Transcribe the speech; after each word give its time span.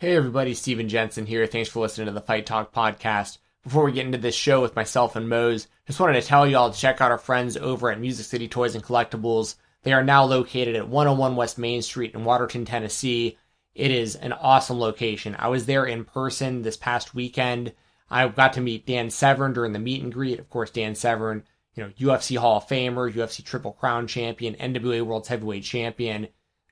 Hey 0.00 0.14
everybody, 0.14 0.54
Steven 0.54 0.88
Jensen 0.88 1.26
here. 1.26 1.44
Thanks 1.48 1.68
for 1.68 1.80
listening 1.80 2.06
to 2.06 2.12
the 2.12 2.20
Fight 2.20 2.46
Talk 2.46 2.72
podcast. 2.72 3.38
Before 3.64 3.82
we 3.84 3.90
get 3.90 4.06
into 4.06 4.16
this 4.16 4.36
show 4.36 4.62
with 4.62 4.76
myself 4.76 5.16
and 5.16 5.28
Mose, 5.28 5.66
just 5.88 5.98
wanted 5.98 6.20
to 6.20 6.24
tell 6.24 6.46
you 6.46 6.56
all 6.56 6.70
to 6.70 6.78
check 6.78 7.00
out 7.00 7.10
our 7.10 7.18
friends 7.18 7.56
over 7.56 7.90
at 7.90 7.98
Music 7.98 8.24
City 8.24 8.46
Toys 8.46 8.76
and 8.76 8.84
Collectibles. 8.84 9.56
They 9.82 9.92
are 9.92 10.04
now 10.04 10.22
located 10.22 10.76
at 10.76 10.86
101 10.86 11.34
West 11.34 11.58
Main 11.58 11.82
Street 11.82 12.14
in 12.14 12.24
Watertown, 12.24 12.64
Tennessee. 12.64 13.38
It 13.74 13.90
is 13.90 14.14
an 14.14 14.32
awesome 14.34 14.78
location. 14.78 15.34
I 15.36 15.48
was 15.48 15.66
there 15.66 15.84
in 15.84 16.04
person 16.04 16.62
this 16.62 16.76
past 16.76 17.16
weekend. 17.16 17.72
I 18.08 18.28
got 18.28 18.52
to 18.52 18.60
meet 18.60 18.86
Dan 18.86 19.10
Severn 19.10 19.52
during 19.52 19.72
the 19.72 19.80
meet 19.80 20.04
and 20.04 20.12
greet. 20.12 20.38
Of 20.38 20.48
course, 20.48 20.70
Dan 20.70 20.94
Severn, 20.94 21.42
you 21.74 21.82
know, 21.82 21.90
UFC 21.98 22.36
Hall 22.36 22.58
of 22.58 22.68
Famer, 22.68 23.12
UFC 23.12 23.44
Triple 23.44 23.72
Crown 23.72 24.06
champion, 24.06 24.54
NWA 24.54 25.02
World 25.02 25.26
Heavyweight 25.26 25.64
Champion 25.64 26.28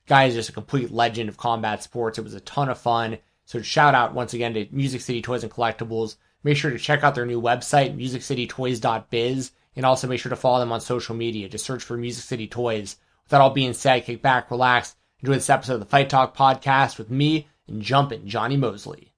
guy 0.07 0.25
is 0.25 0.33
just 0.33 0.49
a 0.49 0.53
complete 0.53 0.91
legend 0.91 1.29
of 1.29 1.37
combat 1.37 1.83
sports. 1.83 2.17
It 2.17 2.23
was 2.23 2.33
a 2.33 2.39
ton 2.39 2.69
of 2.69 2.79
fun. 2.79 3.19
So 3.45 3.61
shout 3.61 3.93
out 3.93 4.13
once 4.13 4.33
again 4.33 4.53
to 4.55 4.67
Music 4.71 5.01
City 5.01 5.21
Toys 5.21 5.43
and 5.43 5.51
Collectibles. 5.51 6.17
Make 6.43 6.57
sure 6.57 6.71
to 6.71 6.77
check 6.77 7.03
out 7.03 7.15
their 7.15 7.25
new 7.25 7.41
website, 7.41 7.95
musiccitytoys.biz, 7.97 9.51
and 9.75 9.85
also 9.85 10.07
make 10.07 10.19
sure 10.19 10.29
to 10.29 10.35
follow 10.35 10.59
them 10.59 10.71
on 10.71 10.81
social 10.81 11.15
media. 11.15 11.49
Just 11.49 11.65
search 11.65 11.83
for 11.83 11.97
Music 11.97 12.23
City 12.23 12.47
Toys. 12.47 12.97
With 13.23 13.31
that 13.31 13.41
all 13.41 13.49
being 13.49 13.73
said, 13.73 14.05
kick 14.05 14.21
back, 14.21 14.49
relax, 14.49 14.95
enjoy 15.19 15.33
this 15.33 15.49
episode 15.49 15.75
of 15.75 15.79
the 15.81 15.85
Fight 15.85 16.09
Talk 16.09 16.35
podcast 16.35 16.97
with 16.97 17.11
me 17.11 17.47
and 17.67 17.81
Jumpin' 17.81 18.27
Johnny 18.27 18.57
Mosley. 18.57 19.13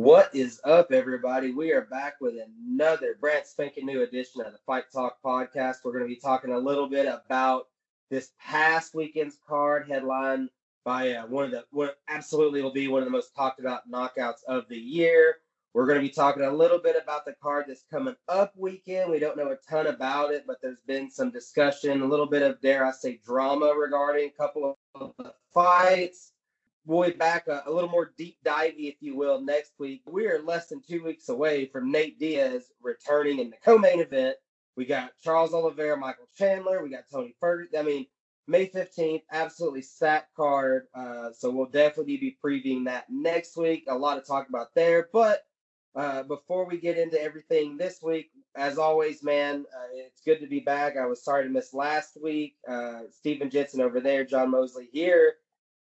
What 0.00 0.34
is 0.34 0.62
up, 0.64 0.92
everybody? 0.92 1.52
We 1.52 1.72
are 1.72 1.82
back 1.82 2.22
with 2.22 2.34
another 2.34 3.18
brand 3.20 3.44
spanking 3.44 3.84
new 3.84 4.00
edition 4.00 4.40
of 4.40 4.50
the 4.50 4.58
Fight 4.64 4.84
Talk 4.90 5.18
podcast. 5.22 5.84
We're 5.84 5.92
going 5.92 6.04
to 6.04 6.08
be 6.08 6.16
talking 6.16 6.52
a 6.52 6.58
little 6.58 6.88
bit 6.88 7.04
about 7.04 7.68
this 8.08 8.30
past 8.40 8.94
weekend's 8.94 9.36
card 9.46 9.86
headline 9.90 10.48
by 10.86 11.12
uh, 11.12 11.26
one 11.26 11.44
of 11.44 11.50
the 11.50 11.66
what 11.70 11.98
absolutely 12.08 12.62
will 12.62 12.72
be 12.72 12.88
one 12.88 13.02
of 13.02 13.04
the 13.04 13.12
most 13.12 13.36
talked 13.36 13.60
about 13.60 13.90
knockouts 13.90 14.42
of 14.48 14.66
the 14.70 14.78
year. 14.78 15.36
We're 15.74 15.84
going 15.86 16.00
to 16.00 16.08
be 16.08 16.14
talking 16.14 16.44
a 16.44 16.50
little 16.50 16.78
bit 16.78 16.96
about 17.00 17.26
the 17.26 17.34
card 17.42 17.66
that's 17.68 17.84
coming 17.90 18.16
up 18.26 18.54
weekend. 18.56 19.10
We 19.10 19.18
don't 19.18 19.36
know 19.36 19.50
a 19.50 19.56
ton 19.68 19.86
about 19.86 20.32
it, 20.32 20.44
but 20.46 20.62
there's 20.62 20.80
been 20.86 21.10
some 21.10 21.30
discussion, 21.30 22.00
a 22.00 22.06
little 22.06 22.24
bit 22.24 22.40
of 22.40 22.58
dare 22.62 22.86
I 22.86 22.92
say 22.92 23.20
drama 23.22 23.74
regarding 23.78 24.30
a 24.30 24.42
couple 24.42 24.78
of 24.94 25.12
the 25.18 25.34
fights 25.52 26.32
we'll 26.86 27.10
be 27.10 27.16
back 27.16 27.46
a, 27.48 27.62
a, 27.66 27.72
little 27.72 27.90
more 27.90 28.12
deep 28.16 28.36
divey, 28.44 28.88
if 28.88 28.96
you 29.00 29.16
will, 29.16 29.40
next 29.40 29.72
week. 29.78 30.02
We 30.06 30.26
are 30.26 30.42
less 30.42 30.68
than 30.68 30.82
two 30.82 31.04
weeks 31.04 31.28
away 31.28 31.66
from 31.66 31.90
Nate 31.90 32.18
Diaz 32.18 32.72
returning 32.82 33.38
in 33.38 33.50
the 33.50 33.56
co-main 33.64 34.00
event. 34.00 34.36
We 34.76 34.86
got 34.86 35.12
Charles 35.22 35.52
Oliveira, 35.52 35.96
Michael 35.96 36.28
Chandler. 36.36 36.82
We 36.82 36.90
got 36.90 37.04
Tony 37.12 37.34
Ferguson. 37.40 37.78
I 37.78 37.82
mean, 37.82 38.06
May 38.46 38.66
15th, 38.66 39.22
absolutely 39.30 39.82
stacked 39.82 40.34
card. 40.34 40.86
Uh, 40.94 41.30
so 41.32 41.50
we'll 41.50 41.66
definitely 41.66 42.16
be 42.16 42.38
previewing 42.42 42.84
that 42.86 43.04
next 43.10 43.56
week. 43.56 43.84
A 43.88 43.94
lot 43.94 44.14
to 44.14 44.22
talk 44.22 44.48
about 44.48 44.74
there. 44.74 45.08
But 45.12 45.44
uh, 45.94 46.22
before 46.22 46.66
we 46.66 46.78
get 46.78 46.98
into 46.98 47.20
everything 47.20 47.76
this 47.76 48.00
week, 48.02 48.30
as 48.56 48.78
always, 48.78 49.22
man, 49.22 49.64
uh, 49.76 49.86
it's 49.92 50.22
good 50.22 50.40
to 50.40 50.46
be 50.46 50.60
back. 50.60 50.96
I 50.96 51.06
was 51.06 51.22
sorry 51.22 51.44
to 51.44 51.50
miss 51.50 51.74
last 51.74 52.16
week. 52.20 52.56
Uh, 52.68 53.02
Stephen 53.10 53.50
Jensen 53.50 53.80
over 53.80 54.00
there, 54.00 54.24
John 54.24 54.50
Mosley 54.50 54.88
here 54.92 55.34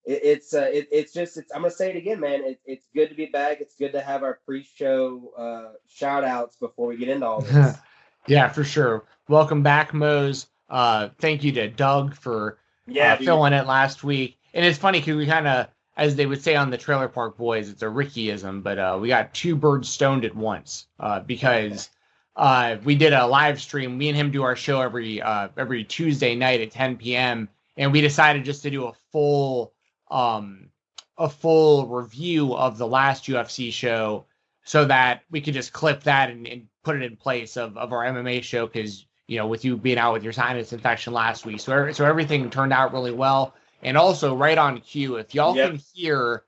it, 0.08 0.20
it's 0.24 0.54
uh, 0.54 0.70
it, 0.72 0.88
it's 0.90 1.12
just 1.12 1.36
it's, 1.36 1.52
I'm 1.54 1.62
gonna 1.62 1.70
say 1.70 1.90
it 1.90 1.96
again, 1.96 2.20
man. 2.20 2.42
It, 2.42 2.60
it's 2.64 2.86
good 2.94 3.10
to 3.10 3.14
be 3.14 3.26
back. 3.26 3.60
It's 3.60 3.74
good 3.74 3.92
to 3.92 4.00
have 4.00 4.22
our 4.22 4.40
pre-show 4.46 5.32
uh, 5.36 5.72
shout 5.86 6.24
outs 6.24 6.56
before 6.56 6.88
we 6.88 6.96
get 6.96 7.10
into 7.10 7.26
all 7.26 7.42
this. 7.42 7.76
yeah, 8.26 8.48
for 8.48 8.64
sure. 8.64 9.04
Welcome 9.28 9.62
back, 9.62 9.92
Mose. 9.92 10.46
Uh, 10.70 11.10
thank 11.18 11.44
you 11.44 11.52
to 11.52 11.68
Doug 11.68 12.14
for 12.14 12.58
yeah, 12.86 13.14
uh, 13.14 13.16
filling 13.18 13.52
it 13.52 13.66
last 13.66 14.02
week. 14.02 14.38
And 14.54 14.64
it's 14.64 14.78
funny 14.78 15.00
because 15.00 15.16
we 15.16 15.26
kind 15.26 15.46
of, 15.46 15.68
as 15.96 16.16
they 16.16 16.24
would 16.24 16.42
say 16.42 16.56
on 16.56 16.70
the 16.70 16.78
Trailer 16.78 17.08
Park 17.08 17.36
Boys, 17.36 17.68
it's 17.68 17.82
a 17.82 17.86
Rickyism, 17.86 18.62
but 18.62 18.78
uh, 18.78 18.98
we 19.00 19.08
got 19.08 19.34
two 19.34 19.54
birds 19.54 19.88
stoned 19.90 20.24
at 20.24 20.34
once 20.34 20.86
uh, 21.00 21.20
because 21.20 21.90
uh, 22.36 22.76
we 22.84 22.94
did 22.94 23.12
a 23.12 23.26
live 23.26 23.60
stream. 23.60 23.98
Me 23.98 24.08
and 24.08 24.16
him 24.16 24.30
do 24.30 24.42
our 24.42 24.56
show 24.56 24.80
every 24.80 25.20
uh, 25.20 25.48
every 25.58 25.84
Tuesday 25.84 26.34
night 26.34 26.62
at 26.62 26.70
10 26.70 26.96
p.m. 26.96 27.48
And 27.76 27.92
we 27.92 28.00
decided 28.00 28.44
just 28.44 28.62
to 28.62 28.70
do 28.70 28.86
a 28.86 28.92
full 29.12 29.72
um, 30.10 30.70
a 31.18 31.28
full 31.28 31.86
review 31.86 32.54
of 32.54 32.78
the 32.78 32.86
last 32.86 33.24
UFC 33.24 33.72
show 33.72 34.24
so 34.64 34.84
that 34.84 35.22
we 35.30 35.40
could 35.40 35.54
just 35.54 35.72
clip 35.72 36.02
that 36.04 36.30
and, 36.30 36.46
and 36.46 36.66
put 36.84 36.96
it 36.96 37.02
in 37.02 37.16
place 37.16 37.56
of, 37.56 37.76
of 37.76 37.92
our 37.92 38.04
MMA 38.04 38.42
show 38.42 38.66
because 38.66 39.06
you 39.26 39.36
know 39.36 39.46
with 39.46 39.64
you 39.64 39.76
being 39.76 39.98
out 39.98 40.12
with 40.12 40.22
your 40.22 40.32
sinus 40.32 40.72
infection 40.72 41.12
last 41.12 41.44
week, 41.44 41.60
so 41.60 41.90
so 41.92 42.04
everything 42.04 42.48
turned 42.50 42.72
out 42.72 42.92
really 42.92 43.12
well. 43.12 43.54
And 43.82 43.96
also 43.96 44.34
right 44.34 44.58
on 44.58 44.80
cue, 44.80 45.16
if 45.16 45.34
y'all 45.34 45.54
yep. 45.54 45.70
can 45.70 45.80
hear, 45.94 46.42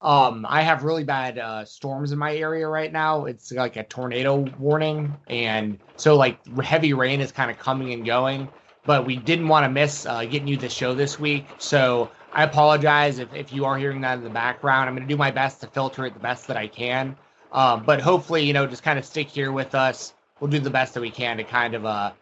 um, 0.00 0.44
I 0.48 0.62
have 0.62 0.82
really 0.82 1.04
bad 1.04 1.38
uh, 1.38 1.64
storms 1.64 2.10
in 2.10 2.18
my 2.18 2.34
area 2.34 2.66
right 2.66 2.92
now. 2.92 3.26
It's 3.26 3.52
like 3.52 3.76
a 3.76 3.84
tornado 3.84 4.44
warning, 4.58 5.14
and 5.28 5.78
so 5.96 6.16
like 6.16 6.44
heavy 6.58 6.92
rain 6.92 7.20
is 7.20 7.32
kind 7.32 7.50
of 7.50 7.58
coming 7.58 7.92
and 7.92 8.04
going. 8.04 8.48
But 8.84 9.06
we 9.06 9.16
didn't 9.16 9.48
want 9.48 9.64
to 9.64 9.70
miss 9.70 10.06
uh, 10.06 10.24
getting 10.24 10.48
you 10.48 10.56
the 10.56 10.68
show 10.68 10.94
this 10.94 11.20
week, 11.20 11.46
so 11.58 12.10
I 12.32 12.44
apologize 12.44 13.18
if, 13.18 13.32
if 13.34 13.52
you 13.52 13.64
are 13.66 13.76
hearing 13.76 14.00
that 14.02 14.18
in 14.18 14.24
the 14.24 14.30
background. 14.30 14.88
I'm 14.88 14.94
going 14.96 15.06
to 15.06 15.12
do 15.12 15.18
my 15.18 15.30
best 15.30 15.60
to 15.60 15.66
filter 15.66 16.06
it 16.06 16.14
the 16.14 16.20
best 16.20 16.46
that 16.46 16.56
I 16.56 16.66
can. 16.66 17.16
Um, 17.52 17.84
but 17.84 18.00
hopefully, 18.00 18.44
you 18.44 18.54
know, 18.54 18.66
just 18.66 18.82
kind 18.82 18.98
of 18.98 19.04
stick 19.04 19.28
here 19.28 19.52
with 19.52 19.74
us. 19.74 20.14
We'll 20.40 20.50
do 20.50 20.58
the 20.58 20.70
best 20.70 20.94
that 20.94 21.00
we 21.00 21.10
can 21.10 21.36
to 21.36 21.44
kind 21.44 21.74
of 21.74 21.84
uh, 21.84 22.12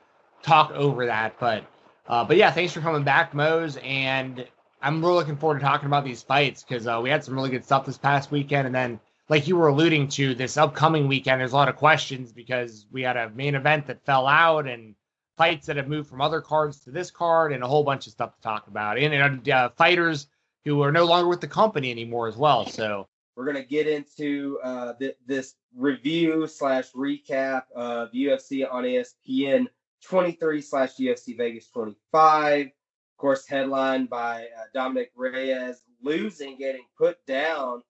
talk 0.43 0.73
over 0.73 1.07
that. 1.07 1.39
But 1.39 1.65
uh, 2.09 2.25
but 2.25 2.37
yeah, 2.37 2.51
thanks 2.51 2.73
for 2.73 2.81
coming 2.81 3.05
back, 3.05 3.35
Mose. 3.35 3.79
And 3.85 4.45
I'm 4.83 5.01
really 5.01 5.15
looking 5.15 5.37
forward 5.37 5.61
to 5.61 5.65
talking 5.65 5.87
about 5.87 6.05
these 6.05 6.23
fights 6.23 6.65
because 6.65 6.89
uh, 6.89 7.01
we 7.01 7.09
had 7.09 7.23
some 7.23 7.35
really 7.35 7.51
good 7.51 7.65
stuff 7.65 7.87
this 7.87 7.99
past 7.99 8.33
weekend. 8.33 8.67
And 8.67 8.75
then, 8.75 8.99
like 9.29 9.47
you 9.47 9.57
were 9.57 9.69
alluding 9.69 10.09
to, 10.09 10.35
this 10.35 10.57
upcoming 10.57 11.07
weekend, 11.07 11.41
there's 11.41 11.53
a 11.53 11.57
lot 11.57 11.69
of 11.69 11.77
questions 11.77 12.33
because 12.33 12.87
we 12.91 13.03
had 13.03 13.17
a 13.17 13.31
main 13.31 13.55
event 13.55 13.87
that 13.87 14.05
fell 14.05 14.27
out 14.27 14.67
and 14.67 14.97
fights 15.41 15.67
that 15.67 15.79
have 15.79 15.89
moved 15.89 16.07
from 16.07 16.21
other 16.21 16.43
cards 16.43 16.81
to 16.81 16.91
this 16.91 17.11
card 17.11 17.51
and 17.55 17.65
a 17.65 17.67
whole 17.67 17.83
bunch 17.83 18.07
of 18.07 18.13
stuff 18.13 18.35
to 18.35 18.43
talk 18.43 18.67
about. 18.67 18.99
And 18.99 19.49
uh, 19.49 19.71
fighters 19.71 20.27
who 20.67 20.83
are 20.83 20.93
no 20.93 21.07
longer 21.07 21.31
with 21.31 21.41
the 21.41 21.49
company 21.49 21.91
anymore 21.91 22.29
as 22.29 22.37
well. 22.37 22.67
So 22.67 23.09
we're 23.37 23.47
gonna 23.47 23.65
get 23.65 23.87
into 23.87 24.59
uh, 24.63 24.93
th- 25.01 25.17
this 25.27 25.55
review 25.75 26.47
slash 26.47 26.93
recap 26.93 27.63
of 27.75 28.13
UFC 28.13 28.71
on 28.71 28.85
ESPN 28.85 29.65
23 30.05 30.61
slash 30.61 30.97
UFC 30.97 31.39
Vegas 31.39 31.71
25. 31.71 32.67
Of 32.67 32.73
course, 33.17 33.49
headlined 33.49 34.11
by 34.11 34.43
uh, 34.43 34.65
Dominick 34.75 35.11
Reyes 35.17 35.81
losing, 36.03 36.59
getting 36.59 36.85
put 36.99 37.17
down 37.25 37.83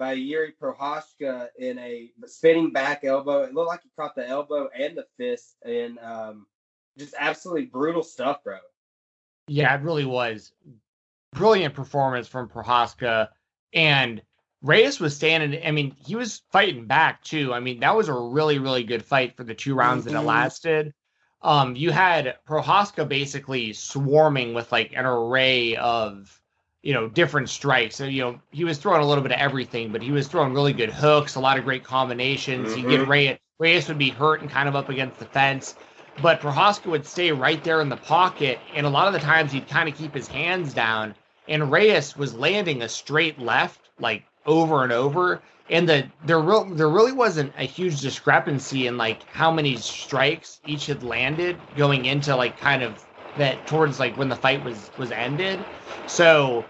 by 0.00 0.16
Jiri 0.16 0.54
Prochazka 0.60 1.50
in 1.56 1.78
a 1.78 2.10
spinning 2.24 2.72
back 2.72 3.04
elbow. 3.04 3.44
It 3.44 3.54
looked 3.54 3.68
like 3.68 3.82
he 3.84 3.90
caught 3.96 4.16
the 4.16 4.26
elbow 4.26 4.68
and 4.76 4.96
the 4.96 5.06
fist 5.16 5.54
in 5.64 6.00
um, 6.02 6.46
just 6.98 7.14
absolutely 7.18 7.66
brutal 7.66 8.02
stuff, 8.02 8.42
bro. 8.44 8.58
Yeah, 9.48 9.74
it 9.74 9.82
really 9.82 10.04
was. 10.04 10.52
Brilliant 11.32 11.74
performance 11.74 12.28
from 12.28 12.48
Prochazka. 12.48 13.28
And 13.72 14.22
Reyes 14.62 14.98
was 14.98 15.14
standing, 15.14 15.62
I 15.64 15.70
mean, 15.70 15.94
he 16.04 16.16
was 16.16 16.42
fighting 16.50 16.86
back 16.86 17.22
too. 17.22 17.52
I 17.52 17.60
mean, 17.60 17.80
that 17.80 17.96
was 17.96 18.08
a 18.08 18.14
really, 18.14 18.58
really 18.58 18.84
good 18.84 19.04
fight 19.04 19.36
for 19.36 19.44
the 19.44 19.54
two 19.54 19.74
rounds 19.74 20.04
mm-hmm. 20.04 20.14
that 20.14 20.18
it 20.18 20.20
mm-hmm. 20.20 20.28
lasted. 20.28 20.94
Um, 21.42 21.76
you 21.76 21.90
had 21.90 22.36
Prochazka 22.48 23.06
basically 23.06 23.72
swarming 23.72 24.54
with 24.54 24.72
like 24.72 24.92
an 24.96 25.04
array 25.04 25.76
of, 25.76 26.40
you 26.82 26.94
know, 26.94 27.08
different 27.08 27.48
strikes. 27.50 27.96
So, 27.96 28.04
you 28.04 28.22
know, 28.22 28.40
he 28.50 28.64
was 28.64 28.78
throwing 28.78 29.02
a 29.02 29.06
little 29.06 29.22
bit 29.22 29.32
of 29.32 29.38
everything, 29.38 29.92
but 29.92 30.02
he 30.02 30.10
was 30.10 30.26
throwing 30.26 30.54
really 30.54 30.72
good 30.72 30.90
hooks, 30.90 31.34
a 31.34 31.40
lot 31.40 31.58
of 31.58 31.64
great 31.64 31.84
combinations. 31.84 32.70
Mm-hmm. 32.70 32.90
You 32.90 32.98
get 32.98 33.08
Reyes, 33.08 33.38
Reyes 33.58 33.88
would 33.88 33.98
be 33.98 34.10
hurt 34.10 34.40
and 34.40 34.50
kind 34.50 34.68
of 34.68 34.74
up 34.74 34.88
against 34.88 35.18
the 35.18 35.26
fence 35.26 35.76
but 36.22 36.40
Prochazka 36.40 36.86
would 36.86 37.06
stay 37.06 37.32
right 37.32 37.62
there 37.62 37.80
in 37.80 37.88
the 37.88 37.96
pocket, 37.96 38.58
and 38.74 38.86
a 38.86 38.90
lot 38.90 39.06
of 39.06 39.12
the 39.12 39.18
times 39.18 39.52
he'd 39.52 39.68
kind 39.68 39.88
of 39.88 39.94
keep 39.96 40.14
his 40.14 40.28
hands 40.28 40.72
down. 40.74 41.14
And 41.48 41.70
Reyes 41.70 42.16
was 42.16 42.34
landing 42.34 42.82
a 42.82 42.88
straight 42.88 43.38
left, 43.38 43.90
like 44.00 44.24
over 44.46 44.82
and 44.82 44.92
over. 44.92 45.42
And 45.68 45.88
the 45.88 46.06
there 46.24 46.40
real 46.40 46.64
there 46.64 46.88
really 46.88 47.12
wasn't 47.12 47.52
a 47.58 47.64
huge 47.64 48.00
discrepancy 48.00 48.86
in 48.86 48.96
like 48.96 49.22
how 49.32 49.50
many 49.50 49.76
strikes 49.76 50.60
each 50.64 50.86
had 50.86 51.02
landed 51.02 51.58
going 51.76 52.04
into 52.04 52.34
like 52.36 52.56
kind 52.58 52.82
of 52.82 53.04
that 53.36 53.66
towards 53.66 53.98
like 53.98 54.16
when 54.16 54.28
the 54.28 54.36
fight 54.36 54.62
was 54.64 54.90
was 54.96 55.10
ended. 55.10 55.66
So 56.06 56.64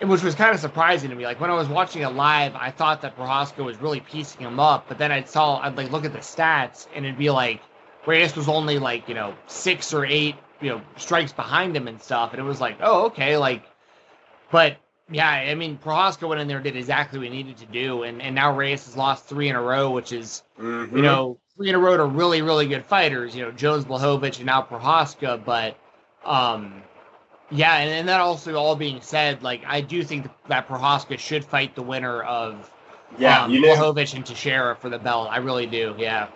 which 0.00 0.22
was 0.22 0.34
kind 0.34 0.54
of 0.54 0.60
surprising 0.60 1.10
to 1.10 1.16
me. 1.16 1.24
Like 1.24 1.40
when 1.40 1.50
I 1.50 1.54
was 1.54 1.68
watching 1.68 2.02
it 2.02 2.08
live, 2.10 2.54
I 2.54 2.70
thought 2.70 3.00
that 3.02 3.16
Prochazka 3.16 3.64
was 3.64 3.78
really 3.80 4.00
piecing 4.00 4.46
him 4.46 4.60
up, 4.60 4.86
but 4.88 4.98
then 4.98 5.10
I'd 5.10 5.28
saw 5.28 5.58
I'd 5.58 5.76
like 5.76 5.90
look 5.90 6.04
at 6.04 6.12
the 6.12 6.18
stats 6.20 6.86
and 6.94 7.04
it'd 7.04 7.18
be 7.18 7.30
like 7.30 7.67
Reyes 8.08 8.34
was 8.34 8.48
only 8.48 8.78
like, 8.78 9.08
you 9.08 9.14
know, 9.14 9.34
six 9.46 9.92
or 9.92 10.04
eight, 10.04 10.34
you 10.62 10.70
know, 10.70 10.80
strikes 10.96 11.32
behind 11.32 11.76
him 11.76 11.86
and 11.86 12.00
stuff. 12.00 12.32
And 12.32 12.40
it 12.40 12.44
was 12.44 12.60
like, 12.60 12.78
oh, 12.80 13.04
okay, 13.06 13.36
like, 13.36 13.62
but 14.50 14.78
yeah, 15.10 15.28
I 15.28 15.54
mean, 15.54 15.78
Prochazka 15.78 16.26
went 16.26 16.40
in 16.40 16.48
there 16.48 16.60
did 16.60 16.74
exactly 16.74 17.18
what 17.18 17.28
he 17.28 17.34
needed 17.34 17.58
to 17.58 17.66
do, 17.66 18.02
and 18.02 18.20
and 18.20 18.34
now 18.34 18.54
Reyes 18.54 18.84
has 18.86 18.96
lost 18.96 19.26
three 19.26 19.48
in 19.48 19.56
a 19.56 19.62
row, 19.62 19.90
which 19.90 20.12
is, 20.12 20.42
mm-hmm. 20.58 20.96
you 20.96 21.02
know, 21.02 21.38
three 21.56 21.68
in 21.68 21.74
a 21.74 21.78
row 21.78 21.94
are 21.94 22.06
really, 22.06 22.42
really 22.42 22.66
good 22.66 22.84
fighters. 22.84 23.34
You 23.34 23.44
know, 23.44 23.52
Jones, 23.52 23.84
Blachowicz, 23.84 24.36
and 24.38 24.46
now 24.46 24.62
Prochazka. 24.62 25.42
But 25.44 25.78
um, 26.24 26.82
yeah, 27.50 27.76
and, 27.76 27.90
and 27.90 28.08
that 28.08 28.20
also 28.20 28.54
all 28.54 28.76
being 28.76 29.00
said, 29.00 29.42
like 29.42 29.62
I 29.66 29.80
do 29.80 30.02
think 30.02 30.28
that 30.48 30.68
Prochazka 30.68 31.18
should 31.18 31.44
fight 31.44 31.74
the 31.74 31.82
winner 31.82 32.22
of 32.22 32.70
yeah, 33.18 33.44
um, 33.44 33.50
you 33.50 33.60
knew. 33.60 33.68
Blachowicz 33.68 34.14
and 34.14 34.26
Teixeira 34.26 34.76
for 34.76 34.90
the 34.90 34.98
belt. 34.98 35.28
I 35.30 35.38
really 35.38 35.66
do. 35.66 35.94
Yeah. 35.98 36.28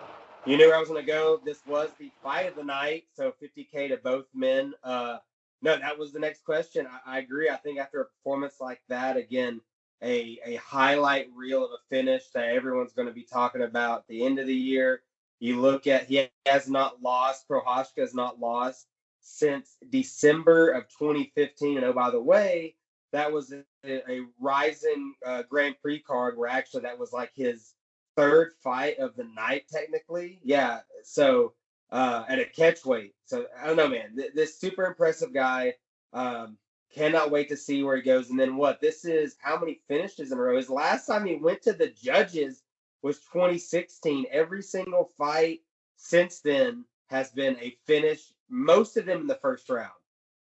You 0.45 0.57
knew 0.57 0.67
where 0.67 0.75
I 0.75 0.79
was 0.79 0.89
going 0.89 1.05
to 1.05 1.09
go. 1.09 1.39
This 1.45 1.61
was 1.65 1.89
the 1.97 2.11
fight 2.21 2.49
of 2.49 2.55
the 2.55 2.65
night, 2.65 3.05
so 3.13 3.33
50k 3.41 3.87
to 3.89 3.97
both 3.97 4.25
men. 4.33 4.73
Uh, 4.83 5.19
no, 5.61 5.77
that 5.77 5.97
was 5.97 6.11
the 6.11 6.19
next 6.19 6.43
question. 6.43 6.85
I, 6.85 7.15
I 7.15 7.19
agree. 7.19 7.49
I 7.49 7.55
think 7.55 7.79
after 7.79 8.01
a 8.01 8.05
performance 8.05 8.55
like 8.59 8.81
that, 8.89 9.15
again, 9.15 9.61
a 10.01 10.37
a 10.45 10.55
highlight 10.55 11.29
reel 11.33 11.63
of 11.63 11.71
a 11.71 11.77
finish 11.89 12.23
that 12.33 12.49
everyone's 12.49 12.91
going 12.91 13.07
to 13.07 13.13
be 13.13 13.23
talking 13.23 13.61
about 13.61 13.99
at 13.99 14.07
the 14.09 14.25
end 14.25 14.37
of 14.37 14.47
the 14.47 14.53
year. 14.53 15.01
You 15.39 15.61
look 15.61 15.87
at 15.87 16.07
he 16.07 16.29
has 16.45 16.69
not 16.69 17.01
lost. 17.01 17.47
Prochazka 17.47 17.99
has 17.99 18.13
not 18.13 18.37
lost 18.37 18.87
since 19.21 19.77
December 19.89 20.71
of 20.71 20.89
2015. 20.89 21.77
And 21.77 21.85
oh, 21.85 21.93
by 21.93 22.11
the 22.11 22.21
way, 22.21 22.75
that 23.13 23.31
was 23.31 23.53
a, 23.53 23.63
a 23.85 24.25
Rizin 24.41 25.13
uh, 25.25 25.43
Grand 25.43 25.75
Prix 25.81 25.99
card 25.99 26.37
where 26.37 26.49
actually 26.49 26.81
that 26.81 26.99
was 26.99 27.13
like 27.13 27.31
his 27.33 27.73
third 28.15 28.53
fight 28.63 28.99
of 28.99 29.15
the 29.15 29.25
night, 29.35 29.63
technically. 29.71 30.39
Yeah. 30.43 30.79
So 31.03 31.53
uh, 31.91 32.25
at 32.27 32.39
a 32.39 32.45
catch 32.45 32.85
weight. 32.85 33.15
So 33.25 33.45
I 33.61 33.67
don't 33.67 33.77
know, 33.77 33.89
man. 33.89 34.15
Th- 34.15 34.33
this 34.33 34.59
super 34.59 34.85
impressive 34.85 35.33
guy. 35.33 35.75
Um, 36.13 36.57
cannot 36.93 37.31
wait 37.31 37.49
to 37.49 37.57
see 37.57 37.83
where 37.83 37.95
he 37.95 38.01
goes. 38.01 38.29
And 38.29 38.39
then 38.39 38.55
what? 38.55 38.79
This 38.79 39.03
is 39.05 39.35
how 39.41 39.59
many 39.59 39.81
finishes 39.87 40.31
in 40.31 40.37
a 40.37 40.41
row? 40.41 40.57
His 40.57 40.69
last 40.69 41.07
time 41.07 41.25
he 41.25 41.35
went 41.35 41.61
to 41.63 41.73
the 41.73 41.89
judges 41.89 42.61
was 43.01 43.19
2016. 43.19 44.25
Every 44.31 44.61
single 44.61 45.09
fight 45.17 45.61
since 45.97 46.39
then 46.39 46.85
has 47.09 47.31
been 47.31 47.57
a 47.59 47.75
finish 47.85 48.33
most 48.49 48.97
of 48.97 49.05
them 49.05 49.21
in 49.21 49.27
the 49.27 49.39
first 49.41 49.69
round. 49.69 49.91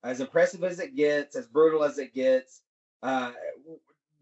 As 0.03 0.21
impressive 0.21 0.63
as 0.63 0.79
it 0.79 0.95
gets, 0.95 1.35
as 1.35 1.47
brutal 1.47 1.83
as 1.83 1.97
it 1.97 2.13
gets, 2.13 2.61
uh, 3.03 3.31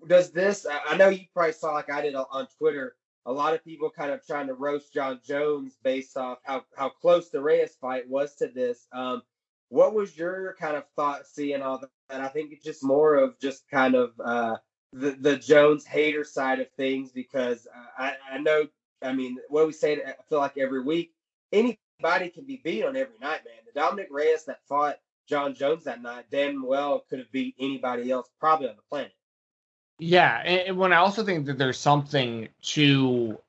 does 0.08 0.32
this? 0.32 0.66
I 0.88 0.98
know 0.98 1.10
you 1.10 1.26
probably 1.34 1.54
saw 1.54 1.74
like 1.74 1.92
I 1.92 2.02
did 2.02 2.16
on 2.16 2.48
Twitter. 2.58 2.96
A 3.26 3.32
lot 3.32 3.54
of 3.54 3.64
people 3.64 3.90
kind 3.90 4.12
of 4.12 4.26
trying 4.26 4.48
to 4.48 4.54
roast 4.54 4.94
John 4.94 5.20
Jones 5.26 5.78
based 5.84 6.16
off 6.18 6.40
how 6.44 6.64
how 6.78 6.90
close 6.90 7.30
the 7.30 7.42
Reyes 7.42 7.76
fight 7.80 8.08
was 8.08 8.36
to 8.36 8.48
this. 8.48 8.88
Um, 8.92 9.24
what 9.70 9.94
was 9.94 10.18
your 10.18 10.56
kind 10.60 10.78
of 10.78 10.84
thought 10.96 11.26
seeing 11.28 11.62
all 11.62 11.80
that? 11.80 12.22
I 12.22 12.28
think 12.28 12.52
it's 12.52 12.64
just 12.64 12.84
more 12.84 13.16
of 13.16 13.40
just 13.40 13.68
kind 13.70 13.96
of 13.96 14.12
uh, 14.24 14.58
the 14.94 15.12
the 15.12 15.38
Jones 15.38 15.86
hater 15.86 16.24
side 16.24 16.60
of 16.60 16.68
things 16.78 17.12
because 17.12 17.68
uh, 17.76 18.04
I 18.04 18.14
I 18.34 18.38
know 18.38 18.68
I 19.02 19.14
mean 19.14 19.38
what 19.50 19.68
we 19.68 19.74
say 19.74 19.94
I 19.96 20.14
feel 20.30 20.40
like 20.40 20.58
every 20.58 20.84
week 20.84 21.14
anybody 21.52 22.30
can 22.30 22.46
be 22.46 22.62
beat 22.64 22.84
on 22.84 22.96
every 22.96 23.18
night, 23.20 23.42
man. 23.46 23.64
The 23.66 23.80
Dominic 23.80 24.08
Reyes 24.12 24.46
that 24.46 24.60
fought 24.68 24.98
John 25.28 25.56
Jones 25.56 25.86
that 25.86 26.02
night 26.02 26.26
damn 26.32 26.66
well 26.66 27.04
could 27.10 27.20
have 27.20 27.32
beat 27.32 27.56
anybody 27.60 28.12
else 28.12 28.30
probably 28.40 28.70
on 28.70 28.76
the 28.76 28.82
planet. 28.90 29.14
Yeah, 30.00 30.38
and 30.44 30.78
when 30.78 30.92
I 30.94 30.98
also 30.98 31.24
think 31.24 31.46
that 31.46 31.58
there's 31.58 31.80
something 31.80 32.50
to 32.64 33.40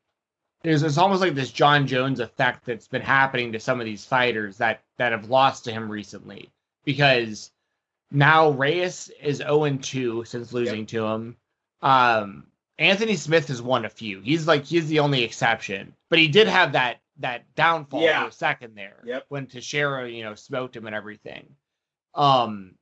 there's 0.62 0.82
it's 0.82 0.98
almost 0.98 1.20
like 1.20 1.34
this 1.34 1.52
John 1.52 1.86
Jones 1.86 2.20
effect 2.20 2.66
that's 2.66 2.88
been 2.88 3.02
happening 3.02 3.52
to 3.52 3.60
some 3.60 3.80
of 3.80 3.86
these 3.86 4.04
fighters 4.04 4.58
that 4.58 4.82
that 4.98 5.12
have 5.12 5.28
lost 5.28 5.64
to 5.64 5.72
him 5.72 5.90
recently 5.90 6.50
because 6.84 7.50
now 8.10 8.50
Reyes 8.50 9.10
is 9.20 9.38
0 9.38 9.76
2 9.76 10.24
since 10.24 10.52
losing 10.52 10.80
yep. 10.80 10.88
to 10.88 11.06
him. 11.06 11.36
Um, 11.82 12.46
Anthony 12.78 13.16
Smith 13.16 13.48
has 13.48 13.62
won 13.62 13.84
a 13.84 13.90
few. 13.90 14.20
He's 14.20 14.46
like 14.46 14.64
he's 14.64 14.88
the 14.88 15.00
only 15.00 15.24
exception, 15.24 15.94
but 16.10 16.18
he 16.18 16.28
did 16.28 16.48
have 16.48 16.72
that 16.72 16.98
that 17.18 17.54
downfall 17.54 18.02
yeah. 18.02 18.22
for 18.22 18.28
a 18.28 18.32
second 18.32 18.74
there. 18.76 19.02
Yep. 19.04 19.26
When 19.28 19.46
Teixeira, 19.46 20.08
you 20.08 20.24
know, 20.24 20.34
smoked 20.34 20.76
him 20.76 20.86
and 20.86 20.94
everything. 20.94 21.54
Um, 22.14 22.74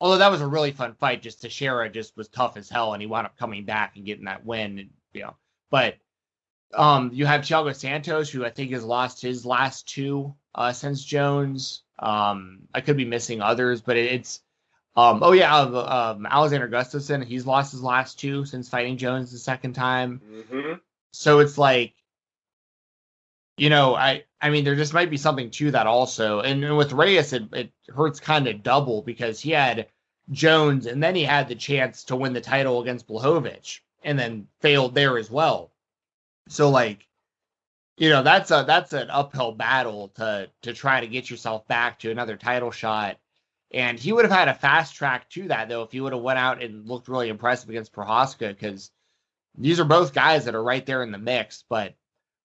although 0.00 0.18
that 0.18 0.30
was 0.30 0.40
a 0.40 0.46
really 0.46 0.72
fun 0.72 0.94
fight, 0.94 1.22
just 1.22 1.42
Teixeira 1.42 1.88
just 1.88 2.16
was 2.16 2.28
tough 2.28 2.56
as 2.56 2.68
hell, 2.68 2.92
and 2.92 3.02
he 3.02 3.06
wound 3.06 3.26
up 3.26 3.36
coming 3.38 3.64
back 3.64 3.96
and 3.96 4.04
getting 4.04 4.26
that 4.26 4.44
win. 4.44 4.78
And, 4.78 4.90
you 5.12 5.22
know, 5.22 5.36
but 5.70 5.96
um, 6.74 7.10
you 7.12 7.26
have 7.26 7.42
Thiago 7.42 7.74
Santos, 7.74 8.30
who 8.30 8.44
I 8.44 8.50
think 8.50 8.72
has 8.72 8.84
lost 8.84 9.22
his 9.22 9.46
last 9.46 9.88
two 9.88 10.34
uh, 10.54 10.72
since 10.72 11.04
Jones. 11.04 11.82
Um, 11.98 12.60
I 12.74 12.80
could 12.80 12.96
be 12.96 13.04
missing 13.04 13.40
others, 13.40 13.80
but 13.80 13.96
it, 13.96 14.12
it's 14.12 14.40
um, 14.96 15.20
oh 15.22 15.32
yeah, 15.32 15.54
uh, 15.54 16.14
um, 16.16 16.26
Alexander 16.26 16.68
Gustafsson, 16.68 17.24
he's 17.24 17.46
lost 17.46 17.72
his 17.72 17.82
last 17.82 18.18
two 18.18 18.44
since 18.44 18.68
fighting 18.68 18.96
Jones 18.96 19.30
the 19.30 19.38
second 19.38 19.74
time. 19.74 20.20
Mm-hmm. 20.26 20.72
So 21.12 21.40
it's 21.40 21.58
like 21.58 21.94
you 23.56 23.70
know, 23.70 23.94
I 23.94 24.24
I 24.40 24.50
mean, 24.50 24.64
there 24.64 24.76
just 24.76 24.92
might 24.92 25.10
be 25.10 25.16
something 25.16 25.50
to 25.52 25.70
that 25.70 25.86
also. 25.86 26.40
And 26.40 26.76
with 26.76 26.92
Reyes, 26.92 27.32
it, 27.32 27.44
it 27.52 27.72
hurts 27.94 28.20
kind 28.20 28.46
of 28.46 28.62
double 28.62 29.02
because 29.02 29.40
he 29.40 29.50
had 29.50 29.88
Jones 30.30 30.86
and 30.86 31.02
then 31.02 31.14
he 31.14 31.24
had 31.24 31.48
the 31.48 31.54
chance 31.54 32.04
to 32.04 32.16
win 32.16 32.32
the 32.32 32.40
title 32.40 32.82
against 32.82 33.08
Blachowicz 33.08 33.80
and 34.02 34.18
then 34.18 34.48
failed 34.60 34.94
there 34.94 35.18
as 35.18 35.30
well. 35.30 35.72
So 36.48 36.70
like, 36.70 37.06
you 37.96 38.10
know, 38.10 38.22
that's 38.22 38.50
a 38.50 38.64
that's 38.66 38.92
an 38.92 39.08
uphill 39.10 39.52
battle 39.52 40.08
to 40.16 40.50
to 40.62 40.74
try 40.74 41.00
to 41.00 41.06
get 41.06 41.30
yourself 41.30 41.66
back 41.66 41.98
to 42.00 42.10
another 42.10 42.36
title 42.36 42.70
shot. 42.70 43.18
And 43.72 43.98
he 43.98 44.12
would 44.12 44.24
have 44.24 44.36
had 44.36 44.48
a 44.48 44.54
fast 44.54 44.94
track 44.94 45.28
to 45.30 45.48
that 45.48 45.68
though 45.68 45.82
if 45.82 45.92
he 45.92 46.00
would 46.00 46.12
have 46.12 46.22
went 46.22 46.38
out 46.38 46.62
and 46.62 46.86
looked 46.86 47.08
really 47.08 47.30
impressive 47.30 47.70
against 47.70 47.92
Prochazka 47.92 48.48
because 48.48 48.90
these 49.56 49.80
are 49.80 49.84
both 49.84 50.12
guys 50.12 50.44
that 50.44 50.54
are 50.54 50.62
right 50.62 50.84
there 50.84 51.02
in 51.02 51.10
the 51.10 51.18
mix, 51.18 51.64
but 51.68 51.94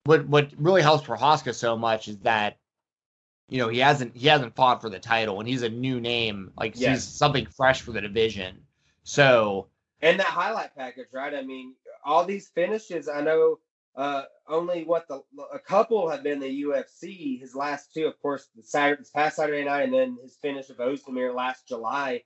what 0.04 0.26
what 0.26 0.50
really 0.56 0.82
helps 0.82 1.06
Prochazka 1.06 1.54
so 1.54 1.76
much 1.76 2.08
is 2.08 2.18
that 2.20 2.58
you 3.48 3.58
know 3.58 3.68
he 3.68 3.78
hasn't 3.78 4.16
he 4.16 4.28
hasn't 4.28 4.54
fought 4.54 4.80
for 4.80 4.90
the 4.90 4.98
title 4.98 5.40
and 5.40 5.48
he's 5.48 5.62
a 5.62 5.68
new 5.68 6.00
name. 6.00 6.52
Like 6.56 6.78
yes. 6.78 6.90
he's 6.90 7.04
something 7.04 7.46
fresh 7.46 7.82
for 7.82 7.92
the 7.92 8.00
division. 8.00 8.58
So 9.04 9.68
and 10.00 10.18
that 10.18 10.26
highlight 10.26 10.74
package 10.74 11.08
right? 11.12 11.34
I 11.34 11.42
mean 11.42 11.74
all 12.04 12.24
these 12.24 12.48
finishes 12.48 13.08
i 13.08 13.20
know 13.20 13.58
uh 13.96 14.22
only 14.48 14.84
what 14.84 15.06
the 15.08 15.22
a 15.52 15.58
couple 15.58 16.08
have 16.08 16.22
been 16.22 16.40
the 16.40 16.62
ufc 16.64 17.40
his 17.40 17.54
last 17.54 17.92
two 17.92 18.06
of 18.06 18.20
course 18.20 18.48
the 18.56 18.62
saturday 18.62 19.00
this 19.00 19.10
past 19.10 19.36
saturday 19.36 19.64
night 19.64 19.82
and 19.82 19.94
then 19.94 20.16
his 20.22 20.36
finish 20.36 20.70
of 20.70 20.78
ozdemir 20.78 21.34
last 21.34 21.68
july. 21.68 22.22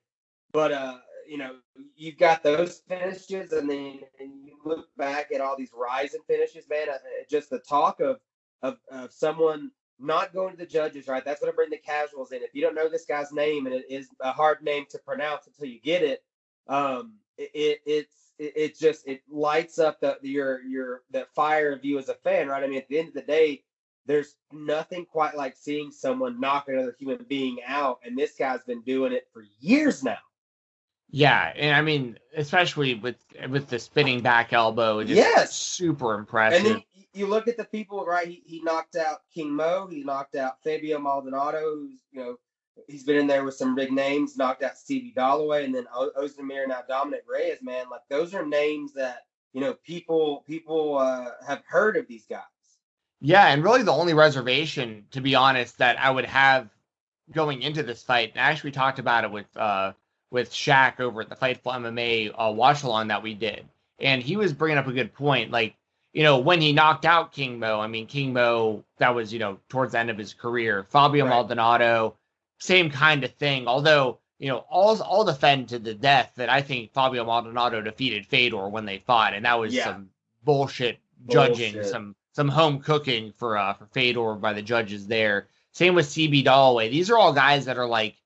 But 0.53 0.73
uh 0.73 0.99
you 1.29 1.39
know, 1.39 1.57
you've 1.97 2.19
got 2.19 2.43
those 2.43 2.81
finishes, 2.89 3.53
and 3.53 3.69
then 3.69 4.01
and 4.21 4.45
you 4.45 4.57
look 4.65 4.89
back 4.97 5.33
at 5.33 5.41
all 5.41 5.57
these 5.57 5.73
Rizin 5.75 6.21
finishes, 6.27 6.69
man. 6.69 6.89
Uh, 6.89 6.99
just 7.31 7.51
the 7.51 7.59
talk 7.59 8.01
of, 8.01 8.19
of 8.63 8.79
of 8.91 9.13
someone 9.13 9.71
not 9.99 10.35
going 10.35 10.53
to 10.53 10.59
the 10.59 10.67
judges, 10.67 11.09
right? 11.09 11.25
That's 11.25 11.41
going 11.41 11.53
to 11.53 11.57
bring 11.57 11.71
the 11.71 11.79
casuals 11.79 12.33
in. 12.33 12.43
If 12.43 12.55
you 12.55 12.63
don't 12.63 12.75
know 12.75 12.89
this 12.89 13.07
guy's 13.07 13.33
name, 13.33 13.67
and 13.67 13.75
it 13.75 13.87
is 13.89 14.09
a 14.21 14.33
hard 14.33 14.63
name 14.63 14.85
to 14.91 14.99
pronounce 14.99 15.47
until 15.47 15.67
you 15.67 15.81
get 15.81 16.03
it, 16.03 16.23
um, 16.69 17.15
it, 17.39 17.51
it 17.55 17.81
it's 17.87 18.33
it, 18.39 18.53
it, 18.57 18.79
just 18.79 19.07
it 19.07 19.23
lights 19.31 19.79
up 19.79 20.01
the 20.01 20.19
your 20.23 20.63
your 20.63 21.03
that 21.11 21.35
fire 21.35 21.73
of 21.73 21.85
you 21.85 21.99
as 21.99 22.09
a 22.09 22.15
fan, 22.15 22.49
right? 22.49 22.63
I 22.63 22.67
mean, 22.67 22.79
at 22.79 22.89
the 22.89 22.99
end 22.99 23.09
of 23.09 23.15
the 23.15 23.23
day, 23.23 23.63
there's 24.07 24.37
nothing 24.53 25.07
quite 25.07 25.37
like 25.37 25.57
seeing 25.57 25.91
someone 25.91 26.41
knock 26.41 26.69
another 26.69 26.95
human 26.99 27.25
being 27.29 27.59
out, 27.67 28.01
and 28.05 28.17
this 28.17 28.35
guy's 28.39 28.63
been 28.65 28.83
doing 28.83 29.13
it 29.13 29.29
for 29.33 29.45
years 29.61 30.05
now. 30.05 30.19
Yeah, 31.11 31.53
and 31.55 31.75
I 31.75 31.83
mean, 31.83 32.19
especially 32.37 32.95
with 32.95 33.17
with 33.49 33.69
the 33.69 33.79
spinning 33.79 34.23
back 34.23 34.53
elbow, 34.53 35.03
just 35.03 35.17
yes, 35.17 35.55
super 35.55 36.15
impressive. 36.15 36.67
And 36.67 36.77
then 36.77 36.83
you 37.15 37.27
look 37.27 37.49
at 37.49 37.57
the 37.57 37.65
people, 37.65 38.05
right? 38.05 38.27
He, 38.27 38.43
he 38.45 38.61
knocked 38.63 38.97
out 38.97 39.21
King 39.33 39.53
Mo. 39.53 39.87
He 39.87 40.03
knocked 40.03 40.35
out 40.35 40.63
Fabio 40.63 40.99
Maldonado, 40.99 41.61
who's 41.61 42.01
you 42.11 42.21
know 42.21 42.37
he's 42.89 43.05
been 43.05 43.17
in 43.17 43.27
there 43.27 43.45
with 43.45 43.55
some 43.55 43.75
big 43.75 43.93
names. 43.93 44.37
Knocked 44.37 44.63
out 44.63 44.73
CB 44.75 45.15
Dollaway, 45.15 45.65
and 45.65 45.75
then 45.75 45.87
o- 45.95 46.13
Ozdemir 46.19 46.67
now 46.69 46.83
Dominic 46.89 47.25
Reyes. 47.29 47.63
Man, 47.63 47.87
like 47.91 48.03
those 48.11 48.35
are 48.35 48.45
names 48.45 48.93
that 48.95 49.21
you 49.53 49.61
know 49.61 49.75
people 49.85 50.43
people 50.47 50.99
uh, 50.99 51.31
have 51.47 51.63
heard 51.67 51.97
of 51.97 52.09
these 52.09 52.27
guys. 52.27 52.43
Yeah, 53.21 53.47
and 53.47 53.65
really 53.65 53.83
the 53.83 53.93
only 53.93 54.13
reservation, 54.13 55.07
to 55.13 55.21
be 55.21 55.35
honest, 55.35 55.79
that 55.79 55.99
I 55.99 56.11
would 56.11 56.27
have 56.27 56.69
going 57.33 57.63
into 57.63 57.83
this 57.83 58.03
fight, 58.03 58.31
and 58.31 58.41
actually 58.41 58.73
talked 58.73 58.99
about 58.99 59.25
it 59.25 59.31
with 59.31 59.47
uh, 59.57 59.93
with 60.31 60.53
Shaq 60.53 61.01
over 61.01 61.23
at 61.23 61.29
the 61.29 61.37
Fightful 61.37 61.75
MMA 61.75 62.33
uh, 62.35 62.53
watch 62.53 62.83
along 62.83 63.09
that 63.09 63.23
we 63.23 63.35
did, 63.35 63.65
and 63.99 64.23
he 64.23 64.37
was 64.37 64.53
bringing 64.53 64.79
up 64.79 64.87
a 64.87 64.93
good 64.93 65.15
point. 65.15 65.51
Like, 65.51 65.75
you 66.13 66.23
know, 66.23 66.39
when 66.39 66.61
he 66.61 66.73
knocked 66.73 67.05
out 67.05 67.33
King 67.33 67.59
Mo, 67.59 67.81
I 67.81 67.87
mean, 67.87 68.07
King 68.07 68.33
Mo, 68.33 68.85
that 68.99 69.15
was 69.15 69.33
you 69.33 69.39
know 69.39 69.59
towards 69.69 69.93
the 69.93 69.99
end 69.99 70.11
of 70.11 70.19
his 70.19 70.35
career. 70.35 70.87
Fabio 70.91 71.25
right. 71.25 71.31
Maldonado, 71.31 72.17
same 72.59 72.91
kind 72.91 73.25
of 73.25 73.33
thing. 73.35 73.69
Although 73.69 74.19
you 74.39 74.49
know, 74.49 74.65
all 74.69 75.01
all 75.03 75.25
defend 75.25 75.69
to 75.71 75.79
the 75.79 75.95
death 75.95 76.33
that 76.37 76.51
I 76.51 76.61
think 76.61 76.93
Fabio 76.93 77.25
Maldonado 77.25 77.81
defeated 77.81 78.27
Fedor 78.27 78.69
when 78.69 78.85
they 78.85 78.99
fought, 78.99 79.35
and 79.35 79.45
that 79.45 79.59
was 79.59 79.75
yeah. 79.75 79.85
some 79.85 80.11
bullshit 80.45 80.99
judging, 81.29 81.75
bullshit. 81.75 81.91
some 81.91 82.15
some 82.33 82.49
home 82.49 82.81
cooking 82.81 83.33
for 83.37 83.57
uh 83.57 83.73
for 83.75 83.87
Fedor 83.87 84.35
by 84.35 84.53
the 84.53 84.63
judges 84.63 85.07
there. 85.07 85.49
Same 85.73 85.95
with 85.95 86.07
CB 86.07 86.45
Dollaway. 86.45 86.91
These 86.91 87.11
are 87.11 87.19
all 87.19 87.33
guys 87.33 87.65
that 87.67 87.79
are 87.79 87.87
like 87.87 88.17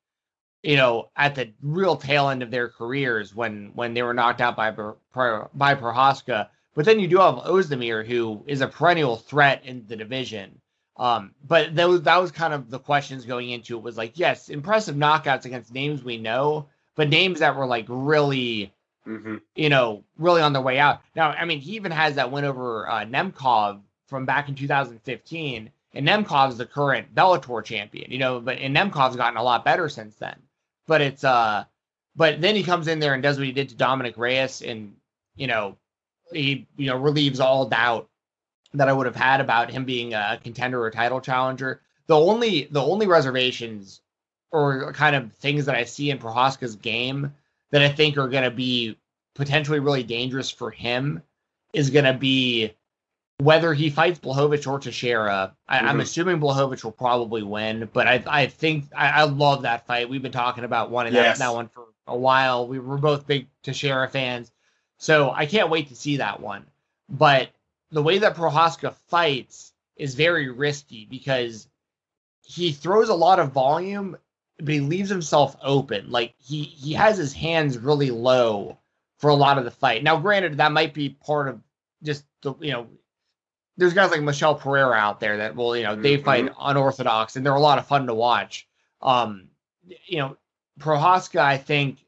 you 0.62 0.76
know, 0.76 1.08
at 1.16 1.34
the 1.34 1.52
real 1.62 1.96
tail 1.96 2.28
end 2.28 2.42
of 2.42 2.50
their 2.50 2.68
careers 2.68 3.34
when 3.34 3.72
when 3.74 3.94
they 3.94 4.02
were 4.02 4.14
knocked 4.14 4.40
out 4.40 4.56
by 4.56 4.70
by 4.70 5.74
Prochazka. 5.74 6.48
But 6.74 6.84
then 6.84 7.00
you 7.00 7.08
do 7.08 7.18
have 7.18 7.36
Ozdemir, 7.36 8.06
who 8.06 8.44
is 8.46 8.60
a 8.60 8.68
perennial 8.68 9.16
threat 9.16 9.64
in 9.64 9.84
the 9.88 9.96
division. 9.96 10.60
Um, 10.96 11.34
but 11.46 11.74
that 11.76 11.88
was 11.88 12.02
that 12.02 12.18
was 12.18 12.30
kind 12.30 12.52
of 12.52 12.70
the 12.70 12.78
questions 12.78 13.24
going 13.24 13.50
into 13.50 13.76
it 13.76 13.82
was 13.82 13.96
like, 13.96 14.18
yes, 14.18 14.50
impressive 14.50 14.96
knockouts 14.96 15.46
against 15.46 15.72
names 15.72 16.04
we 16.04 16.18
know, 16.18 16.68
but 16.94 17.08
names 17.08 17.40
that 17.40 17.56
were 17.56 17.66
like 17.66 17.86
really, 17.88 18.72
mm-hmm. 19.06 19.36
you 19.54 19.70
know, 19.70 20.04
really 20.18 20.42
on 20.42 20.52
their 20.52 20.60
way 20.60 20.78
out. 20.78 21.00
Now, 21.16 21.30
I 21.30 21.46
mean, 21.46 21.60
he 21.60 21.72
even 21.76 21.92
has 21.92 22.16
that 22.16 22.30
win 22.30 22.44
over 22.44 22.88
uh, 22.88 23.06
Nemkov 23.06 23.80
from 24.08 24.26
back 24.26 24.50
in 24.50 24.54
2015, 24.54 25.70
and 25.94 26.06
Nemkov's 26.06 26.58
the 26.58 26.66
current 26.66 27.14
Bellator 27.14 27.64
champion, 27.64 28.10
you 28.10 28.18
know, 28.18 28.38
but 28.38 28.58
and 28.58 28.76
Nemkov's 28.76 29.16
gotten 29.16 29.38
a 29.38 29.42
lot 29.42 29.64
better 29.64 29.88
since 29.88 30.16
then. 30.16 30.36
But 30.90 31.02
it's 31.02 31.22
uh, 31.22 31.66
but 32.16 32.40
then 32.40 32.56
he 32.56 32.64
comes 32.64 32.88
in 32.88 32.98
there 32.98 33.14
and 33.14 33.22
does 33.22 33.38
what 33.38 33.46
he 33.46 33.52
did 33.52 33.68
to 33.68 33.76
Dominic 33.76 34.18
Reyes, 34.18 34.60
and 34.60 34.96
you 35.36 35.46
know, 35.46 35.76
he 36.32 36.66
you 36.76 36.88
know 36.88 36.96
relieves 36.96 37.38
all 37.38 37.66
doubt 37.66 38.08
that 38.74 38.88
I 38.88 38.92
would 38.92 39.06
have 39.06 39.14
had 39.14 39.40
about 39.40 39.70
him 39.70 39.84
being 39.84 40.14
a 40.14 40.40
contender 40.42 40.82
or 40.82 40.90
title 40.90 41.20
challenger. 41.20 41.80
The 42.08 42.18
only 42.18 42.64
the 42.72 42.82
only 42.82 43.06
reservations 43.06 44.00
or 44.50 44.92
kind 44.92 45.14
of 45.14 45.32
things 45.34 45.66
that 45.66 45.76
I 45.76 45.84
see 45.84 46.10
in 46.10 46.18
Prochazka's 46.18 46.74
game 46.74 47.34
that 47.70 47.82
I 47.82 47.88
think 47.88 48.18
are 48.18 48.26
going 48.26 48.42
to 48.42 48.50
be 48.50 48.98
potentially 49.36 49.78
really 49.78 50.02
dangerous 50.02 50.50
for 50.50 50.72
him 50.72 51.22
is 51.72 51.90
going 51.90 52.04
to 52.04 52.14
be 52.14 52.74
whether 53.40 53.72
he 53.72 53.90
fights 53.90 54.18
Blachowicz 54.18 54.66
or 54.66 54.78
Teixeira. 54.78 55.54
I, 55.68 55.78
am 55.78 55.84
mm-hmm. 55.84 56.00
assuming 56.00 56.40
Blachowicz 56.40 56.84
will 56.84 56.92
probably 56.92 57.42
win, 57.42 57.88
but 57.92 58.06
I 58.06 58.22
I 58.26 58.46
think 58.46 58.86
I, 58.94 59.08
I 59.08 59.22
love 59.24 59.62
that 59.62 59.86
fight. 59.86 60.08
We've 60.08 60.22
been 60.22 60.32
talking 60.32 60.64
about 60.64 60.90
wanting 60.90 61.14
yes. 61.14 61.38
that, 61.38 61.46
that 61.46 61.54
one 61.54 61.68
for 61.68 61.86
a 62.06 62.16
while. 62.16 62.68
We 62.68 62.78
were 62.78 62.98
both 62.98 63.26
big 63.26 63.48
Teixeira 63.62 64.08
fans, 64.08 64.52
so 64.98 65.30
I 65.30 65.46
can't 65.46 65.70
wait 65.70 65.88
to 65.88 65.96
see 65.96 66.18
that 66.18 66.40
one. 66.40 66.66
But 67.08 67.50
the 67.90 68.02
way 68.02 68.18
that 68.18 68.36
Prochazka 68.36 68.94
fights 69.08 69.72
is 69.96 70.14
very 70.14 70.50
risky 70.50 71.06
because 71.06 71.68
he 72.42 72.72
throws 72.72 73.08
a 73.08 73.14
lot 73.14 73.38
of 73.38 73.52
volume, 73.52 74.16
but 74.58 74.68
he 74.68 74.80
leaves 74.80 75.08
himself 75.08 75.56
open. 75.62 76.10
Like 76.10 76.34
he 76.38 76.64
he 76.64 76.92
has 76.92 77.16
his 77.16 77.32
hands 77.32 77.78
really 77.78 78.10
low 78.10 78.78
for 79.18 79.30
a 79.30 79.34
lot 79.34 79.58
of 79.58 79.64
the 79.64 79.70
fight. 79.70 80.02
Now, 80.02 80.18
granted, 80.18 80.58
that 80.58 80.72
might 80.72 80.94
be 80.94 81.10
part 81.10 81.48
of 81.48 81.60
just 82.02 82.24
the 82.42 82.54
you 82.60 82.72
know. 82.72 82.86
There's 83.80 83.94
guys 83.94 84.10
like 84.10 84.22
Michel 84.22 84.54
Pereira 84.54 84.94
out 84.94 85.20
there 85.20 85.38
that 85.38 85.56
will, 85.56 85.74
you 85.74 85.84
know, 85.84 85.96
they 85.96 86.16
mm-hmm. 86.16 86.24
fight 86.24 86.52
unorthodox 86.60 87.34
and 87.34 87.44
they're 87.44 87.54
a 87.54 87.60
lot 87.60 87.78
of 87.78 87.86
fun 87.86 88.06
to 88.06 88.14
watch. 88.14 88.68
Um, 89.00 89.48
you 90.06 90.18
know, 90.18 90.36
Prochazka, 90.78 91.40
I 91.40 91.56
think 91.56 91.98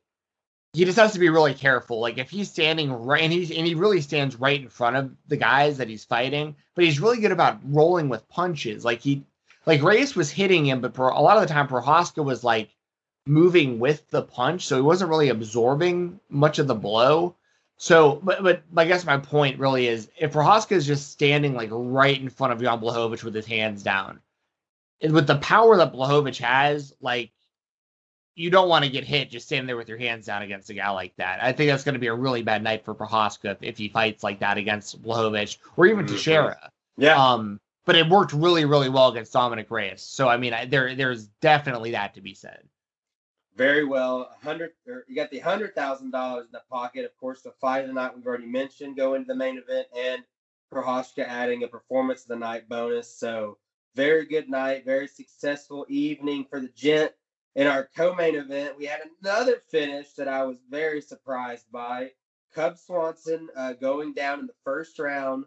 he 0.74 0.84
just 0.84 0.98
has 0.98 1.12
to 1.12 1.18
be 1.18 1.28
really 1.28 1.54
careful. 1.54 2.00
Like 2.00 2.18
if 2.18 2.30
he's 2.30 2.50
standing 2.50 2.92
right, 2.92 3.22
and 3.22 3.32
he's 3.32 3.50
and 3.50 3.66
he 3.66 3.74
really 3.74 4.00
stands 4.00 4.36
right 4.36 4.60
in 4.60 4.68
front 4.68 4.96
of 4.96 5.10
the 5.28 5.36
guys 5.36 5.78
that 5.78 5.88
he's 5.88 6.04
fighting, 6.04 6.56
but 6.74 6.84
he's 6.84 7.00
really 7.00 7.20
good 7.20 7.32
about 7.32 7.58
rolling 7.64 8.08
with 8.08 8.28
punches. 8.28 8.84
Like 8.84 9.00
he, 9.00 9.24
like 9.66 9.82
Reyes 9.82 10.14
was 10.14 10.30
hitting 10.30 10.66
him, 10.66 10.80
but 10.80 10.94
for 10.94 11.08
a 11.08 11.20
lot 11.20 11.36
of 11.36 11.42
the 11.42 11.52
time, 11.52 11.68
Prochazka 11.68 12.24
was 12.24 12.44
like 12.44 12.70
moving 13.26 13.78
with 13.78 14.08
the 14.10 14.22
punch, 14.22 14.66
so 14.66 14.76
he 14.76 14.82
wasn't 14.82 15.10
really 15.10 15.28
absorbing 15.28 16.20
much 16.28 16.58
of 16.58 16.66
the 16.66 16.74
blow. 16.74 17.34
So, 17.82 18.20
but 18.22 18.44
but 18.44 18.62
I 18.76 18.84
guess 18.84 19.04
my 19.04 19.16
point 19.16 19.58
really 19.58 19.88
is 19.88 20.08
if 20.16 20.34
Prochazka 20.34 20.70
is 20.70 20.86
just 20.86 21.10
standing 21.10 21.52
like 21.52 21.68
right 21.72 22.16
in 22.16 22.28
front 22.28 22.52
of 22.52 22.60
Jan 22.60 22.78
Blachowicz 22.78 23.24
with 23.24 23.34
his 23.34 23.44
hands 23.44 23.82
down, 23.82 24.20
with 25.02 25.26
the 25.26 25.38
power 25.38 25.76
that 25.76 25.92
Blachowicz 25.92 26.38
has, 26.38 26.94
like 27.00 27.32
you 28.36 28.50
don't 28.50 28.68
want 28.68 28.84
to 28.84 28.90
get 28.90 29.02
hit 29.02 29.32
just 29.32 29.46
standing 29.46 29.66
there 29.66 29.76
with 29.76 29.88
your 29.88 29.98
hands 29.98 30.26
down 30.26 30.42
against 30.42 30.70
a 30.70 30.74
guy 30.74 30.90
like 30.90 31.16
that. 31.16 31.42
I 31.42 31.50
think 31.50 31.70
that's 31.70 31.82
going 31.82 31.94
to 31.94 31.98
be 31.98 32.06
a 32.06 32.14
really 32.14 32.44
bad 32.44 32.62
night 32.62 32.84
for 32.84 32.94
Prochazka 32.94 33.56
if, 33.62 33.78
he 33.78 33.88
fights 33.88 34.22
like 34.22 34.38
that 34.38 34.58
against 34.58 35.02
Blachowicz 35.02 35.58
or 35.76 35.86
even 35.86 36.06
mm-hmm. 36.06 36.14
Teixeira. 36.14 36.70
Yeah. 36.96 37.16
Um, 37.16 37.58
but 37.84 37.96
it 37.96 38.08
worked 38.08 38.32
really, 38.32 38.64
really 38.64 38.90
well 38.90 39.08
against 39.08 39.32
Dominic 39.32 39.68
Reyes. 39.72 40.02
So 40.02 40.28
I 40.28 40.36
mean, 40.36 40.54
I, 40.54 40.66
there 40.66 40.94
there's 40.94 41.26
definitely 41.40 41.90
that 41.90 42.14
to 42.14 42.20
be 42.20 42.34
said. 42.34 42.62
Very 43.56 43.84
well, 43.84 44.30
hundred. 44.42 44.72
You 44.86 45.14
got 45.14 45.30
the 45.30 45.40
hundred 45.40 45.74
thousand 45.74 46.10
dollars 46.10 46.46
in 46.46 46.52
the 46.52 46.62
pocket. 46.70 47.04
Of 47.04 47.16
course, 47.16 47.42
the 47.42 47.52
fight 47.60 47.80
of 47.82 47.88
the 47.88 47.92
night 47.92 48.16
we've 48.16 48.26
already 48.26 48.46
mentioned 48.46 48.96
going 48.96 49.22
to 49.22 49.28
the 49.28 49.34
main 49.34 49.58
event, 49.58 49.88
and 49.96 50.22
Prochazka 50.72 51.26
adding 51.26 51.62
a 51.62 51.68
performance 51.68 52.22
of 52.22 52.28
the 52.28 52.36
night 52.36 52.68
bonus. 52.68 53.14
So 53.14 53.58
very 53.94 54.24
good 54.24 54.48
night, 54.48 54.86
very 54.86 55.06
successful 55.06 55.84
evening 55.88 56.46
for 56.48 56.60
the 56.60 56.68
gent 56.68 57.12
in 57.54 57.66
our 57.66 57.88
co-main 57.96 58.34
event, 58.34 58.78
we 58.78 58.86
had 58.86 59.02
another 59.20 59.56
finish 59.70 60.12
that 60.12 60.28
I 60.28 60.44
was 60.44 60.58
very 60.70 61.00
surprised 61.00 61.70
by. 61.70 62.12
Cub 62.54 62.78
Swanson 62.78 63.48
uh, 63.56 63.74
going 63.74 64.14
down 64.14 64.40
in 64.40 64.46
the 64.46 64.54
first 64.64 64.98
round, 64.98 65.44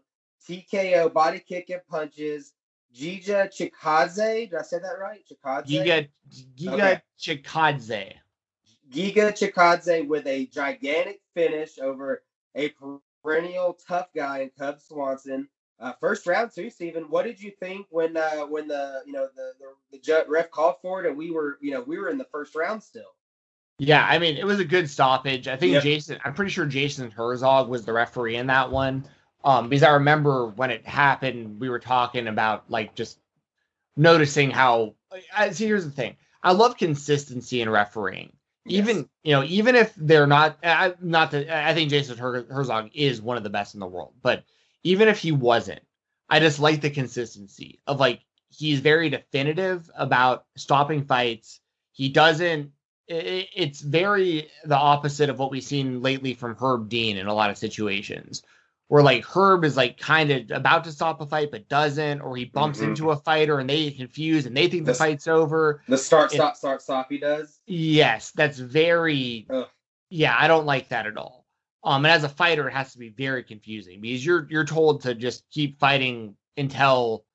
TKO, 0.48 1.12
body 1.12 1.40
kick 1.40 1.70
and 1.70 1.82
punches. 1.88 2.54
Giga 2.96 3.50
Chikadze, 3.50 4.50
did 4.50 4.60
I 4.60 4.62
say 4.62 4.80
that 4.80 5.00
right? 5.00 5.20
Chikadze. 5.30 5.68
Giga 5.68 6.08
Giga 6.58 6.74
okay. 6.74 7.02
Chikadze. 7.20 8.14
Giga 8.92 9.32
Chikadze 9.32 10.08
with 10.08 10.26
a 10.28 10.46
gigantic 10.48 11.22
finish 11.34 11.80
over 11.80 12.24
a 12.56 12.74
perennial 13.22 13.78
tough 13.88 14.08
guy 14.16 14.40
in 14.40 14.52
Cub 14.58 14.80
Swanson. 14.80 15.48
Uh, 15.80 15.92
first 16.00 16.26
round 16.26 16.52
too, 16.54 16.70
Stephen. 16.70 17.04
What 17.10 17.26
did 17.26 17.42
you 17.42 17.52
think 17.60 17.88
when 17.90 18.16
uh, 18.16 18.46
when 18.46 18.68
the 18.68 19.02
you 19.06 19.12
know 19.12 19.28
the, 19.36 19.52
the 19.92 19.98
the 19.98 20.26
ref 20.30 20.50
called 20.50 20.76
for 20.82 21.04
it 21.04 21.08
and 21.08 21.18
we 21.18 21.32
were 21.32 21.58
you 21.62 21.72
know 21.72 21.82
we 21.82 21.98
were 21.98 22.10
in 22.10 22.18
the 22.18 22.28
first 22.32 22.56
round 22.56 22.82
still? 22.82 23.14
Yeah, 23.78 24.06
I 24.10 24.20
mean 24.20 24.38
it 24.38 24.46
was 24.46 24.62
a 24.62 24.66
good 24.66 24.90
stoppage. 24.90 25.50
I 25.50 25.58
think 25.58 25.74
yep. 25.74 25.84
Jason. 25.84 26.18
I'm 26.24 26.34
pretty 26.34 26.52
sure 26.52 26.66
Jason 26.66 27.12
Herzog 27.12 27.68
was 27.68 27.84
the 27.84 27.92
referee 27.92 28.38
in 28.38 28.48
that 28.48 28.72
one. 28.72 29.06
Um, 29.46 29.70
because 29.70 29.84
I 29.84 29.94
remember 29.94 30.48
when 30.48 30.72
it 30.72 30.86
happened, 30.88 31.60
we 31.60 31.70
were 31.70 31.80
talking 31.80 32.28
about 32.28 32.70
like 32.70 32.96
just 32.96 33.20
noticing 33.96 34.50
how. 34.50 34.96
I, 35.36 35.52
see, 35.52 35.68
here's 35.68 35.86
the 35.86 35.92
thing. 35.92 36.18
I 36.44 36.52
love 36.52 36.78
consistency 36.78 37.62
in 37.62 37.70
refereeing. 37.70 38.34
Yes. 38.66 38.80
Even 38.80 39.10
you 39.24 39.32
know, 39.34 39.44
even 39.44 39.76
if 39.76 39.94
they're 39.96 40.28
not, 40.28 40.58
I, 40.64 40.96
not 41.00 41.32
that 41.32 41.50
I 41.50 41.74
think 41.76 41.92
Jason 41.92 42.18
Herzog 42.18 42.90
is 42.96 43.22
one 43.22 43.38
of 43.38 43.44
the 43.44 43.50
best 43.52 43.76
in 43.76 43.80
the 43.80 43.86
world, 43.86 44.14
but 44.24 44.44
even 44.84 45.08
if 45.08 45.20
he 45.20 45.32
wasn't, 45.32 45.82
I 46.28 46.40
just 46.40 46.60
like 46.60 46.82
the 46.82 46.90
consistency 46.90 47.80
of 47.86 48.00
like 48.00 48.22
he's 48.50 48.80
very 48.80 49.10
definitive 49.10 49.90
about 49.96 50.46
stopping 50.58 51.06
fights. 51.06 51.60
He 51.92 52.10
doesn't. 52.10 52.72
It, 53.08 53.50
it's 53.56 53.82
very 53.82 54.50
the 54.66 54.78
opposite 54.78 55.30
of 55.30 55.38
what 55.38 55.52
we've 55.52 55.64
seen 55.64 56.02
lately 56.02 56.34
from 56.34 56.56
Herb 56.56 56.90
Dean 56.90 57.18
in 57.18 57.28
a 57.28 57.34
lot 57.34 57.52
of 57.52 57.58
situations, 57.60 58.42
where 58.88 59.04
like 59.04 59.26
Herb 59.26 59.66
is 59.66 59.76
like 59.76 59.98
kind 59.98 60.32
of 60.32 60.52
about 60.52 60.84
to 60.84 60.92
stop 60.92 61.22
a 61.22 61.26
fight 61.26 61.52
but 61.52 61.68
doesn't, 61.70 62.22
or 62.22 62.36
he 62.36 62.46
bumps 62.46 62.80
mm-hmm. 62.80 62.90
into 62.90 63.12
a 63.12 63.16
fighter 63.16 63.60
and 63.60 63.70
they 63.70 63.86
get 63.90 63.98
confused 63.98 64.48
and 64.48 64.56
they 64.56 64.68
think 64.68 64.86
the, 64.86 64.92
the 64.92 64.98
fight's 64.98 65.28
over. 65.28 65.82
The 65.88 65.98
start, 65.98 66.32
stop, 66.32 66.56
start, 66.56 66.82
stop. 66.82 67.08
He 67.10 67.18
does. 67.18 67.60
Yes, 67.66 68.32
that's 68.32 68.60
very. 68.60 69.48
Ugh. 69.50 69.68
Yeah, 70.10 70.36
I 70.38 70.48
don't 70.48 70.66
like 70.66 70.90
that 70.90 71.08
at 71.08 71.18
all. 71.18 71.46
Um, 71.84 72.06
and 72.06 72.12
as 72.12 72.24
a 72.24 72.30
fighter, 72.30 72.68
it 72.68 72.74
has 72.74 72.94
to 72.94 73.00
be 73.00 73.10
very 73.10 73.44
confusing 73.44 74.02
because 74.02 74.26
you're 74.26 74.48
you're 74.50 74.66
told 74.66 75.02
to 75.02 75.16
just 75.16 75.50
keep 75.52 75.80
fighting 75.80 76.36
until 76.58 77.26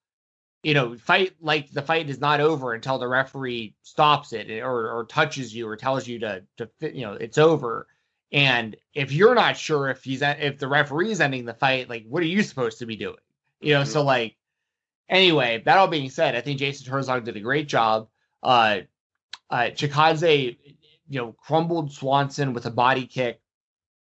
you 0.63 0.75
know 0.75 0.97
fight 0.97 1.33
like 1.41 1.71
the 1.71 1.83
fight 1.83 2.11
is 2.11 2.21
not 2.21 2.41
over 2.41 2.75
until 2.75 2.99
the 2.99 3.09
referee 3.09 3.75
stops 3.83 4.33
it 4.33 4.51
or, 4.61 4.91
or 4.91 5.05
touches 5.07 5.55
you 5.55 5.67
or 5.69 5.77
tells 5.77 6.07
you 6.07 6.19
to 6.19 6.43
to 6.59 6.69
you 6.81 7.03
know 7.03 7.13
it's 7.15 7.39
over 7.39 7.87
and 8.33 8.77
if 8.95 9.13
you're 9.13 9.35
not 9.35 9.57
sure 9.57 9.89
if 9.89 10.05
he's 10.05 10.23
if 10.23 10.59
the 10.59 10.69
referee's 10.69 11.21
ending 11.21 11.45
the 11.45 11.55
fight 11.55 11.89
like 11.89 12.05
what 12.09 12.23
are 12.23 12.27
you 12.27 12.43
supposed 12.43 12.79
to 12.79 12.87
be 12.87 12.97
doing 12.97 13.17
you 13.61 13.75
know 13.75 13.83
mm-hmm. 13.83 13.91
so 13.91 14.03
like 14.03 14.37
anyway 15.09 15.61
that 15.65 15.79
all 15.79 15.89
being 15.89 16.11
said 16.11 16.37
i 16.37 16.41
think 16.41 16.59
jason 16.59 16.91
herzog 16.91 17.25
did 17.25 17.37
a 17.37 17.41
great 17.41 17.69
job 17.69 18.09
uh 18.43 18.79
uh 19.51 19.69
chikadze 19.73 20.57
you 21.09 21.21
know 21.21 21.33
crumbled 21.33 21.93
swanson 21.93 22.53
with 22.53 22.67
a 22.67 22.71
body 22.71 23.07
kick 23.07 23.41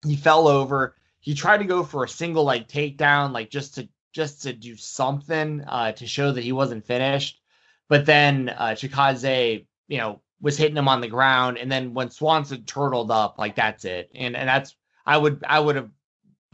he 0.07 0.17
fell 0.17 0.49
over. 0.49 0.97
He 1.21 1.35
tried 1.35 1.59
to 1.59 1.65
go 1.65 1.85
for 1.85 2.05
a 2.05 2.09
single 2.09 2.45
like 2.45 2.69
takedown, 2.69 3.33
like 3.33 3.51
just 3.51 3.77
to 3.77 3.89
just 4.13 4.43
to 4.43 4.53
do 4.53 4.77
something 4.77 5.63
uh, 5.67 5.93
to 5.93 6.07
show 6.07 6.33
that 6.33 6.45
he 6.45 6.53
wasn't 6.53 6.85
finished. 6.85 7.41
But 7.89 8.05
then 8.05 8.49
uh, 8.49 8.71
Chikadze, 8.71 9.67
you 9.89 9.99
know, 9.99 10.21
was 10.43 10.59
hitting 10.59 10.77
him 10.77 10.89
on 10.89 11.01
the 11.01 11.09
ground, 11.09 11.57
and 11.57 11.71
then 11.71 11.95
when 11.95 12.11
Swanson 12.11 12.65
turtled 12.65 13.11
up, 13.11 13.39
like 13.39 13.55
that's 13.55 13.85
it. 13.85 14.11
And 14.15 14.37
and 14.37 14.49
that's 14.49 14.75
I 15.07 15.17
would 15.17 15.43
I 15.49 15.59
would 15.61 15.77
have 15.77 15.91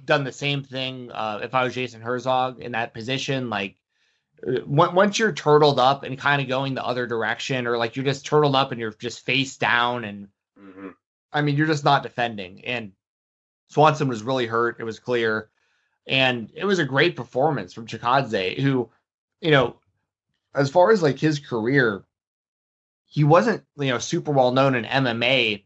done 0.04 0.24
the 0.24 0.32
same 0.32 0.62
thing 0.62 1.10
uh, 1.10 1.40
if 1.42 1.54
I 1.54 1.64
was 1.64 1.74
Jason 1.74 2.02
Herzog 2.02 2.60
in 2.60 2.72
that 2.72 2.94
position. 2.94 3.50
Like 3.50 3.76
uh, 4.46 4.60
once 4.66 5.18
you're 5.18 5.32
turtled 5.32 5.80
up 5.80 6.04
and 6.04 6.18
kind 6.18 6.40
of 6.40 6.48
going 6.48 6.74
the 6.74 6.84
other 6.84 7.06
direction, 7.06 7.66
or 7.66 7.78
like 7.78 7.96
you're 7.96 8.04
just 8.04 8.26
turtled 8.26 8.54
up 8.54 8.70
and 8.70 8.80
you're 8.80 8.92
just 8.92 9.24
face 9.24 9.56
down, 9.56 10.04
and 10.04 10.28
mm-hmm. 10.60 10.90
I 11.32 11.40
mean 11.40 11.56
you're 11.56 11.66
just 11.66 11.84
not 11.84 12.02
defending. 12.02 12.64
And 12.66 12.92
Swanson 13.68 14.08
was 14.08 14.22
really 14.22 14.46
hurt. 14.46 14.76
It 14.78 14.84
was 14.84 14.98
clear. 14.98 15.48
And 16.06 16.50
it 16.54 16.64
was 16.64 16.78
a 16.78 16.86
great 16.86 17.16
performance 17.16 17.74
from 17.74 17.86
Chikadze, 17.86 18.58
who, 18.58 18.88
you 19.42 19.50
know, 19.50 19.76
as 20.54 20.70
far 20.70 20.90
as 20.90 21.02
like 21.02 21.18
his 21.18 21.38
career, 21.38 22.04
he 23.08 23.24
wasn't, 23.24 23.64
you 23.76 23.88
know, 23.88 23.98
super 23.98 24.30
well 24.30 24.52
known 24.52 24.74
in 24.74 24.84
MMA 24.84 25.64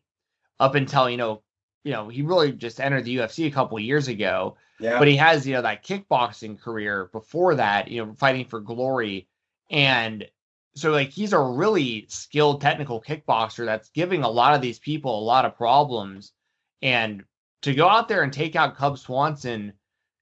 up 0.58 0.75
until, 0.76 1.11
you 1.11 1.16
know, 1.16 1.42
you 1.84 1.92
know, 1.92 2.08
he 2.08 2.22
really 2.22 2.52
just 2.52 2.80
entered 2.80 3.04
the 3.04 3.16
UFC 3.18 3.46
a 3.46 3.50
couple 3.50 3.78
years 3.80 4.08
ago. 4.08 4.56
Yeah. 4.78 4.99
But 4.99 5.08
he 5.08 5.16
has, 5.16 5.46
you 5.46 5.54
know, 5.54 5.62
that 5.62 5.84
kickboxing 5.84 6.61
career 6.61 7.11
before 7.12 7.56
that, 7.56 7.88
you 7.88 8.04
know, 8.04 8.14
fighting 8.14 8.46
for 8.46 8.61
glory. 8.61 9.28
And 9.70 10.26
so 10.75 10.92
like 10.92 11.11
he's 11.11 11.32
a 11.32 11.40
really 11.40 12.06
skilled 12.08 12.61
technical 12.61 13.02
kickboxer 13.02 13.64
that's 13.66 13.90
giving 13.90 14.22
a 14.22 14.30
lot 14.30 14.54
of 14.54 14.62
these 14.62 14.78
people 14.78 15.18
a 15.18 15.25
lot 15.25 15.44
of 15.44 15.56
problems. 15.56 16.32
And 16.80 17.25
to 17.62 17.75
go 17.75 17.88
out 17.88 18.08
there 18.08 18.22
and 18.22 18.32
take 18.32 18.54
out 18.54 18.76
Cub 18.76 18.99
Swanson, 18.99 19.72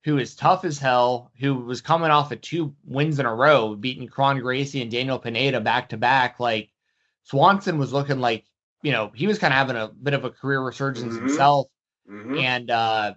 who 0.04 0.18
is 0.18 0.34
tough 0.34 0.64
as 0.64 0.78
hell, 0.78 1.30
who 1.38 1.54
was 1.54 1.82
coming 1.82 2.10
off 2.10 2.32
of 2.32 2.40
two 2.40 2.74
wins 2.84 3.18
in 3.18 3.26
a 3.26 3.34
row, 3.34 3.74
beating 3.74 4.08
Kron 4.08 4.40
Gracie 4.40 4.80
and 4.80 4.90
Daniel 4.90 5.18
Pineda 5.18 5.60
back 5.60 5.90
to 5.90 5.98
back, 5.98 6.40
like 6.40 6.70
Swanson 7.24 7.78
was 7.78 7.92
looking 7.92 8.20
like, 8.20 8.44
you 8.82 8.92
know, 8.92 9.10
he 9.14 9.26
was 9.26 9.38
kind 9.38 9.52
of 9.52 9.58
having 9.58 9.76
a 9.76 9.88
bit 9.88 10.14
of 10.14 10.24
a 10.24 10.30
career 10.30 10.60
resurgence 10.60 11.14
mm-hmm. 11.14 11.26
himself. 11.26 11.68
Mm-hmm. 12.10 12.38
And 12.38 12.70
uh 12.70 13.14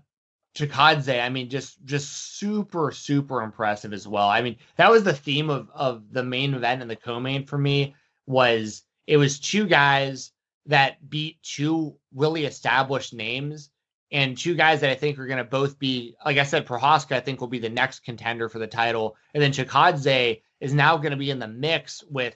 Chikadze, 0.55 1.23
I 1.23 1.29
mean, 1.29 1.49
just 1.49 1.83
just 1.83 2.37
super 2.37 2.91
super 2.91 3.41
impressive 3.41 3.93
as 3.93 4.07
well. 4.07 4.27
I 4.27 4.41
mean, 4.41 4.57
that 4.77 4.91
was 4.91 5.03
the 5.03 5.13
theme 5.13 5.49
of 5.49 5.69
of 5.73 6.03
the 6.11 6.23
main 6.23 6.53
event 6.53 6.81
and 6.81 6.91
the 6.91 6.95
co-main 6.95 7.45
for 7.45 7.57
me 7.57 7.95
was 8.27 8.83
it 9.07 9.17
was 9.17 9.39
two 9.39 9.65
guys 9.65 10.31
that 10.67 11.09
beat 11.09 11.41
two 11.41 11.97
really 12.13 12.45
established 12.45 13.13
names 13.13 13.69
and 14.11 14.37
two 14.37 14.53
guys 14.53 14.81
that 14.81 14.91
I 14.91 14.95
think 14.95 15.17
are 15.17 15.25
going 15.25 15.39
to 15.39 15.43
both 15.43 15.79
be, 15.79 16.15
like 16.23 16.37
I 16.37 16.43
said, 16.43 16.67
Prochazka, 16.67 17.15
I 17.15 17.19
think 17.19 17.41
will 17.41 17.47
be 17.47 17.59
the 17.59 17.69
next 17.69 18.01
contender 18.01 18.47
for 18.47 18.59
the 18.59 18.67
title, 18.67 19.17
and 19.33 19.41
then 19.41 19.51
Chikadze 19.51 20.41
is 20.61 20.73
now 20.73 20.97
going 20.97 21.11
to 21.11 21.17
be 21.17 21.31
in 21.31 21.39
the 21.39 21.47
mix 21.47 22.03
with. 22.09 22.35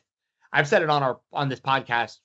I've 0.51 0.67
said 0.67 0.81
it 0.81 0.89
on 0.89 1.03
our 1.03 1.19
on 1.33 1.49
this 1.49 1.59
podcast 1.59 2.17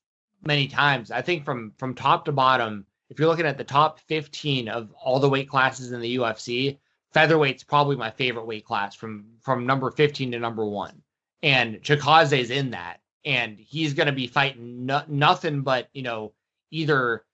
many 0.45 0.69
times. 0.69 1.11
I 1.11 1.23
think 1.23 1.45
from 1.45 1.73
from 1.79 1.95
top 1.95 2.25
to 2.27 2.33
bottom, 2.33 2.87
if 3.11 3.19
you're 3.19 3.29
looking 3.29 3.47
at 3.47 3.59
the 3.59 3.65
top 3.65 4.01
15 4.09 4.69
of 4.69 4.93
all 4.93 5.21
the 5.21 5.29
weight 5.29 5.49
classes 5.49 5.93
in 5.93 6.01
the 6.01 6.17
UFC, 6.17 6.79
featherweight's 7.15 7.65
probably 7.65 7.97
my 7.97 8.11
favorite 8.11 8.47
weight 8.47 8.65
class 8.65 8.95
from 8.95 9.27
from 9.43 9.67
number 9.67 9.91
15 9.91 10.33
to 10.33 10.39
number 10.39 10.65
one, 10.65 11.03
and 11.43 11.83
Chikadze 11.83 12.39
is 12.39 12.51
in 12.51 12.71
that, 12.71 13.01
and 13.25 13.59
he's 13.59 13.95
going 13.95 14.07
to 14.07 14.13
be 14.13 14.27
fighting 14.27 14.87
no, 14.87 15.03
nothing 15.09 15.63
but 15.63 15.89
you 15.93 16.03
know 16.03 16.33
either 16.71 17.25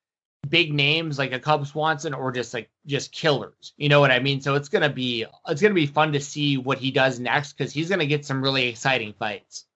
big 0.49 0.73
names 0.73 1.18
like 1.18 1.33
a 1.33 1.38
Cub 1.38 1.66
Swanson 1.66 2.14
or 2.14 2.33
just 2.33 2.54
like 2.54 2.71
just 2.87 3.12
killers. 3.12 3.73
You 3.76 3.88
know 3.88 4.00
what 4.00 4.11
I 4.11 4.18
mean? 4.18 4.40
So 4.40 4.54
it's 4.54 4.68
gonna 4.68 4.90
be 4.90 5.26
it's 5.49 5.62
gonna 5.62 5.75
be 5.75 5.87
fun 5.87 6.12
to 6.12 6.21
see 6.21 6.57
what 6.57 6.78
he 6.78 6.90
does 6.90 7.18
next 7.18 7.54
because 7.54 7.73
he's 7.73 7.88
gonna 7.88 8.07
get 8.07 8.25
some 8.25 8.42
really 8.42 8.66
exciting 8.68 9.14
fights. 9.18 9.66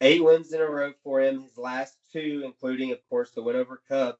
Eight 0.00 0.22
wins 0.22 0.52
in 0.52 0.60
a 0.60 0.66
row 0.66 0.92
for 1.02 1.20
him. 1.20 1.42
His 1.42 1.58
last 1.58 1.96
two, 2.12 2.42
including 2.44 2.92
of 2.92 2.98
course 3.08 3.32
the 3.32 3.42
win 3.42 3.56
over 3.56 3.82
Cub, 3.88 4.16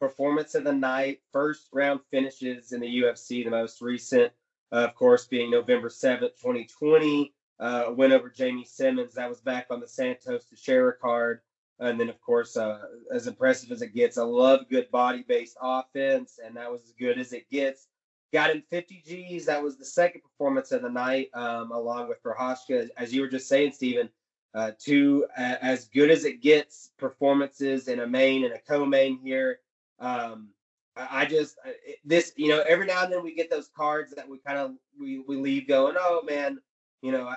performance 0.00 0.54
of 0.54 0.64
the 0.64 0.72
night, 0.72 1.20
first 1.32 1.68
round 1.72 2.00
finishes 2.10 2.72
in 2.72 2.80
the 2.80 3.02
UFC, 3.02 3.44
the 3.44 3.50
most 3.50 3.80
recent, 3.82 4.32
uh, 4.72 4.76
of 4.76 4.94
course, 4.94 5.26
being 5.26 5.50
November 5.50 5.88
7th, 5.88 6.36
2020, 6.40 7.34
uh, 7.60 7.84
win 7.90 8.12
over 8.12 8.30
Jamey 8.30 8.66
Simmons. 8.66 9.14
That 9.14 9.28
was 9.28 9.40
back 9.40 9.66
on 9.70 9.80
the 9.80 9.88
Santos 9.88 10.46
Teixeira 10.46 10.94
card. 10.94 11.40
And 11.78 12.00
then, 12.00 12.08
of 12.08 12.20
course, 12.22 12.56
uh, 12.56 12.80
as 13.12 13.26
impressive 13.26 13.70
as 13.70 13.82
it 13.82 13.94
gets, 13.94 14.16
I 14.16 14.22
love 14.22 14.68
good 14.70 14.90
body 14.90 15.24
based 15.28 15.58
offense, 15.60 16.38
and 16.42 16.56
that 16.56 16.72
was 16.72 16.82
as 16.84 16.92
good 16.98 17.18
as 17.18 17.34
it 17.34 17.50
gets. 17.50 17.88
Got 18.32 18.50
him 18.50 18.62
50 18.70 19.02
G's. 19.06 19.44
That 19.46 19.62
was 19.62 19.76
the 19.76 19.84
second 19.84 20.22
performance 20.22 20.72
of 20.72 20.82
the 20.82 20.88
night, 20.88 21.28
um, 21.34 21.72
along 21.72 22.08
with 22.08 22.22
Prochazka. 22.22 22.88
As 22.96 23.12
you 23.12 23.20
were 23.20 23.28
just 23.28 23.48
saying, 23.48 23.72
Stephen, 23.72 24.08
uh, 24.56 24.72
two 24.78 25.26
uh, 25.38 25.56
as 25.60 25.84
good 25.86 26.10
as 26.10 26.24
it 26.24 26.40
gets 26.42 26.90
performances 26.98 27.88
in 27.88 28.00
a 28.00 28.06
main 28.06 28.44
and 28.44 28.54
a 28.54 28.58
co 28.58 28.84
main 28.84 29.18
here. 29.22 29.60
Um, 30.00 30.48
I, 30.96 31.22
I 31.22 31.26
just 31.26 31.56
this 32.04 32.32
you 32.36 32.48
know 32.48 32.64
every 32.66 32.86
now 32.86 33.04
and 33.04 33.12
then 33.12 33.22
we 33.22 33.34
get 33.34 33.50
those 33.50 33.70
cards 33.76 34.14
that 34.14 34.28
we 34.28 34.38
kind 34.38 34.58
of 34.58 34.72
we 34.98 35.18
we 35.18 35.36
leave 35.36 35.68
going 35.68 35.96
oh 35.98 36.22
man 36.26 36.58
you 37.02 37.12
know 37.12 37.28
I, 37.28 37.36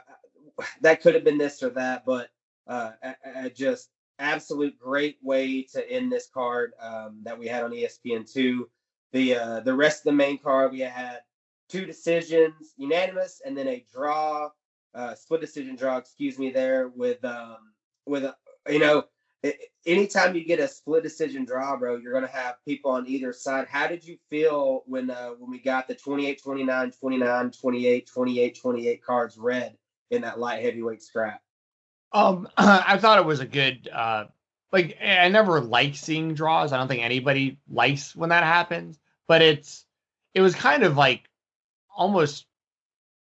that 0.82 1.02
could 1.02 1.14
have 1.14 1.24
been 1.24 1.38
this 1.38 1.62
or 1.62 1.70
that 1.72 2.06
but 2.06 2.30
uh, 2.68 2.92
I, 3.04 3.16
I 3.44 3.50
just 3.50 3.90
absolute 4.20 4.78
great 4.78 5.18
way 5.22 5.64
to 5.64 5.90
end 5.92 6.12
this 6.12 6.30
card 6.34 6.74
um, 6.82 7.22
that 7.24 7.38
we 7.38 7.48
had 7.48 7.64
on 7.64 7.72
ESPN 7.72 8.32
two. 8.32 8.70
The 9.12 9.36
uh, 9.36 9.60
the 9.62 9.74
rest 9.74 10.02
of 10.02 10.04
the 10.06 10.14
main 10.14 10.38
card 10.38 10.72
we 10.72 10.82
had 10.82 11.20
two 11.68 11.86
decisions, 11.86 12.74
unanimous, 12.78 13.42
and 13.46 13.58
then 13.58 13.68
a 13.68 13.86
draw, 13.92 14.50
uh, 14.94 15.16
split 15.16 15.42
decision 15.42 15.76
draw. 15.76 15.98
Excuse 15.98 16.40
me, 16.40 16.52
there 16.52 16.88
with 16.88 17.24
um, 17.26 17.58
with 18.06 18.24
a, 18.24 18.36
you 18.68 18.80
know 18.80 19.06
anytime 19.86 20.36
you 20.36 20.44
get 20.44 20.60
a 20.60 20.68
split 20.68 21.04
decision 21.04 21.46
draw, 21.46 21.78
bro, 21.78 21.98
you're 21.98 22.20
to 22.20 22.28
have 22.28 22.56
people 22.66 22.92
on 22.92 23.08
either 23.08 23.32
side. 23.32 23.68
How 23.68 23.88
did 23.88 24.04
you 24.04 24.18
feel 24.30 24.84
when 24.86 25.10
uh, 25.10 25.30
when 25.38 25.50
we 25.50 25.60
got 25.60 25.88
the 25.88 25.96
28 25.96 26.42
29, 26.42 26.92
29, 26.92 27.52
28, 27.52 28.08
28, 28.08 28.60
28 28.60 29.04
cards 29.04 29.38
red 29.38 29.78
in 30.12 30.22
that 30.24 30.40
light 30.40 30.64
heavyweight 30.64 31.02
scrap? 31.02 31.42
Um, 32.12 32.48
I 32.58 32.98
thought 32.98 33.20
it 33.20 33.26
was 33.26 33.40
a 33.40 33.46
good 33.46 33.88
uh 33.92 34.26
like 34.72 34.98
I 35.02 35.30
never 35.30 35.62
like 35.62 35.96
seeing 35.96 36.34
draws. 36.34 36.74
I 36.74 36.78
don't 36.78 36.88
think 36.88 37.04
anybody 37.04 37.60
likes 37.70 38.16
when 38.16 38.30
that 38.30 38.44
happens, 38.44 39.00
but 39.28 39.42
it's 39.42 39.86
it 40.34 40.42
was 40.42 40.54
kind 40.54 40.84
of 40.84 40.98
like 40.98 41.28
almost 41.96 42.46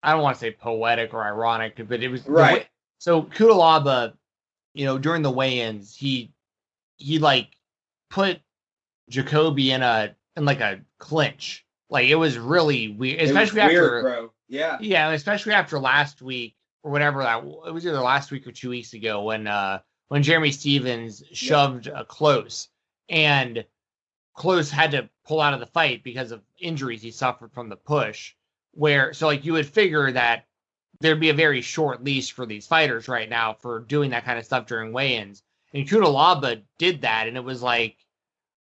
I 0.02 0.14
don't 0.14 0.22
want 0.22 0.36
to 0.36 0.40
say 0.40 0.52
poetic 0.52 1.14
or 1.14 1.24
ironic, 1.24 1.82
but 1.88 2.02
it 2.02 2.10
was 2.10 2.28
right. 2.28 2.68
so 3.00 3.24
Cutelaba 3.24 4.14
you 4.74 4.86
know, 4.86 4.98
during 4.98 5.22
the 5.22 5.32
weigh-ins, 5.32 5.96
he 5.96 6.32
he 6.98 7.20
like 7.20 7.50
put 8.10 8.40
Jacoby 9.10 9.72
in 9.72 9.82
a 9.82 10.16
in 10.36 10.46
like 10.46 10.62
a 10.62 10.82
clinch. 10.98 11.66
Like 11.90 12.08
it 12.08 12.16
was 12.16 12.38
really 12.38 12.90
weird, 12.90 13.22
especially 13.22 13.62
after 13.62 14.04
weird. 14.04 14.30
Yeah, 14.48 14.78
yeah, 14.80 15.10
especially 15.12 15.54
after 15.54 15.80
last 15.80 16.22
week 16.22 16.56
or 16.84 16.92
whatever 16.92 17.24
that 17.24 17.44
it 17.68 17.74
was 17.74 17.86
either 17.86 18.00
last 18.00 18.32
week 18.32 18.48
or 18.48 18.52
two 18.52 18.70
weeks 18.70 18.94
ago 18.94 19.24
when 19.24 19.48
uh 19.48 19.80
when 20.08 20.24
Jeremy 20.24 20.52
Stephens 20.52 21.24
shoved 21.34 21.88
yeah. 21.88 22.04
Klose 22.08 22.68
and 23.10 23.66
Klose 24.38 24.72
had 24.72 24.92
to 24.92 25.10
pull 25.28 25.42
out 25.42 25.54
of 25.54 25.60
the 25.60 25.66
fight 25.66 26.04
because 26.04 26.32
of 26.32 26.42
injuries 26.58 27.02
he 27.02 27.12
suffered 27.12 27.52
from 27.52 27.70
the 27.70 27.76
push. 27.76 28.34
Where 28.74 29.14
so 29.14 29.28
like 29.28 29.46
you 29.46 29.54
would 29.54 29.68
figure 29.68 30.12
that 30.12 30.46
there'd 31.02 31.20
be 31.20 31.30
a 31.30 31.34
very 31.34 31.62
short 31.62 32.04
leash 32.04 32.32
for 32.32 32.46
these 32.46 32.68
fighters 32.68 33.08
right 33.08 33.30
now 33.30 33.54
for 33.54 33.80
doing 33.80 34.12
that 34.12 34.26
kind 34.26 34.38
of 34.38 34.46
stuff 34.46 34.66
during 34.66 34.92
weigh-ins. 34.92 35.42
And 35.74 35.88
Cutelaba 35.88 36.62
did 36.78 37.02
that, 37.02 37.28
and 37.28 37.38
it 37.38 37.44
was 37.44 37.62
like, 37.62 37.96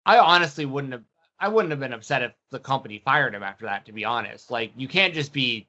I 0.07 0.19
honestly 0.19 0.67
wouldn't 0.67 0.93
have, 0.93 1.05
I 1.41 1.49
wouldn't 1.49 1.71
have 1.71 1.81
been 1.81 1.93
upset 1.93 2.23
if 2.23 2.33
the 2.51 2.59
company 2.59 3.01
fired 3.05 3.35
him 3.35 3.43
after 3.43 3.67
that. 3.67 3.87
To 3.87 3.93
be 3.93 4.05
honest, 4.05 4.51
like 4.51 4.73
you 4.77 4.89
can't 4.89 5.15
just 5.15 5.33
be, 5.33 5.69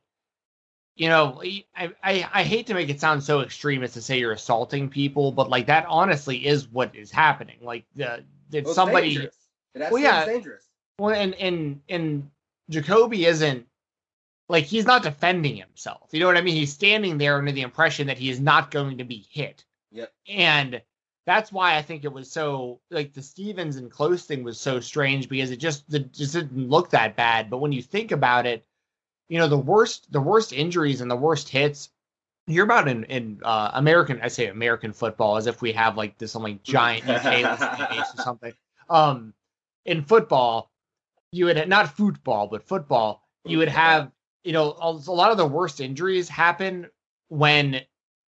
you 0.95 1.10
know, 1.10 1.41
I 1.43 1.93
I, 2.04 2.30
I 2.34 2.43
hate 2.43 2.67
to 2.67 2.73
make 2.73 2.89
it 2.89 2.99
sound 2.99 3.23
so 3.23 3.41
extreme 3.41 3.84
as 3.84 3.93
to 3.93 4.02
say 4.02 4.19
you're 4.19 4.34
assaulting 4.34 4.89
people, 4.89 5.32
but 5.32 5.49
like 5.49 5.67
that 5.67 5.86
honestly 5.88 6.45
is 6.45 6.67
what 6.67 6.95
is 6.95 7.12
happening. 7.12 7.58
Like 7.62 7.86
the 7.95 8.23
did 8.49 8.65
well, 8.65 8.73
somebody, 8.73 9.15
dangerous. 9.15 9.36
well, 9.75 9.97
yeah, 9.97 10.25
dangerous. 10.25 10.65
Well, 10.97 11.15
and 11.15 11.34
and 11.36 11.82
and 11.88 12.30
Jacoby 12.69 13.25
isn't 13.25 13.65
like 14.50 14.66
he's 14.66 14.86
not 14.86 15.04
defending 15.04 15.56
himself. 15.56 16.10
You 16.12 16.20
know 16.20 16.26
what 16.26 16.38
I 16.38 16.42
mean? 16.42 16.56
He's 16.56 16.74
standing 16.74 17.18
there 17.18 17.38
under 17.38 17.52
the 17.52 17.62
impression 17.62 18.08
that 18.08 18.18
he 18.18 18.30
is 18.30 18.40
not 18.40 18.72
going 18.72 18.98
to 18.98 19.04
be 19.04 19.26
hit. 19.30 19.64
Yep. 19.92 20.12
And 20.28 20.82
that's 21.26 21.52
why 21.52 21.78
I 21.78 21.84
think 21.84 22.04
it 22.04 22.12
was 22.12 22.32
so 22.32 22.82
like 22.90 23.14
the 23.14 23.22
Stephens 23.22 23.76
and 23.76 23.92
Klose 23.92 24.26
thing 24.26 24.44
was 24.44 24.60
so 24.60 24.80
strange 24.80 25.30
because 25.30 25.52
it 25.52 25.58
just 25.58 25.94
it 25.94 26.12
just 26.12 26.34
didn't 26.34 26.70
look 26.70 26.90
that 26.90 27.16
bad. 27.16 27.50
But 27.50 27.60
when 27.60 27.72
you 27.72 27.84
think 27.84 28.12
about 28.12 28.48
it, 28.48 28.66
you 29.30 29.38
know 29.38 29.48
the 29.48 29.58
worst 29.58 30.12
the 30.12 30.20
worst 30.20 30.52
injuries 30.52 31.02
and 31.02 31.10
the 31.10 31.16
worst 31.16 31.48
hits 31.50 31.90
you're 32.48 32.66
about 32.66 32.88
in 32.88 33.04
in 33.06 33.40
uh, 33.44 33.72
American 33.76 34.20
I 34.24 34.28
say 34.28 34.48
American 34.48 34.92
football 34.92 35.38
as 35.38 35.46
if 35.46 35.62
we 35.62 35.72
have 35.74 35.96
like 35.96 36.18
this 36.18 36.32
some 36.32 36.42
like 36.42 36.64
giant 36.64 37.08
UK 37.08 37.46
or 37.96 38.24
something. 38.24 38.54
Um, 38.90 39.34
in 39.86 40.04
football, 40.04 40.72
you 41.32 41.46
would 41.46 41.70
not 41.70 41.96
football 41.96 42.48
but 42.48 42.64
football 42.64 43.22
you 43.46 43.60
would 43.60 43.70
have 43.70 44.12
you 44.43 44.54
know, 44.54 44.75
a 44.80 44.91
lot 44.91 45.32
of 45.32 45.38
the 45.38 45.45
worst 45.45 45.82
injuries 45.82 46.30
happen 46.30 46.88
when, 47.28 47.82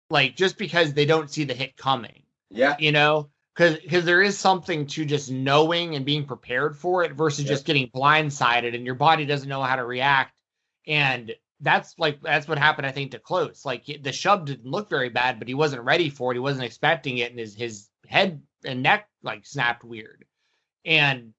like, 0.08 0.36
just 0.36 0.58
because 0.58 0.92
they 0.92 1.04
don't 1.04 1.30
see 1.30 1.44
the 1.44 1.54
hit 1.54 1.76
coming. 1.76 2.22
Yeah. 2.50 2.76
You 2.78 2.92
know, 2.92 3.30
because 3.54 3.78
because 3.78 4.04
there 4.04 4.22
is 4.22 4.38
something 4.38 4.86
to 4.86 5.04
just 5.04 5.30
knowing 5.30 5.94
and 5.94 6.04
being 6.04 6.24
prepared 6.24 6.76
for 6.76 7.04
it 7.04 7.12
versus 7.12 7.44
just 7.44 7.64
getting 7.64 7.88
blindsided 7.88 8.74
and 8.74 8.86
your 8.86 8.94
body 8.94 9.26
doesn't 9.26 9.48
know 9.48 9.62
how 9.62 9.76
to 9.76 9.84
react. 9.84 10.32
And 10.86 11.34
that's 11.60 11.94
like 11.98 12.20
that's 12.22 12.48
what 12.48 12.58
happened, 12.58 12.86
I 12.86 12.92
think, 12.92 13.10
to 13.10 13.18
Klose. 13.18 13.64
Like 13.64 13.84
the 14.02 14.12
shove 14.12 14.46
didn't 14.46 14.66
look 14.66 14.88
very 14.88 15.10
bad, 15.10 15.38
but 15.38 15.46
he 15.46 15.54
wasn't 15.54 15.82
ready 15.82 16.10
for 16.10 16.32
it. 16.32 16.36
He 16.36 16.40
wasn't 16.40 16.64
expecting 16.64 17.18
it, 17.18 17.30
and 17.30 17.38
his 17.38 17.54
his 17.54 17.88
head 18.08 18.42
and 18.64 18.82
neck 18.82 19.08
like 19.22 19.46
snapped 19.46 19.84
weird. 19.84 20.24
And 20.84 21.34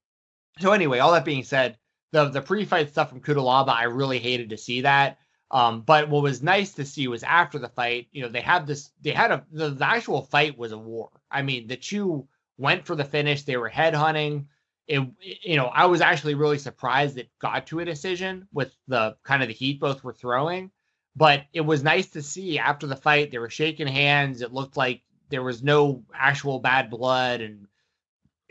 so 0.60 0.71
anyway, 0.74 1.00
all 1.00 1.13
that 1.13 1.26
being 1.26 1.43
said, 1.43 1.78
the 2.12 2.30
the 2.30 2.41
pre-fight 2.41 2.89
stuff 2.89 3.10
from 3.10 3.21
Cutelaba, 3.21 3.69
I 3.69 3.84
really 3.84 4.19
hated 4.19 4.50
to 4.50 4.58
see 4.58 4.82
that. 4.82 5.17
Um, 5.52 5.82
but 5.82 6.08
what 6.08 6.24
was 6.24 6.41
nice 6.41 6.71
to 6.76 6.86
see 6.86 7.10
was 7.10 7.24
after 7.24 7.60
the 7.60 7.67
fight, 7.67 8.08
you 8.13 8.21
know, 8.21 8.30
they 8.30 8.39
had 8.39 8.65
this, 8.65 8.91
they 9.02 9.12
had 9.12 9.32
a, 9.32 9.45
the, 9.52 9.71
the 9.71 9.86
actual 9.86 10.21
fight 10.21 10.58
was 10.58 10.71
a 10.71 10.78
war. 10.78 11.10
I 11.30 11.41
mean, 11.41 11.67
the 11.67 11.76
two 11.76 12.26
went 12.58 12.86
for 12.86 12.95
the 12.95 13.04
finish. 13.04 13.43
They 13.43 13.58
were 13.58 13.67
head 13.67 13.93
hunting. 13.93 14.47
It, 14.88 15.02
you 15.19 15.58
know, 15.58 15.65
I 15.65 15.88
was 15.88 16.00
actually 16.00 16.36
really 16.36 16.58
surprised 16.58 17.17
it 17.17 17.30
got 17.39 17.67
to 17.67 17.82
a 17.82 17.86
decision 17.86 18.47
with 18.54 18.74
the 18.88 19.17
kind 19.24 19.41
of 19.41 19.50
the 19.50 19.54
heat 19.54 19.82
both 19.82 20.06
were 20.06 20.13
throwing. 20.13 20.71
But 21.17 21.43
it 21.52 21.62
was 21.62 21.84
nice 21.84 22.08
to 22.12 22.21
see 22.21 22.58
after 22.58 22.88
the 22.88 22.95
fight 22.95 23.32
they 23.32 23.38
were 23.38 23.50
shaking 23.50 23.88
hands. 23.88 24.41
It 24.41 24.54
looked 24.54 24.78
like 24.78 25.02
there 25.30 25.43
was 25.43 25.62
no 25.62 26.04
actual 26.13 26.60
bad 26.60 26.89
blood 26.89 27.41
and 27.41 27.67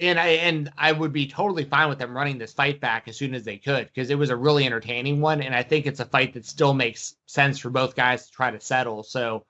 and 0.01 0.19
I 0.19 0.29
and 0.29 0.73
I 0.79 0.93
would 0.93 1.13
be 1.13 1.27
totally 1.27 1.65
fine 1.65 1.89
with 1.89 1.99
them 1.99 2.17
running 2.17 2.39
this 2.39 2.53
fight 2.53 2.81
back 2.81 3.07
as 3.07 3.17
soon 3.17 3.35
as 3.35 3.45
they 3.45 3.59
could 3.59 3.87
because 3.87 4.11
it 4.11 4.19
was 4.19 4.31
a 4.31 4.37
really 4.37 4.65
entertaining 4.65 5.21
one, 5.21 5.43
and 5.43 5.55
I 5.55 5.63
think 5.63 5.87
it's 5.87 6.01
a 6.01 6.05
fight 6.05 6.33
that 6.35 6.47
still 6.47 6.73
makes 6.73 7.17
sense 7.27 7.59
for 7.59 7.71
both 7.71 7.95
guys 7.95 8.27
to 8.27 8.33
try 8.33 8.51
to 8.51 8.61
settle. 8.61 9.03
So, 9.03 9.45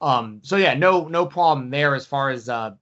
um, 0.00 0.40
so 0.42 0.56
yeah, 0.56 0.74
no 0.74 1.06
no 1.06 1.24
problem 1.26 1.70
there 1.70 1.94
as 1.94 2.04
far 2.04 2.30
as 2.30 2.48
uh 2.48 2.72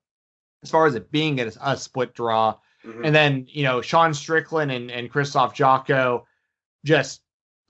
as 0.62 0.70
far 0.70 0.86
as 0.86 0.94
it 0.94 1.10
being 1.10 1.40
a, 1.40 1.52
a 1.62 1.76
split 1.76 2.14
draw, 2.14 2.56
mm-hmm. 2.84 3.04
and 3.04 3.14
then 3.14 3.46
you 3.48 3.64
know 3.64 3.82
Sean 3.82 4.14
Strickland 4.14 4.72
and 4.72 4.90
and 4.90 5.12
Krzysztof 5.12 5.54
Jotko, 5.54 6.24
just 6.84 7.20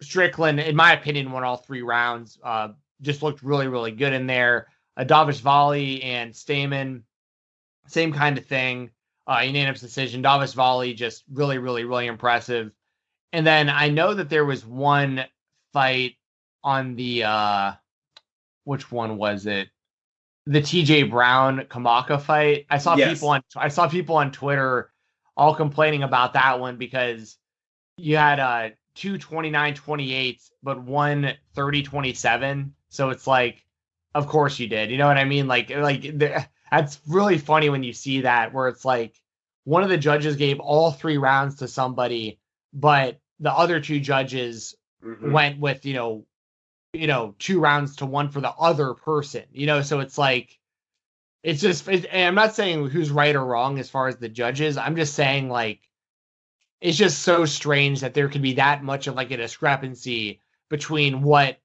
Strickland 0.01 0.61
in 0.61 0.77
my 0.77 0.93
opinion 0.93 1.33
won 1.33 1.45
all 1.45 1.57
three 1.57 1.83
rounds. 1.83 2.39
Uh, 2.43 2.69
just 3.03 3.23
looked 3.23 3.43
really 3.43 3.67
really 3.67 3.93
good 3.93 4.13
in 4.13 4.27
there. 4.27 4.69
Uh, 4.97 5.05
Dvalishvili 5.05 6.05
and 6.05 6.33
Stamann, 6.33 7.03
same 7.89 8.13
kind 8.13 8.39
of 8.39 8.47
thing 8.47 8.91
uh, 9.31 9.41
unanimous 9.41 9.81
decision. 9.81 10.23
Dvalishvili 10.23 10.97
just 10.97 11.25
really, 11.33 11.59
really, 11.59 11.85
really 11.85 12.07
impressive. 12.07 12.73
And 13.33 13.47
then 13.47 13.69
I 13.69 13.89
know 13.89 14.13
that 14.15 14.29
there 14.29 14.45
was 14.45 14.67
one 14.67 15.25
fight 15.73 16.17
on 16.65 16.97
the 16.97 17.25
uh 17.25 17.73
which 18.65 18.91
one 18.91 19.17
was 19.17 19.47
it? 19.47 19.69
The 20.47 20.61
TJ 20.61 21.11
Brown 21.11 21.61
Kamaka 21.61 22.21
fight. 22.21 22.67
I 22.69 22.79
saw 22.79 22.97
yes. 22.97 23.15
people 23.15 23.29
on 23.29 23.43
I 23.57 23.69
saw 23.69 23.89
people 23.89 24.17
on 24.17 24.33
Twitter 24.33 24.91
all 25.37 25.55
complaining 25.55 26.03
about 26.03 26.33
that 26.33 26.59
one 26.59 26.77
because 26.77 27.37
you 27.97 28.17
had 28.17 28.41
uh 28.41 28.71
two 28.95 29.17
29 29.17 29.75
28 29.75 30.43
but 30.63 30.83
one 30.83 31.33
30 31.55 31.83
27 31.85 32.75
so 32.89 33.11
it's 33.11 33.27
like 33.27 33.65
of 34.15 34.27
course 34.27 34.59
you 34.59 34.67
did 34.67 34.91
you 34.91 34.99
know 34.99 35.07
what 35.07 35.17
i 35.17 35.25
mean 35.25 35.47
like 35.47 35.71
like 35.71 36.03
the, 36.03 36.45
that's 36.71 37.01
really 37.09 37.39
funny 37.39 37.69
when 37.69 37.83
you 37.83 37.93
see 37.93 38.23
that 38.23 38.53
where 38.53 38.69
it's 38.69 38.85
like 38.85 39.21
one 39.65 39.83
of 39.83 39.89
the 39.89 39.99
judges 39.99 40.37
gave 40.37 40.61
all 40.61 40.91
three 40.91 41.19
rounds 41.19 41.57
to 41.57 41.69
somebody, 41.69 42.39
but 42.73 43.21
the 43.41 43.53
other 43.53 43.81
two 43.81 44.01
judges 44.01 44.75
mm-hmm. 45.05 45.33
went 45.33 45.59
with, 45.59 45.85
you 45.85 45.95
know, 45.95 46.27
you 46.93 47.07
know, 47.07 47.35
two 47.39 47.61
rounds 47.61 47.97
to 47.97 48.07
one 48.07 48.31
for 48.31 48.41
the 48.41 48.51
other 48.51 48.95
person, 48.95 49.45
you 49.53 49.67
know, 49.67 49.83
so 49.83 50.01
it's 50.01 50.19
like 50.19 50.59
it's 51.43 51.61
just 51.61 51.89
it, 51.89 52.07
I'm 52.13 52.35
not 52.35 52.55
saying 52.55 52.89
who's 52.89 53.11
right 53.11 53.35
or 53.35 53.45
wrong 53.45 53.79
as 53.79 53.89
far 53.89 54.09
as 54.09 54.17
the 54.17 54.29
judges. 54.29 54.77
I'm 54.77 54.97
just 54.97 55.15
saying 55.15 55.49
like 55.49 55.81
it's 56.81 56.99
just 56.99 57.21
so 57.21 57.45
strange 57.45 58.01
that 58.01 58.15
there 58.15 58.29
could 58.29 58.43
be 58.43 58.55
that 58.55 58.83
much 58.83 59.07
of 59.07 59.15
like 59.15 59.31
a 59.31 59.37
discrepancy 59.37 60.41
between 60.69 61.23
what 61.23 61.59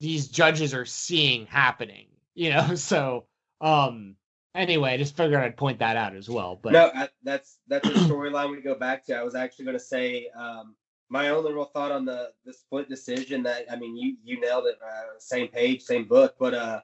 these 0.00 0.28
judges 0.28 0.74
are 0.74 0.86
seeing 0.86 1.46
happening, 1.46 2.06
you 2.34 2.50
know? 2.50 2.74
So 2.76 3.26
um 3.62 4.16
anyway, 4.54 4.92
I 4.92 4.96
just 4.96 5.16
figured 5.16 5.40
I'd 5.40 5.56
point 5.56 5.78
that 5.78 5.96
out 5.96 6.14
as 6.14 6.28
well. 6.28 6.58
But 6.62 6.72
no, 6.72 6.90
I, 6.94 7.08
that's 7.22 7.58
that's 7.68 7.88
a 7.88 7.92
storyline 7.92 8.50
we 8.50 8.60
go 8.60 8.74
back 8.74 9.04
to. 9.06 9.16
I 9.16 9.22
was 9.22 9.34
actually 9.34 9.66
going 9.66 9.78
to 9.78 9.84
say 9.84 10.28
um, 10.36 10.74
my 11.08 11.28
only 11.28 11.52
real 11.52 11.64
thought 11.64 11.92
on 11.92 12.04
the 12.04 12.30
the 12.44 12.52
split 12.52 12.88
decision. 12.88 13.42
That 13.42 13.66
I 13.70 13.76
mean, 13.76 13.96
you 13.96 14.16
you 14.22 14.40
nailed 14.40 14.66
it. 14.66 14.78
Uh, 14.84 15.18
same 15.18 15.48
page, 15.48 15.82
same 15.82 16.06
book, 16.06 16.34
but 16.38 16.54
uh, 16.54 16.80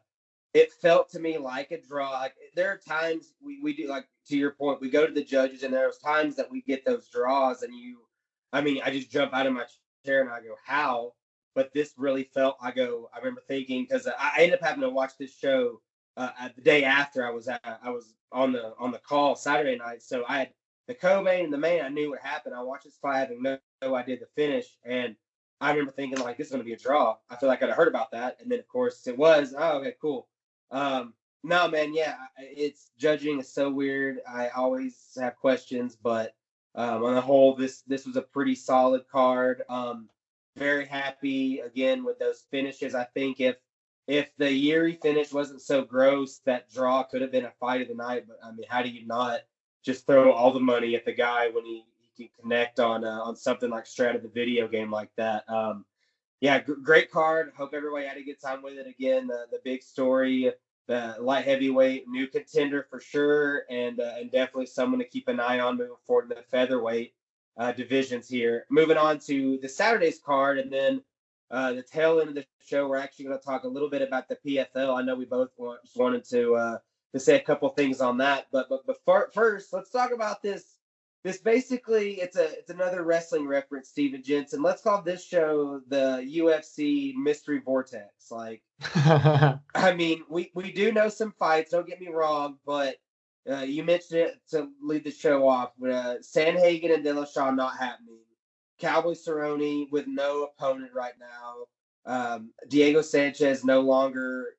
it 0.55 0.73
felt 0.73 1.11
to 1.11 1.21
me 1.21 1.39
like 1.39 1.71
a 1.71 1.81
draw. 1.81 2.13
Like, 2.13 2.35
there 2.55 2.71
are 2.71 2.79
times 2.79 3.35
we 3.41 3.61
we 3.63 3.75
do 3.75 3.89
like 3.89 4.07
to 4.29 4.37
your 4.37 4.53
point. 4.53 4.81
We 4.81 4.91
go 4.91 5.07
to 5.07 5.13
the 5.13 5.25
judges, 5.25 5.63
and 5.63 5.73
there's 5.73 5.99
times 5.99 6.37
that 6.37 6.51
we 6.51 6.63
get 6.63 6.85
those 6.85 7.09
draws, 7.09 7.63
and 7.63 7.75
you. 7.75 7.99
I 8.53 8.63
mean, 8.63 8.81
I 8.83 8.91
just 8.91 9.11
jump 9.11 9.35
out 9.35 9.47
of 9.47 9.53
my 9.53 9.65
chair 10.07 10.23
and 10.23 10.31
I 10.31 10.41
go, 10.41 10.55
"How?" 10.65 11.13
But 11.55 11.73
this 11.75 11.93
really 11.99 12.25
felt. 12.25 12.57
I 12.63 12.71
go. 12.71 13.11
I 13.13 13.19
remember 13.19 13.43
thinking 13.47 13.85
because 13.85 14.07
I 14.07 14.37
ended 14.39 14.55
up 14.55 14.67
having 14.67 14.83
to 14.83 14.91
watch 14.91 15.13
this 15.19 15.37
show 15.37 15.81
uh, 16.19 16.49
the 16.57 16.63
day 16.63 16.85
after 16.85 17.27
I 17.27 17.31
was 17.31 17.49
at, 17.49 17.61
I 17.83 17.91
was 17.91 18.15
on 18.33 18.53
the 18.53 18.75
on 18.79 18.91
the 18.91 18.99
call 18.99 19.37
Saturday 19.37 19.77
night. 19.77 20.03
So 20.03 20.25
I 20.29 20.39
had 20.39 20.51
the 20.87 20.95
co-main 20.95 21.45
and 21.45 21.53
the 21.53 21.59
main. 21.59 21.83
I 21.83 21.89
knew 21.89 22.11
what 22.11 22.21
happened. 22.21 22.55
I 22.55 22.63
watched 22.63 22.85
this 22.85 22.99
fight 23.01 23.21
having 23.21 23.43
no, 23.43 23.59
no 23.83 23.95
idea 23.95 24.19
the 24.19 24.27
finish, 24.35 24.67
and 24.85 25.15
I 25.61 25.71
remember 25.71 25.93
thinking 25.93 26.19
like 26.21 26.37
this 26.37 26.49
is 26.49 26.51
going 26.53 26.63
to 26.63 26.67
be 26.67 26.75
a 26.75 26.79
draw. 26.79 27.17
I 27.31 27.37
feel 27.37 27.49
like 27.49 27.63
I'd 27.63 27.69
have 27.69 27.77
heard 27.77 27.89
about 27.89 28.11
that, 28.13 28.39
and 28.41 28.51
then 28.51 28.59
of 28.59 28.69
course 28.69 29.07
it 29.07 29.17
was. 29.17 29.55
Oh, 29.57 29.79
okay, 29.79 29.95
cool. 30.01 30.29
Um, 30.71 31.15
no, 31.45 31.69
man, 31.69 31.95
yeah, 31.95 32.17
it's 32.39 32.91
judging 32.99 33.39
is 33.39 33.53
so 33.53 33.71
weird. 33.71 34.19
I 34.29 34.49
always 34.49 35.17
have 35.21 35.37
questions, 35.37 35.97
but 35.97 36.35
um, 36.75 37.05
on 37.05 37.15
the 37.15 37.21
whole, 37.21 37.55
this 37.55 37.83
this 37.83 38.07
was 38.07 38.17
a 38.17 38.23
pretty 38.23 38.57
solid 38.57 39.03
card. 39.09 39.63
Um, 39.69 40.09
very 40.57 40.87
happy 40.87 41.61
again 41.61 42.05
with 42.05 42.19
those 42.19 42.45
finishes. 42.51 42.95
I 42.95 43.05
think 43.05 43.41
if 43.41 43.57
if 44.09 44.35
the 44.39 44.47
Jiri 44.47 45.01
finish 45.01 45.33
wasn't 45.33 45.61
so 45.61 45.85
gross, 45.85 46.41
that 46.47 46.71
draw 46.73 47.03
could 47.03 47.21
have 47.21 47.31
been 47.31 47.45
a 47.45 47.53
fight 47.61 47.83
of 47.83 47.89
the 47.89 47.95
night. 47.95 48.25
But 48.27 48.39
I 48.43 48.51
mean, 48.51 48.65
how 48.69 48.83
do 48.83 48.89
you 48.89 49.07
not 49.07 49.41
just 49.85 50.07
throw 50.07 50.33
all 50.33 50.51
the 50.51 50.59
money 50.59 50.97
at 50.97 51.05
the 51.05 51.13
guy 51.13 51.51
when 51.51 51.65
he, 51.67 51.85
he 52.17 52.25
can 52.25 52.29
connect 52.41 52.81
on 52.81 53.05
uh, 53.05 53.21
on 53.23 53.37
something 53.37 53.71
like 53.71 53.85
Strat 53.85 54.17
of 54.17 54.23
the 54.23 54.31
video 54.31 54.67
game 54.67 54.91
like 54.91 55.11
that? 55.19 55.45
Um, 55.49 55.85
yeah, 56.41 56.59
g- 56.61 56.73
great 56.83 57.11
card. 57.11 57.53
Hope 57.55 57.75
everybody 57.75 58.07
had 58.07 58.17
a 58.17 58.25
good 58.25 58.41
time 58.41 58.63
with 58.63 58.79
it. 58.79 58.87
Again, 58.87 59.27
the, 59.27 59.45
the 59.53 59.61
big 59.63 59.83
story, 59.83 60.53
the 60.87 61.17
light 61.21 61.45
heavyweight, 61.45 62.09
new 62.09 62.29
contender 62.29 62.87
for 62.89 63.01
sure, 63.01 63.65
and 63.69 64.01
uh, 64.01 64.15
and 64.19 64.33
definitely 64.33 64.67
someone 64.67 65.01
to 65.01 65.07
keep 65.07 65.29
an 65.29 65.39
eye 65.39 65.61
on 65.61 65.77
moving 65.77 65.95
forward 66.07 66.31
in 66.33 66.39
the 66.39 66.43
featherweight 66.51 67.13
uh, 67.59 67.73
divisions 67.73 68.27
here. 68.27 68.65
Moving 68.71 68.97
on 68.97 69.19
to 69.21 69.59
the 69.61 69.69
Saturday's 69.69 70.19
card, 70.19 70.59
and 70.59 70.73
then 70.73 71.03
uh, 71.51 71.73
the 71.73 71.83
tail 71.83 72.21
end 72.21 72.29
of 72.31 72.35
the 72.35 72.47
show, 72.67 72.89
we're 72.89 72.99
actually 72.99 73.27
going 73.27 73.39
to 73.39 73.45
talk 73.45 73.65
a 73.65 73.69
little 73.69 73.89
bit 73.89 74.03
about 74.03 74.29
the 74.29 74.37
PFL. 74.47 74.97
I 74.97 75.03
know 75.03 75.15
we 75.15 75.25
both 75.25 75.51
want, 75.57 75.81
wanted 75.97 76.25
to 76.31 76.55
uh, 76.55 76.79
to 77.13 77.21
say 77.21 77.37
a 77.37 77.41
couple 77.41 77.69
things 77.71 78.01
on 78.01 78.19
that, 78.19 78.47
but 78.53 78.69
but 78.69 78.81
but 79.07 79.35
first, 79.35 79.73
let's 79.73 79.91
talk 79.91 80.13
about 80.13 80.43
this. 80.43 80.75
This 81.25 81.39
basically 81.39 82.21
it's 82.21 82.37
a 82.37 82.59
it's 82.59 82.71
another 82.71 83.03
wrestling 83.03 83.47
reference, 83.47 83.89
Steven 83.89 84.23
Jensen. 84.23 84.63
Let's 84.63 84.83
call 84.83 85.03
this 85.03 85.25
show 85.25 85.81
the 85.89 86.25
UFC 86.37 87.15
Mystery 87.15 87.61
Vortex. 87.65 88.31
Like, 88.31 88.63
I 88.95 89.95
mean, 89.97 90.23
we 90.29 90.51
we 90.55 90.71
do 90.71 90.93
know 90.93 91.09
some 91.09 91.33
fights. 91.33 91.71
Don't 91.71 91.89
get 91.89 92.01
me 92.01 92.09
wrong, 92.09 92.59
but 92.67 92.97
uh, 93.51 93.63
you 93.63 93.83
mentioned 93.83 94.21
it 94.21 94.35
to 94.51 94.69
lead 94.83 95.05
the 95.05 95.11
show 95.11 95.49
off. 95.49 95.73
With 95.79 95.93
uh, 95.93 96.17
Sandhagen 96.19 96.95
and 96.95 97.05
Dillashaw 97.05 97.57
not 97.57 97.79
happening. 97.79 98.19
Cowboy 98.79 99.15
Cerrone 99.15 99.91
with 99.91 100.07
no 100.07 100.45
opponent 100.45 100.93
right 100.95 101.15
now. 101.19 101.67
Um, 102.07 102.51
Diego 102.69 103.03
Sanchez 103.03 103.65
no 103.65 103.81
longer 103.81 104.57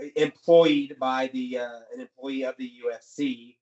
uh, 0.00 0.04
employed 0.16 0.96
by 0.98 1.28
the 1.32 1.58
uh, 1.58 1.80
an 1.94 2.00
employee 2.00 2.44
of 2.44 2.56
the 2.58 2.70
UFC. 2.84 3.56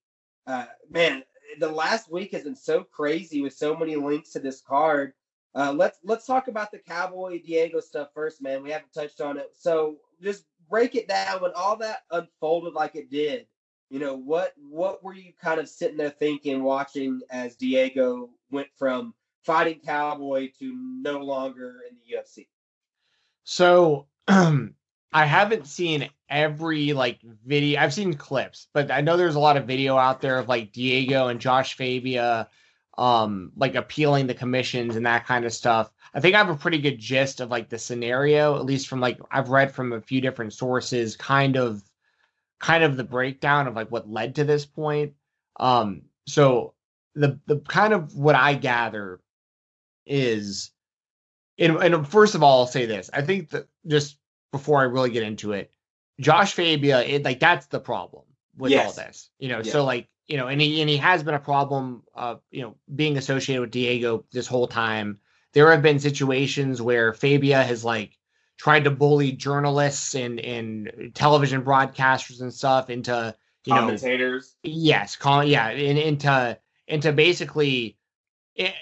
Uh, 0.47 0.67
man, 0.91 1.23
the 1.59 1.69
last 1.69 2.11
week 2.11 2.33
has 2.33 2.43
been 2.43 2.57
so 2.57 2.83
crazy 2.83 3.41
with 3.41 3.53
so 3.53 3.77
many 3.77 3.97
links 3.97 4.31
to 4.31 4.41
this 4.41 4.61
card. 4.61 5.13
Uh, 5.55 5.73
let's 5.73 5.99
let's 6.05 6.27
talk 6.27 6.49
about 6.49 6.71
the 6.71 6.79
Cowboy 6.79 7.41
Diego 7.43 7.81
stuff 7.81 8.09
first, 8.15 8.43
man. 8.43 8.63
We 8.63 8.71
haven't 8.71 8.93
touched 8.93 9.21
on 9.21 9.37
it, 9.37 9.51
so 9.57 9.97
just 10.23 10.45
break 10.69 10.95
it 10.95 11.09
down 11.09 11.43
when 11.43 11.53
all 11.55 11.77
that 11.77 12.03
unfolded 12.11 12.75
like 12.75 12.95
it 12.95 13.11
did. 13.11 13.47
You 13.91 13.99
know 13.99 14.15
what 14.15 14.55
what 14.57 15.03
were 15.03 15.15
you 15.15 15.33
kind 15.43 15.59
of 15.59 15.69
sitting 15.69 15.97
there 15.97 16.11
thinking, 16.11 16.63
watching 16.63 17.21
as 17.31 17.57
Diego 17.57 18.31
went 18.51 18.69
from 18.79 19.15
fighting 19.43 19.81
Cowboy 19.85 20.51
to 20.59 20.75
no 21.03 21.19
longer 21.19 21.77
in 21.89 21.97
the 21.97 22.17
UFC? 22.17 22.47
So 23.45 24.07
I 24.29 25.25
haven't 25.25 25.67
seen 25.67 26.09
every 26.29 26.93
like 26.93 27.21
video. 27.45 27.81
I've 27.81 27.95
seen 27.95 28.15
clips, 28.15 28.69
but 28.73 28.91
I 28.91 29.01
know 29.01 29.17
there's 29.17 29.35
a 29.35 29.41
lot 29.41 29.57
of 29.57 29.67
video 29.67 29.97
out 29.97 30.21
there 30.21 30.39
of 30.39 30.49
like 30.49 30.73
Diego 30.73 31.29
and 31.29 31.41
Josh 31.41 31.75
Fabia 31.75 32.49
um 32.99 33.53
like 33.57 33.77
appealing 33.77 34.27
the 34.27 34.35
commissions 34.35 34.97
and 34.97 35.07
that 35.07 35.27
kind 35.27 35.45
of 35.45 35.53
stuff. 35.53 35.91
I 36.13 36.21
think 36.21 36.35
I 36.35 36.39
have 36.39 36.51
a 36.51 36.57
pretty 36.57 36.79
good 36.79 36.99
gist 36.99 37.41
of 37.41 37.51
like 37.51 37.69
the 37.69 37.79
scenario, 37.79 38.57
at 38.57 38.65
least 38.65 38.89
from 38.89 39.01
like 39.01 39.19
I've 39.31 39.49
read 39.49 39.73
from 39.73 39.93
a 39.93 40.01
few 40.01 40.21
different 40.21 40.53
sources, 40.53 41.17
kind 41.17 41.57
of 41.57 41.83
kind 42.59 42.85
of 42.85 42.97
the 42.97 43.05
breakdown 43.05 43.67
of 43.67 43.75
like 43.75 43.91
what 43.91 44.11
led 44.11 44.37
to 44.37 44.45
this 44.45 44.67
point. 44.67 45.15
Um 45.59 46.03
so 46.27 46.75
the 47.15 47.41
the 47.47 47.59
kind 47.61 47.93
of 47.93 48.15
what 48.17 48.35
I 48.35 48.55
gather 48.55 49.21
is 50.11 50.73
and, 51.61 51.77
and 51.77 52.09
first 52.09 52.35
of 52.35 52.43
all, 52.43 52.61
I'll 52.61 52.67
say 52.67 52.87
this. 52.87 53.11
I 53.13 53.21
think 53.21 53.51
that 53.51 53.69
just 53.87 54.17
before 54.51 54.81
I 54.81 54.85
really 54.85 55.11
get 55.11 55.23
into 55.23 55.53
it, 55.53 55.71
Josh 56.19 56.55
Fabia, 56.55 57.03
it, 57.03 57.23
like 57.23 57.39
that's 57.39 57.67
the 57.67 57.79
problem 57.79 58.25
with 58.57 58.73
yes. 58.73 58.87
all 58.87 59.05
this. 59.05 59.31
You 59.39 59.49
know, 59.49 59.63
so 59.63 59.85
like, 59.85 60.09
you 60.27 60.39
know, 60.39 60.49
and 60.49 60.61
he 60.61 60.81
and 60.81 60.89
he 60.89 60.97
has 60.97 61.23
been 61.23 61.35
a 61.35 61.41
problem 61.41 62.03
uh, 62.15 62.37
you 62.51 62.63
know, 62.63 62.77
being 62.95 63.19
associated 63.19 63.61
with 63.61 63.71
Diego 63.71 64.25
this 64.33 64.47
whole 64.47 64.67
time. 64.67 65.19
There 65.53 65.71
have 65.71 65.83
been 65.83 65.99
situations 65.99 66.81
where 66.81 67.13
Fabia 67.13 67.63
has 67.63 67.85
like 67.85 68.17
tried 68.57 68.85
to 68.85 68.91
bully 68.91 69.33
journalists 69.33 70.15
and 70.15 70.41
and 70.41 71.13
television 71.15 71.63
broadcasters 71.63 72.41
and 72.41 72.53
stuff 72.53 72.89
into 72.89 73.35
you 73.67 73.75
commentators. 73.75 74.55
Know, 74.65 74.71
yes, 74.73 75.17
call 75.17 75.45
yeah, 75.45 75.71
in, 75.71 75.99
into 75.99 76.59
into 76.87 77.13
basically 77.13 77.99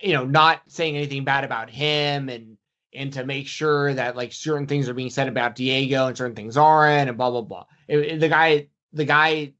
you 0.02 0.12
know, 0.12 0.24
not 0.24 0.62
saying 0.68 0.96
anything 0.96 1.24
bad 1.24 1.44
about 1.44 1.70
him 1.70 2.28
and 2.28 2.56
and 2.94 3.12
to 3.12 3.24
make 3.24 3.46
sure 3.46 3.92
that 3.94 4.16
like 4.16 4.32
certain 4.32 4.66
things 4.66 4.88
are 4.88 4.94
being 4.94 5.10
said 5.10 5.28
about 5.28 5.54
Diego 5.54 6.06
and 6.06 6.16
certain 6.16 6.34
things 6.34 6.56
aren't, 6.56 7.08
and 7.08 7.18
blah 7.18 7.30
blah 7.30 7.42
blah. 7.42 7.66
It, 7.86 7.98
it, 7.98 8.20
the 8.20 8.28
guy, 8.28 8.68
the 8.92 9.04
guy 9.04 9.52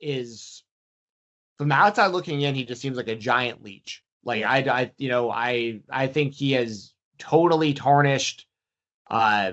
is 0.00 0.62
from 1.58 1.68
the 1.68 1.74
outside 1.74 2.08
looking 2.08 2.40
in, 2.40 2.54
he 2.54 2.64
just 2.64 2.80
seems 2.80 2.96
like 2.96 3.08
a 3.08 3.16
giant 3.16 3.62
leech. 3.62 4.02
Like 4.24 4.44
I, 4.44 4.58
I, 4.58 4.92
you 4.98 5.08
know, 5.08 5.30
I, 5.30 5.80
I 5.90 6.06
think 6.06 6.34
he 6.34 6.52
has 6.52 6.92
totally 7.18 7.74
tarnished, 7.74 8.46
uh, 9.10 9.52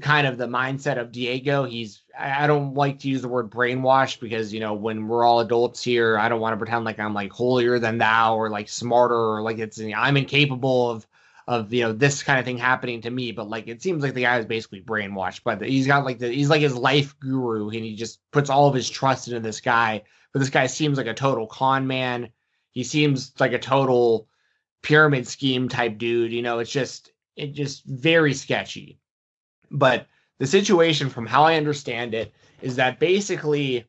kind 0.00 0.26
of 0.26 0.38
the 0.38 0.46
mindset 0.46 0.98
of 0.98 1.12
Diego. 1.12 1.64
He's, 1.64 2.01
I, 2.18 2.46
don't 2.46 2.74
like 2.74 3.00
to 3.00 3.08
use 3.08 3.22
the 3.22 3.28
word 3.28 3.50
brainwashed 3.50 4.20
because 4.20 4.52
you 4.52 4.60
know 4.60 4.74
when 4.74 5.08
we're 5.08 5.24
all 5.24 5.40
adults 5.40 5.82
here, 5.82 6.18
I 6.18 6.28
don't 6.28 6.40
want 6.40 6.52
to 6.52 6.58
pretend 6.58 6.84
like 6.84 6.98
I'm 6.98 7.14
like 7.14 7.32
holier 7.32 7.78
than 7.78 7.98
thou 7.98 8.36
or 8.36 8.50
like 8.50 8.68
smarter 8.68 9.14
or 9.14 9.42
like 9.42 9.58
it's 9.58 9.80
I'm 9.80 10.16
incapable 10.16 10.90
of 10.90 11.06
of 11.48 11.72
you 11.72 11.82
know 11.82 11.92
this 11.92 12.22
kind 12.22 12.38
of 12.38 12.44
thing 12.44 12.58
happening 12.58 13.00
to 13.02 13.10
me. 13.10 13.32
But 13.32 13.48
like 13.48 13.68
it 13.68 13.82
seems 13.82 14.02
like 14.02 14.14
the 14.14 14.22
guy 14.22 14.38
is 14.38 14.46
basically 14.46 14.80
brainwashed 14.80 15.40
but 15.44 15.62
he's 15.62 15.86
got 15.86 16.04
like 16.04 16.18
the 16.18 16.28
he's 16.28 16.50
like 16.50 16.60
his 16.60 16.76
life 16.76 17.18
guru 17.18 17.68
and 17.68 17.84
he 17.84 17.94
just 17.94 18.20
puts 18.30 18.50
all 18.50 18.68
of 18.68 18.74
his 18.74 18.90
trust 18.90 19.28
into 19.28 19.40
this 19.40 19.60
guy. 19.60 20.02
But 20.32 20.40
this 20.40 20.50
guy 20.50 20.66
seems 20.66 20.98
like 20.98 21.06
a 21.06 21.14
total 21.14 21.46
con 21.46 21.86
man. 21.86 22.30
He 22.70 22.84
seems 22.84 23.32
like 23.38 23.52
a 23.52 23.58
total 23.58 24.28
pyramid 24.82 25.28
scheme 25.28 25.68
type 25.68 25.96
dude 25.96 26.32
you 26.32 26.42
know 26.42 26.58
it's 26.58 26.72
just 26.72 27.12
it 27.36 27.52
just 27.52 27.84
very 27.84 28.34
sketchy. 28.34 28.98
But 29.70 30.06
the 30.42 30.46
situation 30.46 31.08
from 31.08 31.26
how 31.26 31.44
i 31.44 31.54
understand 31.54 32.14
it 32.14 32.34
is 32.60 32.76
that 32.76 32.98
basically 32.98 33.86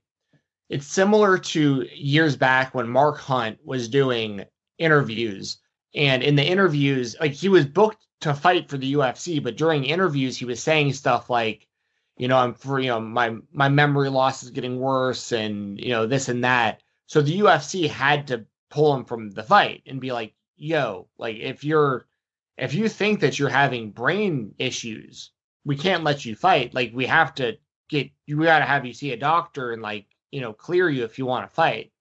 it's 0.69 0.87
similar 0.87 1.37
to 1.37 1.87
years 1.93 2.35
back 2.35 2.73
when 2.73 2.87
mark 2.87 3.17
hunt 3.17 3.57
was 3.65 3.89
doing 3.89 4.45
interviews 4.77 5.57
and 5.95 6.23
in 6.23 6.35
the 6.35 6.43
interviews, 6.43 7.15
like 7.19 7.33
he 7.33 7.49
was 7.49 7.65
booked 7.65 8.05
to 8.21 8.33
fight 8.33 8.69
for 8.69 8.77
the 8.77 8.93
UFC, 8.93 9.41
but 9.43 9.57
during 9.57 9.83
interviews, 9.83 10.37
he 10.37 10.45
was 10.45 10.61
saying 10.61 10.93
stuff 10.93 11.29
like, 11.29 11.67
you 12.17 12.27
know, 12.27 12.37
I'm 12.37 12.53
for, 12.53 12.79
you 12.79 12.87
know, 12.87 12.99
my 12.99 13.35
my 13.51 13.69
memory 13.69 14.09
loss 14.09 14.43
is 14.43 14.51
getting 14.51 14.79
worse 14.79 15.31
and, 15.31 15.79
you 15.79 15.89
know, 15.89 16.07
this 16.07 16.29
and 16.29 16.43
that. 16.43 16.81
So 17.07 17.21
the 17.21 17.39
UFC 17.39 17.89
had 17.89 18.27
to 18.27 18.45
pull 18.69 18.95
him 18.95 19.05
from 19.05 19.29
the 19.31 19.43
fight 19.43 19.83
and 19.85 20.01
be 20.01 20.11
like, 20.11 20.33
yo, 20.55 21.07
like 21.17 21.37
if 21.37 21.63
you're 21.63 22.07
if 22.57 22.73
you 22.73 22.89
think 22.89 23.19
that 23.19 23.37
you're 23.37 23.49
having 23.49 23.91
brain 23.91 24.55
issues, 24.57 25.31
we 25.65 25.75
can't 25.77 26.03
let 26.03 26.25
you 26.25 26.35
fight. 26.35 26.73
Like 26.73 26.91
we 26.93 27.05
have 27.05 27.35
to 27.35 27.57
get 27.89 28.09
you 28.25 28.37
we 28.37 28.45
gotta 28.45 28.65
have 28.65 28.85
you 28.85 28.93
see 28.93 29.11
a 29.11 29.17
doctor 29.17 29.71
and 29.71 29.81
like, 29.81 30.05
you 30.31 30.41
know, 30.41 30.53
clear 30.53 30.89
you 30.89 31.03
if 31.03 31.17
you 31.17 31.25
want 31.25 31.49
to 31.49 31.55
fight. 31.55 31.91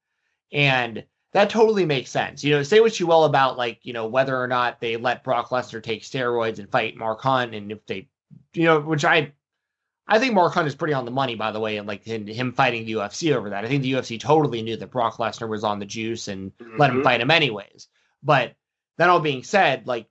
And 0.53 1.05
that 1.33 1.51
totally 1.51 1.87
makes 1.87 2.11
sense. 2.11 2.45
You 2.45 2.55
know, 2.55 2.63
say 2.63 2.81
what 2.81 2.99
you 3.01 3.07
will 3.07 3.25
about 3.25 3.57
like, 3.57 3.81
you 3.83 3.93
know, 3.93 4.07
whether 4.07 4.37
or 4.37 4.47
not 4.47 4.81
they 4.81 4.97
let 4.97 5.25
Brock 5.25 5.49
Lesnar 5.49 5.83
take 5.83 6.03
steroids 6.03 6.59
and 6.59 6.71
fight 6.71 6.97
Mark 6.97 7.21
Hunt 7.23 7.55
and 7.55 7.73
if 7.73 7.85
they 7.87 8.09
you 8.55 8.65
know, 8.65 8.81
which 8.81 9.05
I 9.05 9.33
I 10.07 10.19
think 10.19 10.35
Mark 10.35 10.53
Hunt 10.53 10.67
is 10.67 10.75
pretty 10.75 10.95
on 10.95 11.05
the 11.05 11.11
money, 11.11 11.37
by 11.37 11.53
the 11.53 11.61
way, 11.61 11.77
and 11.77 11.87
like 11.87 12.07
in, 12.07 12.27
him 12.27 12.53
fighting 12.53 12.85
the 12.85 12.93
UFC 12.93 13.35
over 13.35 13.51
that. 13.51 13.65
I 13.65 13.69
think 13.69 13.83
the 13.83 13.93
UFC 13.93 14.19
totally 14.19 14.63
knew 14.63 14.77
that 14.77 14.91
Brock 14.91 15.17
Lesnar 15.17 15.49
was 15.49 15.65
on 15.65 15.79
the 15.79 15.87
juice 15.87 16.29
and 16.29 16.57
mm-hmm. 16.59 16.77
let 16.79 16.91
him 16.91 16.97
mm-hmm. 16.97 17.05
fight 17.05 17.21
him 17.21 17.31
anyways. 17.31 17.89
But 18.23 18.55
that 18.99 19.09
all 19.09 19.21
being 19.21 19.45
said, 19.45 19.87
like 19.87 20.09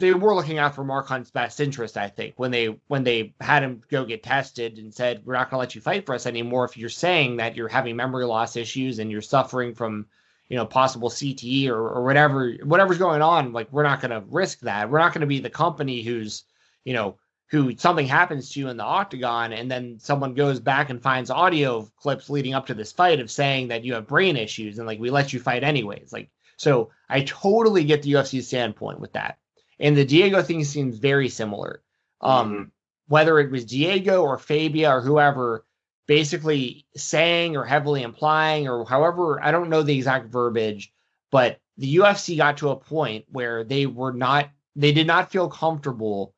they 0.00 0.12
were 0.14 0.34
looking 0.34 0.58
out 0.58 0.74
for 0.74 0.82
Mark 0.82 1.06
Hunt's 1.06 1.30
best 1.30 1.60
interest, 1.60 1.96
I 1.96 2.08
think, 2.08 2.34
when 2.36 2.50
they 2.50 2.76
when 2.88 3.04
they 3.04 3.34
had 3.40 3.62
him 3.62 3.82
go 3.90 4.04
get 4.04 4.22
tested 4.22 4.78
and 4.78 4.92
said, 4.92 5.22
We're 5.24 5.34
not 5.34 5.50
gonna 5.50 5.60
let 5.60 5.74
you 5.74 5.80
fight 5.80 6.06
for 6.06 6.14
us 6.14 6.26
anymore 6.26 6.64
if 6.64 6.76
you're 6.76 6.88
saying 6.88 7.36
that 7.36 7.54
you're 7.54 7.68
having 7.68 7.96
memory 7.96 8.24
loss 8.24 8.56
issues 8.56 8.98
and 8.98 9.10
you're 9.10 9.22
suffering 9.22 9.74
from 9.74 10.06
you 10.48 10.56
know 10.56 10.66
possible 10.66 11.10
CTE 11.10 11.68
or, 11.68 11.76
or 11.76 12.04
whatever 12.04 12.52
whatever's 12.64 12.98
going 12.98 13.22
on 13.22 13.52
like 13.52 13.70
we're 13.72 13.84
not 13.84 14.00
going 14.00 14.10
to 14.10 14.24
risk 14.28 14.60
that. 14.60 14.90
We're 14.90 14.98
not 14.98 15.12
going 15.12 15.20
to 15.20 15.26
be 15.26 15.40
the 15.40 15.50
company 15.50 16.02
who's 16.02 16.44
you 16.84 16.94
know 16.94 17.18
who 17.50 17.76
something 17.76 18.06
happens 18.06 18.50
to 18.50 18.60
you 18.60 18.68
in 18.68 18.78
the 18.78 18.84
octagon 18.84 19.52
and 19.52 19.70
then 19.70 19.98
someone 19.98 20.34
goes 20.34 20.60
back 20.60 20.88
and 20.88 21.02
finds 21.02 21.30
audio 21.30 21.82
clips 21.96 22.30
leading 22.30 22.54
up 22.54 22.66
to 22.66 22.74
this 22.74 22.92
fight 22.92 23.20
of 23.20 23.30
saying 23.30 23.68
that 23.68 23.84
you 23.84 23.94
have 23.94 24.06
brain 24.06 24.36
issues 24.36 24.78
and 24.78 24.86
like 24.86 24.98
we 24.98 25.10
let 25.10 25.32
you 25.32 25.40
fight 25.40 25.62
anyways. 25.62 26.10
Like 26.10 26.30
so 26.56 26.90
I 27.08 27.22
totally 27.22 27.84
get 27.84 28.02
the 28.02 28.12
UFC 28.12 28.42
standpoint 28.42 28.98
with 28.98 29.12
that 29.12 29.38
and 29.80 29.96
the 29.96 30.04
Diego 30.04 30.42
thing 30.42 30.64
seems 30.64 30.98
very 30.98 31.28
similar 31.28 31.82
um 32.20 32.52
mm-hmm. 32.52 32.62
whether 33.08 33.38
it 33.40 33.50
was 33.50 33.64
Diego 33.64 34.22
or 34.22 34.38
Fabia 34.38 34.90
or 34.90 35.00
whoever 35.00 35.64
basically 36.10 36.84
saying 36.96 37.56
or 37.56 37.64
heavily 37.64 38.02
implying 38.02 38.66
or 38.66 38.84
however 38.84 39.40
I 39.40 39.52
don't 39.52 39.70
know 39.70 39.82
the 39.82 39.96
exact 39.96 40.26
verbiage, 40.26 40.92
but 41.30 41.60
the 41.76 41.98
UFC 41.98 42.36
got 42.36 42.56
to 42.56 42.70
a 42.70 42.76
point 42.76 43.26
where 43.28 43.62
they 43.62 43.86
were 43.86 44.12
not 44.12 44.50
they 44.74 44.90
did 44.90 45.06
not 45.06 45.30
feel 45.30 45.48
comfortable 45.48 46.34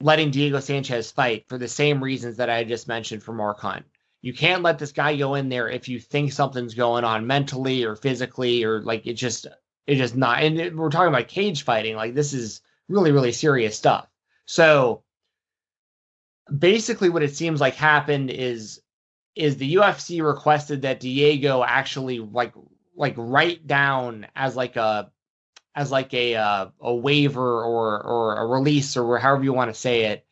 letting 0.00 0.30
Diego 0.30 0.60
Sanchez 0.60 1.10
fight 1.10 1.46
for 1.48 1.58
the 1.58 1.66
same 1.66 2.00
reasons 2.00 2.36
that 2.36 2.48
I 2.48 2.62
just 2.62 2.86
mentioned 2.86 3.24
for 3.24 3.32
Mark 3.32 3.58
Hunt. 3.58 3.84
You 4.20 4.32
can't 4.32 4.62
let 4.62 4.78
this 4.78 4.92
guy 4.92 5.16
go 5.16 5.34
in 5.34 5.48
there 5.48 5.68
if 5.68 5.88
you 5.88 5.98
think 5.98 6.30
something's 6.30 6.74
going 6.74 7.02
on 7.02 7.26
mentally 7.26 7.82
or 7.82 7.96
physically 7.96 8.62
or 8.62 8.82
like 8.82 9.08
it 9.08 9.14
just 9.14 9.48
it 9.86 9.96
just 9.96 10.16
not 10.16 10.42
and 10.42 10.58
it, 10.60 10.76
we're 10.76 10.90
talking 10.90 11.08
about 11.08 11.28
cage 11.28 11.64
fighting 11.64 11.96
like 11.96 12.14
this 12.14 12.32
is 12.32 12.60
really 12.88 13.12
really 13.12 13.32
serious 13.32 13.76
stuff. 13.76 14.06
So 14.44 15.02
basically 16.58 17.08
what 17.08 17.22
it 17.22 17.34
seems 17.34 17.60
like 17.60 17.74
happened 17.74 18.30
is 18.30 18.80
is 19.34 19.56
the 19.56 19.76
UFC 19.76 20.22
requested 20.22 20.82
that 20.82 21.00
Diego 21.00 21.62
actually 21.62 22.18
like 22.18 22.52
like 22.94 23.14
write 23.16 23.66
down 23.66 24.26
as 24.36 24.54
like 24.56 24.76
a 24.76 25.10
as 25.74 25.90
like 25.90 26.12
a 26.12 26.36
uh, 26.36 26.66
a 26.80 26.94
waiver 26.94 27.62
or 27.62 28.02
or 28.02 28.36
a 28.36 28.46
release 28.46 28.96
or 28.96 29.18
however 29.18 29.44
you 29.44 29.52
want 29.52 29.72
to 29.72 29.80
say 29.80 30.06
it 30.06 30.26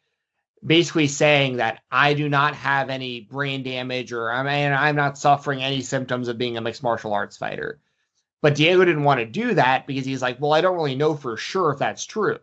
basically 0.64 1.06
saying 1.06 1.56
that 1.56 1.80
I 1.90 2.12
do 2.12 2.28
not 2.28 2.54
have 2.54 2.90
any 2.90 3.22
brain 3.22 3.62
damage 3.62 4.12
or 4.12 4.30
I 4.30 4.42
mean 4.42 4.72
I'm 4.72 4.96
not 4.96 5.16
suffering 5.16 5.62
any 5.62 5.80
symptoms 5.80 6.28
of 6.28 6.36
being 6.36 6.56
a 6.56 6.60
mixed 6.60 6.82
martial 6.82 7.14
arts 7.14 7.36
fighter. 7.36 7.80
But 8.42 8.54
Diego 8.54 8.84
didn't 8.84 9.04
want 9.04 9.20
to 9.20 9.26
do 9.26 9.54
that 9.54 9.86
because 9.86 10.06
he's 10.06 10.22
like, 10.22 10.40
well, 10.40 10.52
I 10.52 10.60
don't 10.60 10.76
really 10.76 10.94
know 10.94 11.14
for 11.14 11.36
sure 11.36 11.72
if 11.72 11.78
that's 11.78 12.06
true. 12.06 12.38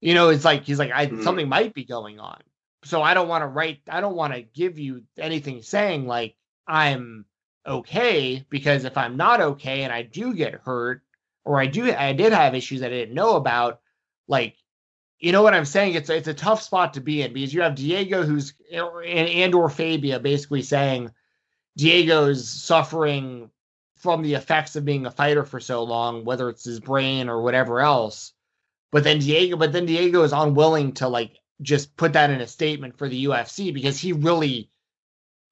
You 0.00 0.14
know, 0.14 0.30
it's 0.30 0.44
like 0.44 0.64
he's 0.64 0.78
like, 0.78 0.92
I, 0.92 1.06
mm-hmm. 1.06 1.22
something 1.22 1.48
might 1.48 1.74
be 1.74 1.84
going 1.84 2.18
on 2.18 2.40
so 2.84 3.02
I 3.02 3.14
don't 3.14 3.28
want 3.28 3.42
to 3.42 3.48
write, 3.48 3.80
I 3.88 4.00
don't 4.00 4.16
want 4.16 4.34
to 4.34 4.42
give 4.42 4.78
you 4.78 5.02
anything 5.18 5.62
saying 5.62 6.06
like 6.06 6.36
I'm 6.66 7.24
okay 7.66 8.44
because 8.48 8.84
if 8.84 8.96
I'm 8.96 9.16
not 9.16 9.40
okay 9.40 9.82
and 9.82 9.92
I 9.92 10.02
do 10.02 10.34
get 10.34 10.54
hurt 10.64 11.02
or 11.44 11.60
I 11.60 11.66
do 11.66 11.92
I 11.92 12.12
did 12.12 12.32
have 12.32 12.54
issues 12.54 12.80
that 12.80 12.92
I 12.92 12.94
didn't 12.94 13.14
know 13.14 13.36
about, 13.36 13.80
like 14.26 14.56
you 15.18 15.32
know 15.32 15.42
what 15.42 15.54
I'm 15.54 15.64
saying? 15.64 15.94
It's 15.94 16.10
it's 16.10 16.28
a 16.28 16.34
tough 16.34 16.62
spot 16.62 16.94
to 16.94 17.00
be 17.00 17.22
in 17.22 17.32
because 17.32 17.52
you 17.52 17.62
have 17.62 17.74
Diego 17.74 18.22
who's 18.22 18.54
and, 18.72 19.28
and 19.28 19.54
or 19.54 19.68
Fabia 19.68 20.20
basically 20.20 20.62
saying 20.62 21.10
Diego's 21.76 22.48
suffering 22.48 23.50
from 23.98 24.22
the 24.22 24.34
effects 24.34 24.76
of 24.76 24.84
being 24.84 25.06
a 25.06 25.10
fighter 25.10 25.44
for 25.44 25.60
so 25.60 25.82
long, 25.82 26.24
whether 26.24 26.48
it's 26.48 26.64
his 26.64 26.80
brain 26.80 27.28
or 27.28 27.42
whatever 27.42 27.80
else. 27.80 28.32
But 28.90 29.04
then 29.04 29.18
Diego, 29.18 29.56
but 29.56 29.72
then 29.72 29.86
Diego 29.86 30.22
is 30.22 30.32
unwilling 30.32 30.92
to 30.94 31.08
like 31.08 31.38
just 31.60 31.96
put 31.96 32.12
that 32.14 32.30
in 32.30 32.40
a 32.40 32.46
statement 32.46 32.96
for 32.96 33.08
the 33.08 33.26
UFC 33.26 33.74
because 33.74 33.98
he 33.98 34.12
really 34.12 34.70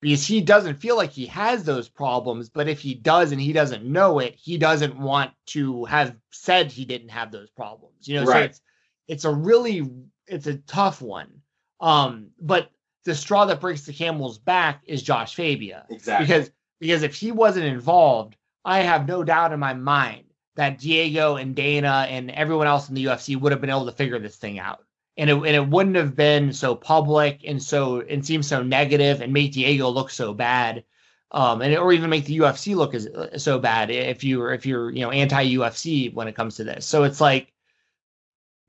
because 0.01 0.27
he 0.27 0.41
doesn't 0.41 0.77
feel 0.77 0.97
like 0.97 1.11
he 1.11 1.27
has 1.27 1.65
those 1.65 1.89
problems. 1.89 2.49
But 2.49 2.69
if 2.69 2.81
he 2.81 2.95
does 2.95 3.33
and 3.33 3.41
he 3.41 3.53
doesn't 3.53 3.85
know 3.85 4.21
it 4.21 4.35
he 4.37 4.57
doesn't 4.57 4.97
want 4.97 5.33
to 5.47 5.85
have 5.87 6.17
said 6.31 6.71
he 6.71 6.85
didn't 6.85 7.11
have 7.11 7.31
those 7.31 7.51
problems. 7.51 8.07
You 8.09 8.21
know 8.21 8.27
right. 8.27 8.33
so 8.33 8.45
it's 8.45 8.61
it's 9.09 9.25
a 9.25 9.35
really 9.35 9.91
it's 10.27 10.47
a 10.47 10.57
tough 10.57 11.03
one. 11.03 11.43
Um 11.81 12.31
but 12.41 12.71
the 13.05 13.15
straw 13.15 13.45
that 13.47 13.61
breaks 13.61 13.83
the 13.83 13.93
camel's 13.93 14.39
back 14.39 14.83
is 14.87 15.03
Josh 15.03 15.35
Fabia. 15.35 15.87
Exactly. 15.91 16.27
Because 16.27 16.51
because 16.81 17.03
if 17.03 17.15
he 17.15 17.33
wasn't 17.33 17.65
involved 17.65 18.37
I 18.65 18.81
have 18.81 19.07
no 19.07 19.23
doubt 19.23 19.53
in 19.53 19.61
my 19.61 19.75
mind 19.75 20.25
that 20.57 20.79
Diego 20.79 21.37
and 21.37 21.55
Dana 21.55 22.07
and 22.09 22.31
everyone 22.31 22.67
else 22.67 22.89
in 22.89 22.95
the 22.95 23.05
UFC 23.05 23.39
would 23.39 23.53
have 23.53 23.61
been 23.61 23.71
able 23.71 23.87
to 23.87 23.93
figure 23.93 24.19
this 24.19 24.37
thing 24.37 24.59
out 24.59 24.87
and 25.17 25.31
it, 25.31 25.35
and 25.35 25.47
it 25.47 25.69
wouldn't 25.69 25.97
have 25.97 26.15
been 26.15 26.53
so 26.53 26.75
public 26.75 27.43
and 27.45 27.63
so 27.63 28.01
and 28.03 28.25
seem 28.25 28.43
so 28.43 28.63
negative 28.63 29.21
and 29.21 29.33
make 29.33 29.53
Diego 29.53 29.89
look 29.89 30.11
so 30.11 30.35
bad, 30.35 30.85
um, 31.33 31.63
and 31.63 31.77
or 31.77 31.93
even 31.93 32.11
make 32.11 32.27
the 32.27 32.39
UFC 32.39 32.77
look 32.77 32.95
as 32.95 33.09
so 33.43 33.59
bad 33.59 33.91
if 33.91 34.23
you're 34.25 34.53
if 34.53 34.67
you're 34.67 34.91
you 34.91 35.01
know 35.01 35.11
anti 35.11 35.55
UFC 35.55 36.13
when 36.13 36.29
it 36.29 36.37
comes 36.37 36.57
to 36.57 36.65
this. 36.65 36.87
So 36.87 37.05
it's 37.05 37.21
like 37.21 37.53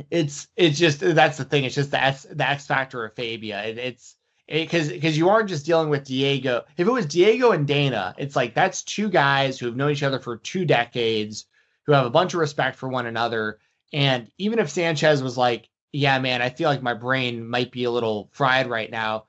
it's 0.09 0.47
it's 0.55 0.77
just 0.77 0.99
that's 1.01 1.37
the 1.37 1.45
thing. 1.45 1.65
It's 1.65 1.75
just 1.75 1.91
the 1.91 2.03
X, 2.03 2.25
the 2.29 2.47
X 2.47 2.65
factor 2.65 3.03
of 3.05 3.15
Fabia. 3.15 3.63
It, 3.65 3.77
it's 3.77 4.15
Eh, 4.49 4.63
because 4.63 4.89
because 4.89 5.17
you 5.17 5.29
aren't 5.29 5.49
just 5.49 5.65
dealing 5.65 5.89
with 5.89 6.05
Diego. 6.05 6.63
If 6.77 6.87
it 6.87 6.91
was 6.91 7.05
Diego 7.05 7.51
and 7.51 7.67
Dana, 7.67 8.15
it's 8.17 8.35
like 8.35 8.53
that's 8.53 8.83
two 8.83 9.09
guys 9.09 9.59
who 9.59 9.65
have 9.65 9.75
known 9.75 9.91
each 9.91 10.03
other 10.03 10.19
for 10.19 10.37
two 10.37 10.65
decades, 10.65 11.45
who 11.85 11.93
have 11.93 12.05
a 12.05 12.11
bunch 12.11 12.33
of 12.33 12.39
respect 12.39 12.77
for 12.77 12.89
one 12.89 13.05
another. 13.05 13.59
And 13.93 14.29
even 14.37 14.59
if 14.59 14.69
Sanchez 14.69 15.23
was 15.23 15.37
like, 15.37 15.69
yeah, 15.91 16.19
man, 16.19 16.41
I 16.41 16.49
feel 16.49 16.69
like 16.69 16.81
my 16.81 16.93
brain 16.93 17.47
might 17.47 17.71
be 17.71 17.85
a 17.85 17.91
little 17.91 18.29
fried 18.33 18.67
right 18.69 18.91
now. 18.91 19.25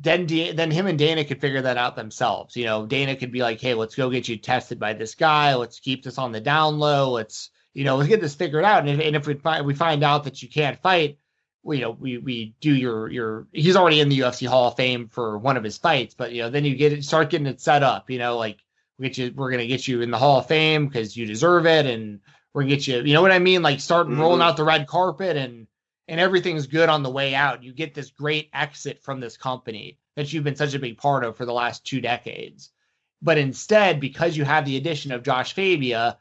Then, 0.00 0.26
D- 0.26 0.52
then 0.52 0.70
him 0.70 0.86
and 0.86 0.98
Dana 0.98 1.24
could 1.24 1.40
figure 1.40 1.62
that 1.62 1.76
out 1.76 1.96
themselves. 1.96 2.56
You 2.56 2.64
know, 2.66 2.86
Dana 2.86 3.16
could 3.16 3.32
be 3.32 3.42
like, 3.42 3.60
"Hey, 3.60 3.74
let's 3.74 3.96
go 3.96 4.10
get 4.10 4.28
you 4.28 4.36
tested 4.36 4.78
by 4.78 4.92
this 4.92 5.14
guy. 5.16 5.54
Let's 5.54 5.80
keep 5.80 6.04
this 6.04 6.18
on 6.18 6.30
the 6.30 6.40
down 6.40 6.78
low. 6.78 7.10
Let's, 7.10 7.50
you 7.74 7.84
know, 7.84 7.96
let's 7.96 8.08
get 8.08 8.20
this 8.20 8.34
figured 8.36 8.64
out. 8.64 8.86
And 8.86 9.00
if, 9.00 9.06
and 9.06 9.16
if 9.16 9.26
we 9.26 9.34
find 9.34 9.66
we 9.66 9.74
find 9.74 10.04
out 10.04 10.24
that 10.24 10.40
you 10.42 10.48
can't 10.48 10.80
fight, 10.82 11.18
you 11.64 11.80
know, 11.80 11.90
we 11.90 12.18
we 12.18 12.54
do 12.60 12.74
your 12.74 13.08
your 13.08 13.46
he's 13.52 13.76
already 13.76 14.00
in 14.00 14.08
the 14.08 14.18
UFC 14.18 14.46
Hall 14.46 14.68
of 14.68 14.76
Fame 14.76 15.08
for 15.08 15.38
one 15.38 15.56
of 15.56 15.64
his 15.64 15.78
fights, 15.78 16.14
but 16.14 16.32
you 16.32 16.42
know, 16.42 16.50
then 16.50 16.64
you 16.64 16.74
get 16.74 16.92
it 16.92 17.04
start 17.04 17.30
getting 17.30 17.46
it 17.46 17.60
set 17.60 17.82
up, 17.82 18.10
you 18.10 18.18
know, 18.18 18.36
like 18.36 18.58
we 18.98 19.08
get 19.08 19.18
you 19.18 19.32
we're 19.34 19.50
gonna 19.50 19.66
get 19.66 19.86
you 19.86 20.02
in 20.02 20.10
the 20.10 20.18
Hall 20.18 20.38
of 20.38 20.46
Fame 20.46 20.86
because 20.86 21.16
you 21.16 21.26
deserve 21.26 21.66
it, 21.66 21.86
and 21.86 22.20
we're 22.52 22.62
gonna 22.62 22.74
get 22.74 22.86
you, 22.86 23.02
you 23.02 23.14
know 23.14 23.22
what 23.22 23.32
I 23.32 23.38
mean? 23.38 23.62
Like 23.62 23.80
start 23.80 24.08
mm-hmm. 24.08 24.20
rolling 24.20 24.42
out 24.42 24.56
the 24.56 24.64
red 24.64 24.86
carpet 24.86 25.36
and 25.36 25.66
and 26.08 26.20
everything's 26.20 26.66
good 26.66 26.88
on 26.88 27.02
the 27.02 27.10
way 27.10 27.34
out. 27.34 27.62
You 27.62 27.72
get 27.72 27.94
this 27.94 28.10
great 28.10 28.50
exit 28.52 29.02
from 29.02 29.20
this 29.20 29.36
company 29.36 29.98
that 30.16 30.32
you've 30.32 30.44
been 30.44 30.56
such 30.56 30.74
a 30.74 30.78
big 30.78 30.98
part 30.98 31.24
of 31.24 31.36
for 31.36 31.46
the 31.46 31.52
last 31.52 31.86
two 31.86 32.00
decades. 32.00 32.70
But 33.22 33.38
instead, 33.38 34.00
because 34.00 34.36
you 34.36 34.44
have 34.44 34.64
the 34.64 34.76
addition 34.76 35.12
of 35.12 35.22
Josh 35.22 35.54
Fabia, 35.54 36.18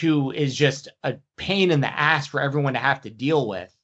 who 0.00 0.32
is 0.32 0.54
just 0.54 0.88
a 1.02 1.16
pain 1.36 1.70
in 1.70 1.80
the 1.80 1.92
ass 1.92 2.26
for 2.26 2.40
everyone 2.40 2.74
to 2.74 2.78
have 2.78 3.00
to 3.02 3.10
deal 3.10 3.48
with, 3.48 3.75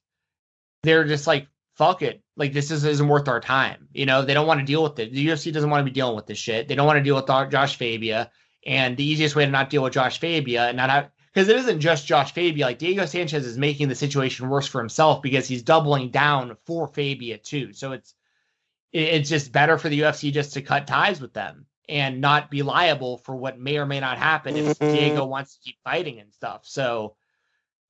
they're 0.83 1.05
just 1.05 1.27
like, 1.27 1.49
fuck 1.75 2.03
it. 2.03 2.23
Like 2.37 2.53
this 2.53 2.71
is, 2.71 2.85
isn't 2.85 3.09
worth 3.09 3.29
our 3.29 3.40
time. 3.40 3.88
You 3.92 4.07
know, 4.07 4.23
they 4.23 4.35
don't 4.35 4.47
want 4.47 4.61
to 4.61 4.66
deal 4.66 4.83
with 4.83 4.99
it. 4.99 5.12
The 5.12 5.27
UFC 5.27 5.53
doesn't 5.53 5.71
want 5.71 5.81
to 5.81 5.90
be 5.90 5.95
dealing 5.95 6.16
with 6.16 6.27
this 6.27 6.38
shit. 6.38 6.68
They 6.68 6.75
don't 6.75 6.87
want 6.87 6.99
to 6.99 7.03
deal 7.03 7.16
with 7.16 7.27
Josh 7.27 7.77
Fabia. 7.77 8.31
And 8.64 8.97
the 8.97 9.05
easiest 9.05 9.35
way 9.35 9.45
to 9.45 9.51
not 9.51 9.71
deal 9.71 9.83
with 9.83 9.92
Josh 9.92 10.21
Fabia 10.21 10.68
and 10.68 10.77
not 10.77 10.90
have 10.90 11.11
because 11.33 11.49
it 11.49 11.57
isn't 11.57 11.81
just 11.81 12.07
Josh 12.07 12.33
Fabia. 12.33 12.66
Like 12.66 12.79
Diego 12.79 13.07
Sanchez 13.07 13.47
is 13.47 13.59
making 13.59 13.88
the 13.88 13.95
situation 13.95 14.49
worse 14.49 14.66
for 14.66 14.79
himself 14.79 15.23
because 15.23 15.49
he's 15.49 15.62
doubling 15.62 16.11
down 16.11 16.57
for 16.66 16.87
Fabia 16.87 17.38
too. 17.38 17.73
So 17.73 17.92
it's 17.92 18.14
it's 18.92 19.29
just 19.29 19.53
better 19.53 19.79
for 19.79 19.88
the 19.88 20.01
UFC 20.01 20.33
just 20.33 20.53
to 20.55 20.62
cut 20.62 20.87
ties 20.87 21.21
with 21.21 21.33
them 21.33 21.66
and 21.88 22.21
not 22.21 22.51
be 22.51 22.62
liable 22.62 23.18
for 23.18 23.35
what 23.35 23.59
may 23.59 23.79
or 23.79 23.87
may 23.87 24.01
not 24.01 24.18
happen 24.18 24.57
if 24.57 24.79
mm-hmm. 24.79 24.95
Diego 24.95 25.25
wants 25.25 25.55
to 25.55 25.61
keep 25.62 25.77
fighting 25.83 26.21
and 26.21 26.33
stuff. 26.33 26.61
So 26.64 27.16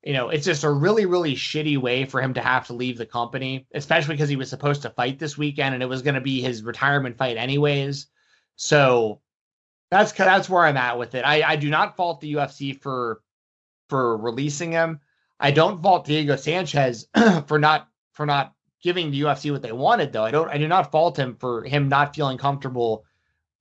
you 0.03 0.13
know, 0.13 0.31
it's 0.31 0.45
just 0.45 0.65
a 0.65 0.71
really, 0.71 1.07
really 1.07 1.35
shitty 1.35 1.79
way 1.79 2.05
for 2.05 2.21
him 2.21 2.35
to 2.35 2.41
have 2.41 2.67
to 2.67 2.73
leave 2.73 2.99
the 2.99 3.07
company, 3.07 3.67
especially 3.73 4.15
because 4.15 4.29
he 4.29 4.37
was 4.37 4.51
supposed 4.51 4.83
to 4.83 4.91
fight 4.91 5.19
this 5.19 5.39
weekend 5.39 5.75
and 5.75 5.83
it 5.83 5.89
was 5.89 6.03
going 6.03 6.17
to 6.17 6.21
be 6.21 6.41
his 6.41 6.63
retirement 6.63 7.17
fight 7.17 7.37
anyways. 7.37 8.09
So 8.57 9.21
that's 9.91 10.13
that's 10.13 10.49
where 10.49 10.65
I'm 10.65 10.77
at 10.77 10.99
with 10.99 11.15
it. 11.15 11.25
I, 11.25 11.43
I 11.43 11.57
do 11.57 11.71
not 11.71 11.97
fault 11.97 12.21
the 12.21 12.35
UFC 12.35 12.81
for 12.81 13.23
for 13.89 14.17
releasing 14.17 14.73
him. 14.73 15.01
I 15.39 15.51
don't 15.51 15.83
fault 15.83 16.07
Diego 16.07 16.37
Sanchez 16.37 17.07
for 17.47 17.59
not 17.59 17.89
for 18.13 18.27
not 18.27 18.55
giving 18.83 19.11
the 19.11 19.21
UFC 19.21 19.53
what 19.53 19.63
they 19.63 19.73
wanted 19.73 20.13
though. 20.13 20.25
I 20.25 20.31
don't 20.31 20.49
I 20.49 20.59
do 20.59 20.67
not 20.67 20.91
fault 20.91 21.19
him 21.19 21.37
for 21.37 21.63
him 21.63 21.89
not 21.89 22.15
feeling 22.15 22.39
comfortable 22.39 23.05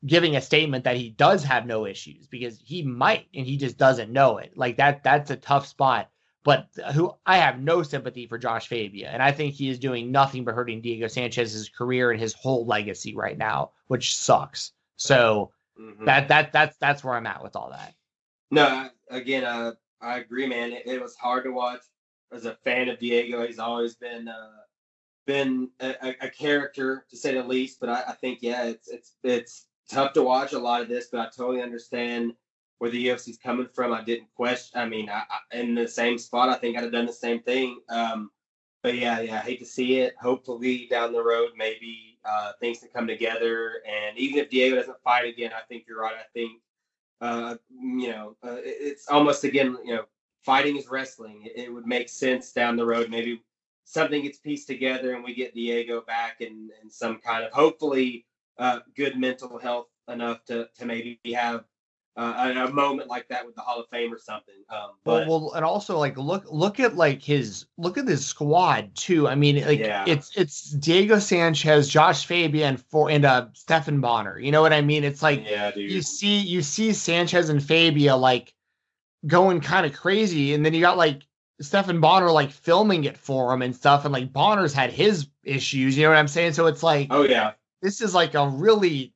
giving 0.05 0.35
a 0.35 0.41
statement 0.41 0.85
that 0.85 0.97
he 0.97 1.09
does 1.09 1.43
have 1.43 1.67
no 1.67 1.85
issues 1.85 2.25
because 2.27 2.59
he 2.63 2.81
might 2.81 3.27
and 3.35 3.45
he 3.45 3.57
just 3.57 3.77
doesn't 3.77 4.11
know 4.11 4.39
it. 4.39 4.53
Like 4.55 4.77
that 4.77 5.03
that's 5.03 5.29
a 5.29 5.35
tough 5.35 5.67
spot 5.67 6.09
but 6.43 6.67
who 6.93 7.13
I 7.25 7.37
have 7.37 7.59
no 7.59 7.83
sympathy 7.83 8.25
for 8.25 8.37
Josh 8.37 8.67
Fabia, 8.67 9.09
and 9.09 9.21
I 9.21 9.31
think 9.31 9.53
he 9.53 9.69
is 9.69 9.77
doing 9.77 10.11
nothing 10.11 10.43
but 10.43 10.55
hurting 10.55 10.81
Diego 10.81 11.07
Sanchez's 11.07 11.69
career 11.69 12.11
and 12.11 12.19
his 12.19 12.33
whole 12.33 12.65
legacy 12.65 13.15
right 13.15 13.37
now, 13.37 13.71
which 13.87 14.15
sucks. 14.15 14.71
So 14.95 15.51
mm-hmm. 15.79 16.05
that 16.05 16.27
that 16.29 16.51
that's 16.51 16.77
that's 16.77 17.03
where 17.03 17.15
I'm 17.15 17.27
at 17.27 17.43
with 17.43 17.55
all 17.55 17.69
that. 17.69 17.93
No, 18.49 18.89
again, 19.09 19.43
uh, 19.43 19.73
I 20.01 20.17
agree, 20.17 20.47
man. 20.47 20.73
It, 20.73 20.83
it, 20.85 21.01
was 21.01 21.15
hard 21.15 21.43
to 21.45 21.51
watch. 21.51 21.81
As 22.33 22.45
a 22.45 22.55
fan 22.63 22.89
of 22.89 22.99
Diego, 22.99 23.45
he's 23.45 23.59
always 23.59 23.95
been 23.95 24.27
uh, 24.27 24.61
been 25.25 25.69
a, 25.79 26.15
a, 26.21 26.29
character 26.29 27.05
to 27.09 27.17
say 27.17 27.33
the 27.33 27.43
least. 27.43 27.79
But 27.79 27.89
I, 27.89 28.03
I 28.07 28.13
think, 28.13 28.39
yeah, 28.41 28.65
it's 28.65 28.89
it's 28.89 29.13
it's 29.23 29.65
tough 29.89 30.13
to 30.13 30.23
watch 30.23 30.53
a 30.53 30.59
lot 30.59 30.81
of 30.81 30.89
this, 30.89 31.07
but 31.11 31.19
I 31.19 31.25
totally 31.25 31.61
understand 31.61 32.33
where 32.81 32.89
the 32.89 33.09
UFC's 33.09 33.37
coming 33.37 33.67
from. 33.75 33.93
I 33.93 34.03
didn't 34.03 34.33
question. 34.35 34.81
I 34.81 34.87
mean, 34.87 35.07
I, 35.07 35.21
I, 35.29 35.55
in 35.55 35.75
the 35.75 35.87
same 35.87 36.17
spot, 36.17 36.49
I 36.49 36.55
think 36.55 36.75
I'd 36.75 36.81
have 36.81 36.91
done 36.91 37.05
the 37.05 37.13
same 37.13 37.39
thing. 37.43 37.79
Um, 37.89 38.31
but 38.81 38.95
yeah, 38.95 39.19
yeah, 39.19 39.35
I 39.35 39.41
hate 39.41 39.59
to 39.59 39.67
see 39.67 39.99
it. 39.99 40.15
Hopefully, 40.19 40.87
down 40.89 41.13
the 41.13 41.23
road, 41.23 41.51
maybe 41.55 42.17
uh, 42.25 42.53
things 42.59 42.79
can 42.79 42.89
come 42.89 43.05
together. 43.05 43.83
And 43.87 44.17
even 44.17 44.39
if 44.39 44.49
Diego 44.49 44.77
doesn't 44.77 44.97
fight 45.03 45.27
again, 45.27 45.51
I 45.55 45.61
think 45.69 45.83
you're 45.87 46.01
right. 46.01 46.15
I 46.15 46.25
think 46.33 46.53
uh, 47.21 47.55
you 47.69 48.09
know 48.09 48.35
uh, 48.43 48.57
it's 48.63 49.07
almost 49.09 49.43
again, 49.43 49.77
you 49.85 49.93
know, 49.93 50.05
fighting 50.43 50.75
is 50.75 50.87
wrestling. 50.87 51.43
It, 51.45 51.65
it, 51.65 51.71
would 51.71 51.85
make 51.85 52.09
sense 52.09 52.51
down 52.51 52.77
the 52.77 52.85
road. 52.87 53.11
Maybe 53.11 53.43
something 53.83 54.23
gets 54.23 54.39
pieced 54.39 54.65
together, 54.65 55.13
and 55.13 55.23
we 55.23 55.35
get 55.35 55.53
Diego 55.53 56.01
back 56.01 56.41
and 56.41 56.71
and 56.81 56.91
some 56.91 57.19
kind 57.19 57.43
of 57.43 57.53
hopefully 57.53 58.25
uh, 58.57 58.79
good 58.97 59.19
mental 59.19 59.59
health 59.59 59.89
enough 60.07 60.43
to 60.45 60.67
to 60.79 60.85
maybe 60.87 61.19
have 61.35 61.65
uh, 62.17 62.67
a 62.67 62.71
moment 62.71 63.07
like 63.07 63.27
that 63.29 63.45
with 63.45 63.55
the 63.55 63.61
Hall 63.61 63.79
of 63.79 63.87
Fame 63.89 64.13
or 64.13 64.19
something. 64.19 64.55
Um, 64.69 64.91
but, 65.03 65.27
well, 65.27 65.41
well, 65.41 65.53
and 65.53 65.63
also 65.63 65.97
like 65.97 66.17
look 66.17 66.43
look 66.51 66.79
at 66.79 66.95
like 66.95 67.23
his 67.23 67.65
look 67.77 67.97
at 67.97 68.07
his 68.07 68.25
squad 68.25 68.93
too. 68.95 69.27
I 69.29 69.35
mean, 69.35 69.65
like 69.65 69.79
yeah. 69.79 70.03
it's 70.05 70.35
it's 70.35 70.71
Diego 70.71 71.19
Sanchez, 71.19 71.87
Josh 71.87 72.25
Fabian, 72.25 72.77
for 72.77 73.09
and 73.09 73.23
uh 73.23 73.47
Stephan 73.53 74.01
Bonnar. 74.01 74.39
You 74.39 74.51
know 74.51 74.61
what 74.61 74.73
I 74.73 74.81
mean? 74.81 75.05
It's 75.05 75.23
like 75.23 75.49
yeah, 75.49 75.71
dude. 75.71 75.89
you 75.89 76.01
see 76.01 76.39
you 76.39 76.61
see 76.61 76.91
Sanchez 76.91 77.49
and 77.49 77.63
Fabia 77.63 78.15
like 78.17 78.53
going 79.25 79.61
kind 79.61 79.85
of 79.85 79.93
crazy, 79.93 80.53
and 80.53 80.65
then 80.65 80.73
you 80.73 80.81
got 80.81 80.97
like 80.97 81.21
Stephan 81.61 82.01
Bonnar 82.01 82.31
like 82.31 82.51
filming 82.51 83.05
it 83.05 83.17
for 83.17 83.53
him 83.53 83.61
and 83.61 83.73
stuff, 83.73 84.03
and 84.03 84.11
like 84.11 84.33
Bonnar's 84.33 84.73
had 84.73 84.91
his 84.91 85.27
issues. 85.43 85.97
You 85.97 86.03
know 86.03 86.09
what 86.09 86.17
I'm 86.17 86.27
saying? 86.27 86.53
So 86.53 86.67
it's 86.67 86.83
like, 86.83 87.07
oh 87.09 87.23
yeah, 87.23 87.53
this 87.81 88.01
is 88.01 88.13
like 88.13 88.33
a 88.33 88.49
really 88.49 89.13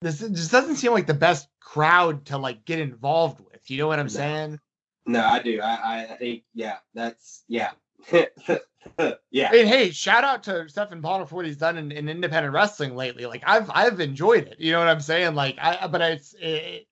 this 0.00 0.18
just 0.18 0.50
doesn't 0.50 0.76
seem 0.76 0.92
like 0.92 1.06
the 1.06 1.14
best 1.14 1.48
crowd 1.72 2.26
to 2.26 2.36
like 2.36 2.66
get 2.66 2.78
involved 2.78 3.40
with. 3.40 3.70
You 3.70 3.78
know 3.78 3.86
what 3.86 3.98
I'm 3.98 4.06
no. 4.06 4.10
saying? 4.10 4.60
No, 5.06 5.24
I 5.24 5.42
do. 5.42 5.60
I, 5.62 6.06
I 6.10 6.16
think 6.16 6.42
yeah, 6.54 6.76
that's 6.92 7.44
yeah. 7.48 7.70
yeah. 8.12 9.54
And 9.54 9.68
hey, 9.68 9.90
shout 9.90 10.22
out 10.22 10.42
to 10.44 10.68
Stephan 10.68 11.00
Bonnar 11.00 11.24
for 11.24 11.36
what 11.36 11.46
he's 11.46 11.56
done 11.56 11.78
in, 11.78 11.90
in, 11.90 12.10
independent 12.10 12.52
wrestling 12.52 12.94
lately. 12.94 13.24
Like 13.24 13.42
I've 13.46 13.70
I've 13.70 14.00
enjoyed 14.00 14.48
it. 14.48 14.60
You 14.60 14.72
know 14.72 14.80
what 14.80 14.88
I'm 14.88 15.00
saying? 15.00 15.34
Like 15.34 15.56
I 15.60 15.86
but 15.86 16.02
it's 16.02 16.34
it, 16.38 16.86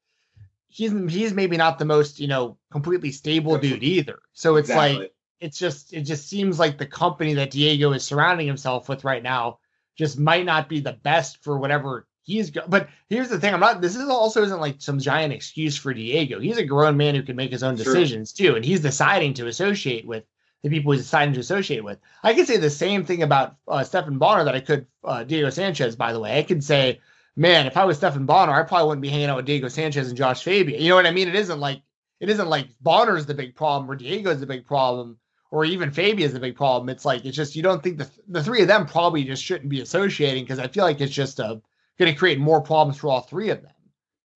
he's 0.69 0.93
he's 1.13 1.35
maybe 1.35 1.59
not 1.59 1.79
the 1.79 1.85
most, 1.85 2.19
you 2.19 2.29
know, 2.29 2.57
completely 2.73 3.13
stable 3.13 3.59
dude 3.59 3.83
either. 3.83 4.21
So 4.33 4.57
it's 4.57 4.71
exactly. 4.71 4.99
like 4.99 5.15
it's 5.41 5.59
just 5.59 5.93
it 5.93 6.03
just 6.03 6.27
seems 6.27 6.59
like 6.59 6.79
the 6.79 6.87
company 6.87 7.35
that 7.35 7.51
Diego 7.51 7.93
is 7.93 8.03
surrounding 8.03 8.47
himself 8.47 8.89
with 8.89 9.05
right 9.05 9.23
now 9.23 9.59
just 9.97 10.19
might 10.19 10.47
not 10.47 10.71
be 10.71 10.81
the 10.81 10.95
best 10.95 11.45
for 11.45 11.59
whatever 11.59 12.07
he's 12.31 12.51
go- 12.51 12.65
but 12.69 12.89
here's 13.09 13.29
the 13.29 13.39
thing 13.39 13.53
i'm 13.53 13.61
not 13.61 13.81
this 13.81 13.97
is 13.97 14.09
also 14.09 14.43
isn't 14.43 14.61
like 14.61 14.77
some 14.79 14.99
giant 14.99 15.33
excuse 15.33 15.77
for 15.77 15.93
diego. 15.93 16.41
He's 16.41 16.59
a 16.59 16.65
grown 16.65 16.97
man 16.97 17.15
who 17.15 17.23
can 17.23 17.37
make 17.37 17.51
his 17.51 17.63
own 17.63 17.75
decisions 17.75 18.33
too 18.33 18.57
and 18.57 18.65
he's 18.65 18.81
deciding 18.81 19.35
to 19.35 19.47
associate 19.47 20.07
with 20.07 20.25
the 20.63 20.69
people 20.69 20.93
he's 20.93 21.03
deciding 21.03 21.35
to 21.35 21.41
associate 21.41 21.83
with. 21.83 21.99
I 22.23 22.35
could 22.35 22.47
say 22.47 22.59
the 22.59 22.71
same 22.71 23.05
thing 23.05 23.23
about 23.23 23.57
uh, 23.67 23.85
stephan 23.85 24.19
bonnar 24.19 24.45
that 24.45 24.55
i 24.55 24.61
could 24.61 24.87
uh, 25.05 25.25
diego 25.25 25.51
sanchez 25.51 25.97
by 25.97 26.13
the 26.13 26.21
way. 26.21 26.39
I 26.39 26.43
could 26.43 26.65
say 26.65 27.01
man 27.37 27.67
if 27.67 27.77
i 27.77 27.85
was 27.85 27.97
stephan 27.97 28.27
bonnar 28.27 28.55
i 28.55 28.63
probably 28.63 28.89
wouldn't 28.89 29.03
be 29.03 29.09
hanging 29.09 29.27
out 29.27 29.37
with 29.37 29.47
diego 29.47 29.69
sanchez 29.69 30.09
and 30.09 30.17
josh 30.17 30.43
fabia 30.43 30.79
you 30.79 30.89
know 30.89 30.97
what 30.97 31.07
i 31.07 31.11
mean? 31.11 31.29
It 31.29 31.37
isn't 31.37 31.61
like 31.61 31.83
it 32.21 32.29
isn't 32.29 32.49
like 32.49 32.69
bonnar's 32.81 33.27
the 33.27 33.35
big 33.35 33.55
problem 33.55 33.91
or 33.91 33.97
diego's 33.97 34.41
the 34.41 34.47
big 34.47 34.67
problem 34.67 35.19
or 35.51 35.65
even 35.65 35.91
Fabia 35.91 36.27
is 36.27 36.33
the 36.33 36.41
big 36.41 36.57
problem. 36.57 36.89
It's 36.89 37.05
like 37.05 37.25
it's 37.25 37.37
just 37.37 37.57
you 37.57 37.63
don't 37.63 37.83
think 37.83 37.99
the 37.99 38.09
the 38.29 38.43
three 38.43 38.63
of 38.63 38.69
them 38.69 38.87
probably 38.87 39.25
just 39.25 39.43
shouldn't 39.43 39.71
be 39.71 39.81
associating 39.81 40.45
because 40.45 40.59
I 40.59 40.69
feel 40.69 40.85
like 40.85 41.01
it's 41.01 41.13
just 41.13 41.41
a 41.41 41.61
going 42.01 42.13
to 42.13 42.19
create 42.19 42.41
more 42.41 42.63
problems 42.63 42.99
for 42.99 43.11
all 43.11 43.21
three 43.21 43.51
of 43.51 43.63
them. 43.63 43.71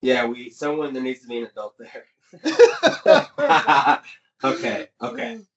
Yeah, 0.02 0.26
we 0.26 0.50
someone 0.50 0.92
there 0.92 1.02
needs 1.02 1.22
to 1.22 1.28
be 1.28 1.38
an 1.38 1.46
adult 1.46 1.74
there. 1.78 2.04
okay, 4.44 4.88
okay. 5.02 5.38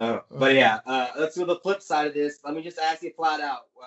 Oh, 0.00 0.20
but 0.32 0.56
yeah, 0.56 0.80
uh, 0.84 1.10
let's 1.16 1.36
do 1.36 1.44
the 1.44 1.60
flip 1.60 1.80
side 1.80 2.08
of 2.08 2.14
this. 2.14 2.40
Let 2.44 2.54
me 2.54 2.62
just 2.62 2.80
ask 2.80 3.04
you 3.04 3.12
flat 3.16 3.40
out. 3.40 3.66
Uh, 3.80 3.86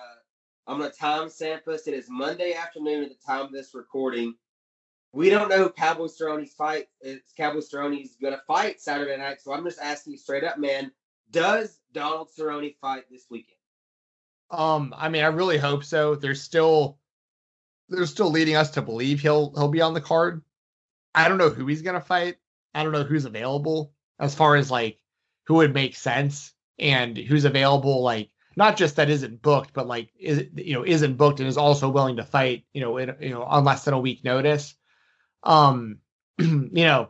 I'm 0.66 0.80
gonna 0.80 0.90
time 0.90 1.28
stamp 1.28 1.68
us. 1.68 1.88
It 1.88 1.94
is 1.94 2.06
Monday 2.10 2.54
afternoon 2.54 3.04
at 3.04 3.10
the 3.10 3.18
time 3.28 3.42
of 3.42 3.52
this 3.52 3.76
recording. 3.76 4.34
We 5.12 5.30
don't 5.30 5.50
know 5.50 5.58
who 5.58 5.70
Cowboy 5.72 6.06
Cerrone's 6.06 6.54
fight. 6.54 6.88
It's 7.02 7.34
Cowboy 7.34 7.60
Cerrone's 7.60 8.16
gonna 8.16 8.42
fight 8.48 8.80
Saturday 8.80 9.18
night. 9.18 9.42
So 9.42 9.52
I'm 9.52 9.66
just 9.66 9.82
asking 9.82 10.14
you 10.14 10.18
straight 10.18 10.46
up, 10.46 10.58
man. 10.58 10.90
Does 11.32 11.82
Donald 11.92 12.30
Cerrone 12.30 12.78
fight 12.80 13.04
this 13.12 13.26
weekend? 13.30 13.58
Um, 14.52 14.96
I 14.98 15.10
mean, 15.10 15.26
I 15.26 15.28
really 15.28 15.58
hope 15.58 15.84
so. 15.84 16.16
There's 16.16 16.42
still 16.42 16.98
they're 17.90 18.06
still 18.06 18.32
leading 18.32 18.56
us 18.56 18.72
to 18.72 18.82
believe 18.82 19.20
he'll 19.20 19.54
he'll 19.56 19.68
be 19.68 19.82
on 19.82 19.94
the 19.94 20.02
card. 20.02 20.42
I 21.14 21.28
don't 21.28 21.38
know 21.38 21.50
who 21.50 21.68
he's 21.68 21.82
gonna 21.82 22.02
fight. 22.02 22.38
I 22.74 22.84
don't 22.84 22.92
know 22.92 23.04
who's 23.04 23.26
available 23.26 23.94
as 24.20 24.36
far 24.36 24.56
as 24.56 24.72
like 24.72 25.00
who 25.46 25.56
would 25.56 25.74
make 25.74 25.96
sense 25.96 26.54
and 26.80 27.18
who's 27.18 27.46
available. 27.46 28.04
Like 28.04 28.30
not 28.56 28.78
just 28.78 28.96
that 28.96 29.10
isn't 29.10 29.42
booked, 29.42 29.74
but 29.74 29.88
like 29.88 30.10
is 30.20 30.46
you 30.56 30.74
know 30.74 30.86
isn't 30.86 31.18
booked 31.18 31.40
and 31.40 31.50
is 31.50 31.58
also 31.58 31.90
willing 31.90 32.18
to 32.18 32.24
fight. 32.24 32.66
You 32.74 32.82
know, 32.82 32.98
in, 32.98 33.16
you 33.20 33.30
know 33.30 33.44
on 33.44 33.64
less 33.64 33.86
than 33.86 33.94
a 33.94 34.00
week 34.00 34.24
notice. 34.24 34.76
Um, 35.44 36.00
you 36.38 36.70
know, 36.72 37.10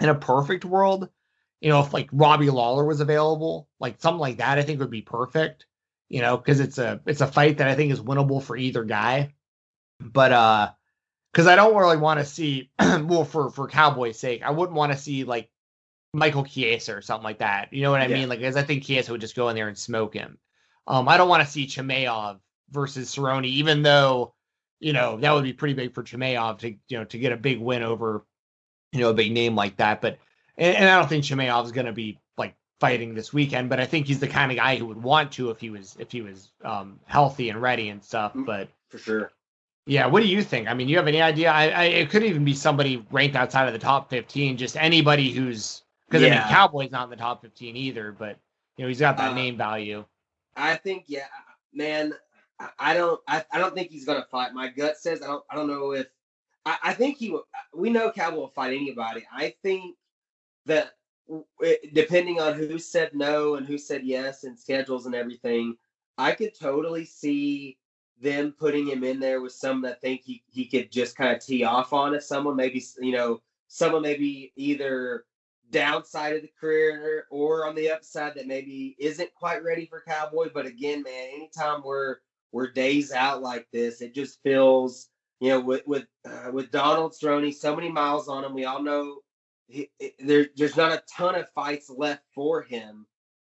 in 0.00 0.08
a 0.08 0.14
perfect 0.14 0.64
world, 0.64 1.08
you 1.60 1.68
know, 1.70 1.80
if 1.80 1.92
like 1.92 2.08
Robbie 2.12 2.50
Lawler 2.50 2.84
was 2.84 3.00
available, 3.00 3.68
like 3.80 4.00
something 4.00 4.20
like 4.20 4.38
that, 4.38 4.58
I 4.58 4.62
think 4.62 4.80
would 4.80 4.90
be 4.90 5.02
perfect. 5.02 5.66
You 6.08 6.20
know, 6.20 6.36
because 6.36 6.60
it's 6.60 6.78
a 6.78 7.00
it's 7.06 7.20
a 7.20 7.26
fight 7.26 7.58
that 7.58 7.68
I 7.68 7.74
think 7.74 7.92
is 7.92 8.00
winnable 8.00 8.42
for 8.42 8.56
either 8.56 8.84
guy. 8.84 9.34
But 10.00 10.32
uh 10.32 10.70
because 11.32 11.46
I 11.46 11.56
don't 11.56 11.76
really 11.76 11.98
want 11.98 12.18
to 12.18 12.24
see 12.24 12.70
well 12.78 13.24
for 13.24 13.50
for 13.50 13.68
Cowboys' 13.68 14.18
sake, 14.18 14.42
I 14.42 14.50
wouldn't 14.50 14.76
want 14.76 14.92
to 14.92 14.98
see 14.98 15.24
like 15.24 15.50
Michael 16.14 16.44
Chiesa 16.44 16.96
or 16.96 17.02
something 17.02 17.24
like 17.24 17.38
that. 17.38 17.72
You 17.72 17.82
know 17.82 17.90
what 17.90 18.00
I 18.00 18.06
yeah. 18.06 18.14
mean? 18.14 18.28
Like, 18.28 18.38
because 18.38 18.56
I 18.56 18.62
think 18.62 18.84
Chiesa 18.84 19.12
would 19.12 19.20
just 19.20 19.36
go 19.36 19.50
in 19.50 19.54
there 19.54 19.68
and 19.68 19.76
smoke 19.76 20.14
him. 20.14 20.38
Um, 20.86 21.08
I 21.08 21.16
don't 21.16 21.28
want 21.28 21.44
to 21.44 21.50
see 21.50 21.66
Chimaev 21.66 22.38
versus 22.70 23.14
Cerrone, 23.14 23.44
even 23.44 23.82
though 23.82 24.32
you 24.80 24.92
know 24.92 25.18
that 25.18 25.32
would 25.32 25.44
be 25.44 25.52
pretty 25.52 25.74
big 25.74 25.92
for 25.92 26.02
Chimaev 26.02 26.58
to 26.60 26.70
you 26.70 26.98
know 26.98 27.04
to 27.04 27.18
get 27.18 27.32
a 27.32 27.36
big 27.36 27.60
win 27.60 27.82
over 27.82 28.24
you 28.92 29.00
know 29.00 29.10
a 29.10 29.14
big 29.14 29.32
name 29.32 29.54
like 29.54 29.76
that. 29.76 30.00
But 30.00 30.18
and, 30.56 30.74
and 30.74 30.88
I 30.88 30.98
don't 30.98 31.08
think 31.08 31.24
Chimaev 31.24 31.64
is 31.66 31.72
going 31.72 31.86
to 31.86 31.92
be 31.92 32.18
like 32.38 32.54
fighting 32.80 33.14
this 33.14 33.32
weekend, 33.32 33.68
but 33.68 33.80
I 33.80 33.84
think 33.84 34.06
he's 34.06 34.20
the 34.20 34.28
kind 34.28 34.50
of 34.50 34.56
guy 34.56 34.76
who 34.76 34.86
would 34.86 35.02
want 35.02 35.32
to 35.32 35.50
if 35.50 35.60
he 35.60 35.68
was 35.68 35.96
if 35.98 36.10
he 36.10 36.22
was 36.22 36.50
um, 36.64 36.98
healthy 37.04 37.50
and 37.50 37.60
ready 37.60 37.90
and 37.90 38.02
stuff. 38.02 38.32
Mm, 38.32 38.46
but 38.46 38.68
for 38.88 38.98
sure. 38.98 39.32
Yeah, 39.86 40.06
what 40.06 40.22
do 40.22 40.28
you 40.28 40.42
think? 40.42 40.68
I 40.68 40.74
mean, 40.74 40.88
you 40.88 40.96
have 40.96 41.06
any 41.06 41.22
idea? 41.22 41.50
I, 41.50 41.68
I 41.68 41.84
it 41.84 42.10
could 42.10 42.24
even 42.24 42.44
be 42.44 42.54
somebody 42.54 43.06
ranked 43.12 43.36
outside 43.36 43.68
of 43.68 43.72
the 43.72 43.78
top 43.78 44.10
fifteen, 44.10 44.56
just 44.56 44.76
anybody 44.76 45.30
who's 45.30 45.82
because 46.08 46.22
yeah. 46.22 46.28
I 46.28 46.44
mean, 46.44 46.48
Cowboy's 46.48 46.90
not 46.90 47.04
in 47.04 47.10
the 47.10 47.16
top 47.16 47.42
fifteen 47.42 47.76
either, 47.76 48.12
but 48.12 48.36
you 48.76 48.84
know 48.84 48.88
he's 48.88 49.00
got 49.00 49.16
that 49.16 49.32
uh, 49.32 49.34
name 49.34 49.56
value. 49.56 50.04
I 50.56 50.74
think, 50.74 51.04
yeah, 51.06 51.26
man, 51.72 52.14
I, 52.78 52.94
don't, 52.94 53.20
I, 53.28 53.44
I 53.52 53.58
don't 53.58 53.74
think 53.74 53.90
he's 53.90 54.04
gonna 54.04 54.26
fight. 54.30 54.54
My 54.54 54.68
gut 54.68 54.96
says 54.96 55.22
I 55.22 55.26
don't, 55.26 55.44
I 55.50 55.54
don't 55.54 55.68
know 55.68 55.92
if 55.92 56.08
I, 56.64 56.78
I 56.82 56.92
think 56.92 57.18
he. 57.18 57.36
We 57.74 57.90
know 57.90 58.10
Cowboy 58.10 58.38
will 58.38 58.48
fight 58.48 58.74
anybody. 58.74 59.24
I 59.32 59.54
think 59.62 59.96
that 60.64 60.94
depending 61.92 62.40
on 62.40 62.54
who 62.54 62.78
said 62.78 63.10
no 63.14 63.54
and 63.54 63.66
who 63.66 63.78
said 63.78 64.02
yes 64.04 64.44
and 64.44 64.58
schedules 64.58 65.06
and 65.06 65.14
everything, 65.14 65.76
I 66.18 66.32
could 66.32 66.58
totally 66.58 67.04
see 67.04 67.78
them 68.20 68.54
putting 68.58 68.86
him 68.86 69.04
in 69.04 69.20
there 69.20 69.40
with 69.40 69.52
some 69.52 69.82
that 69.82 70.00
think 70.00 70.22
he, 70.24 70.42
he 70.46 70.64
could 70.66 70.90
just 70.90 71.16
kind 71.16 71.34
of 71.34 71.44
tee 71.44 71.64
off 71.64 71.92
on 71.92 72.14
if 72.14 72.22
someone 72.22 72.56
maybe 72.56 72.82
you 73.00 73.12
know 73.12 73.40
someone 73.68 74.02
maybe 74.02 74.52
either 74.56 75.24
downside 75.70 76.36
of 76.36 76.42
the 76.42 76.50
career 76.58 77.26
or 77.30 77.66
on 77.66 77.74
the 77.74 77.90
upside 77.90 78.34
that 78.34 78.46
maybe 78.46 78.96
isn't 78.98 79.34
quite 79.34 79.62
ready 79.64 79.86
for 79.86 80.02
cowboy. 80.06 80.48
But 80.52 80.66
again 80.66 81.02
man 81.02 81.28
anytime 81.34 81.82
we're 81.84 82.16
we're 82.52 82.70
days 82.70 83.12
out 83.12 83.42
like 83.42 83.66
this 83.72 84.00
it 84.00 84.14
just 84.14 84.42
feels 84.42 85.08
you 85.40 85.50
know 85.50 85.60
with 85.60 85.86
with 85.86 86.06
uh, 86.24 86.50
with 86.52 86.70
donald 86.70 87.12
Cerrone, 87.12 87.52
so 87.52 87.76
many 87.76 87.90
miles 87.90 88.28
on 88.28 88.44
him 88.44 88.54
we 88.54 88.64
all 88.64 88.82
know 88.82 89.18
he, 89.68 89.90
there, 90.20 90.46
there's 90.56 90.76
not 90.76 90.92
a 90.92 91.02
ton 91.14 91.34
of 91.34 91.50
fights 91.50 91.90
left 91.90 92.22
for 92.34 92.62
him 92.62 93.06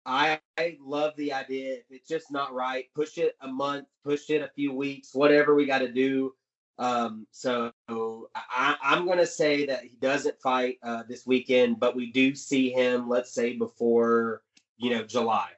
I, 0.07 0.39
I 0.57 0.77
love 0.81 1.13
the 1.17 1.33
idea. 1.33 1.75
If 1.75 1.83
it's 1.91 2.07
just 2.07 2.31
not 2.31 2.53
right, 2.53 2.85
push 2.95 3.17
it 3.17 3.35
a 3.41 3.47
month, 3.47 3.87
push 4.05 4.29
it 4.29 4.41
a 4.41 4.49
few 4.55 4.73
weeks, 4.73 5.13
whatever 5.13 5.53
we 5.53 5.65
got 5.65 5.79
to 5.79 5.91
do. 5.91 6.33
Um, 6.79 7.27
so 7.31 7.71
I, 7.89 8.77
am 8.81 9.05
going 9.05 9.17
to 9.17 9.25
say 9.25 9.65
that 9.65 9.83
he 9.83 9.97
doesn't 9.99 10.39
fight 10.41 10.77
uh, 10.81 11.03
this 11.09 11.25
weekend, 11.25 11.79
but 11.79 11.95
we 11.95 12.11
do 12.11 12.35
see 12.35 12.71
him, 12.71 13.09
let's 13.09 13.33
say, 13.33 13.57
before 13.57 14.43
you 14.77 14.91
know 14.91 15.03
July. 15.03 15.49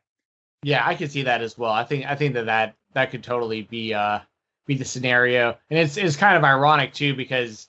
Yeah, 0.64 0.86
I 0.86 0.96
can 0.96 1.10
see 1.10 1.24
that 1.24 1.42
as 1.42 1.58
well. 1.58 1.72
I 1.72 1.84
think 1.84 2.06
I 2.06 2.16
think 2.16 2.34
that 2.34 2.46
that 2.48 2.76
that 2.94 3.12
could 3.12 3.24
totally 3.24 3.64
be 3.64 3.94
uh 3.94 4.20
be 4.66 4.76
the 4.76 4.86
scenario, 4.86 5.58
and 5.70 5.78
it's 5.78 5.98
it's 5.98 6.16
kind 6.16 6.38
of 6.38 6.44
ironic 6.44 6.94
too 6.94 7.14
because 7.16 7.68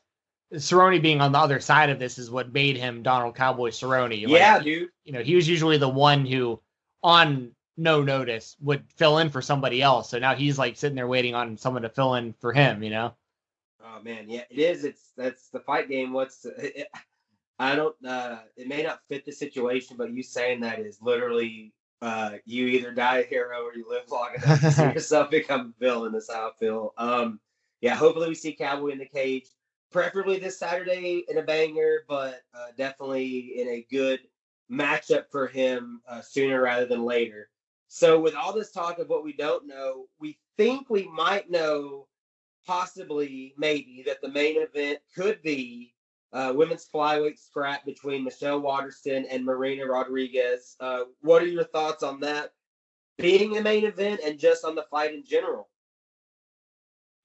Cerrone 0.55 1.03
being 1.03 1.21
on 1.21 1.33
the 1.33 1.39
other 1.39 1.61
side 1.61 1.91
of 1.91 1.99
this 1.99 2.19
is 2.19 2.31
what 2.31 2.53
made 2.53 2.77
him 2.77 3.03
Donald 3.03 3.35
Cowboy 3.35 3.71
Cerrone. 3.71 4.23
Like, 4.23 4.29
yeah, 4.29 4.61
dude. 4.61 4.91
You 5.05 5.13
know, 5.13 5.23
he 5.23 5.35
was 5.35 5.49
usually 5.49 5.77
the 5.77 5.89
one 5.89 6.25
who 6.25 6.61
on 7.03 7.53
no 7.77 8.03
notice 8.03 8.57
would 8.61 8.85
fill 8.97 9.19
in 9.19 9.31
for 9.31 9.41
somebody 9.41 9.81
else. 9.83 10.11
So 10.11 10.19
now 10.19 10.35
he's 10.35 10.59
like 10.59 10.77
sitting 10.77 10.97
there 10.97 11.07
waiting 11.07 11.35
on 11.35 11.57
someone 11.57 11.83
to 11.83 11.89
fill 11.89 12.15
in 12.15 12.35
for 12.41 12.53
him, 12.53 12.83
you 12.83 12.91
know? 12.91 13.15
Oh 13.83 14.03
man, 14.03 14.29
yeah, 14.29 14.45
it 14.51 14.59
is. 14.59 14.85
It's 14.85 15.13
that's 15.17 15.49
the 15.49 15.61
fight 15.61 15.89
game. 15.89 16.13
What's 16.13 16.45
it, 16.45 16.89
I 17.59 17.75
don't 17.75 17.97
uh 18.05 18.41
it 18.57 18.69
may 18.69 18.83
not 18.83 19.01
fit 19.09 19.25
the 19.25 19.33
situation, 19.33 19.97
but 19.97 20.13
you 20.13 20.23
saying 20.23 20.61
that 20.61 20.79
is 20.79 20.99
literally 21.01 21.73
uh 22.03 22.33
you 22.45 22.67
either 22.67 22.93
die 22.93 23.19
a 23.19 23.27
hero 23.27 23.63
or 23.63 23.75
you 23.75 23.87
live 23.89 24.11
long 24.11 24.31
enough 24.37 24.61
to 24.61 24.71
see 24.71 24.83
yourself 24.95 25.31
become 25.31 25.75
a 25.77 25.85
villain, 25.85 26.13
that's 26.13 26.33
how 26.33 26.49
I 26.49 26.59
feel. 26.59 26.93
Um 26.99 27.41
yeah, 27.81 27.95
hopefully 27.95 28.29
we 28.29 28.35
see 28.35 28.53
Cowboy 28.53 28.89
in 28.89 28.99
the 28.99 29.07
cage, 29.07 29.47
preferably 29.91 30.39
this 30.39 30.59
Saturday 30.59 31.25
in 31.29 31.39
a 31.39 31.43
banger, 31.43 32.05
but 32.09 32.43
uh, 32.55 32.67
definitely 32.77 33.59
in 33.59 33.69
a 33.69 33.87
good 33.91 34.21
matchup 34.71 35.25
for 35.31 35.47
him 35.47 36.01
uh, 36.09 36.21
sooner 36.21 36.63
rather 36.63 36.87
than 36.87 37.05
later. 37.05 37.49
So, 37.89 38.21
with 38.21 38.35
all 38.35 38.53
this 38.53 38.71
talk 38.71 38.99
of 38.99 39.09
what 39.09 39.25
we 39.25 39.33
don't 39.33 39.67
know, 39.67 40.07
we 40.21 40.39
think 40.57 40.89
we 40.89 41.09
might 41.09 41.51
know, 41.51 42.07
possibly, 42.67 43.53
maybe, 43.59 44.05
that 44.07 44.21
the 44.21 44.29
main 44.29 44.63
event 44.63 45.01
could 45.17 45.43
be 45.43 45.95
uh, 46.33 46.53
women's 46.55 46.87
flyweight 46.93 47.39
scrap 47.39 47.85
between 47.85 48.23
Michelle 48.23 48.61
Waterson 48.61 49.27
and 49.29 49.45
Marina 49.45 49.87
Rodriguez. 49.87 50.77
Uh, 50.79 51.03
what 51.21 51.43
are 51.43 51.47
your 51.47 51.65
thoughts 51.65 52.05
on 52.05 52.21
that 52.21 52.53
being 53.19 53.53
the 53.53 53.63
main 53.63 53.85
event 53.85 54.21
and 54.25 54.39
just 54.39 54.65
on 54.65 54.77
the 54.77 54.87
fight 54.91 55.13
in 55.13 55.25
general? 55.25 55.69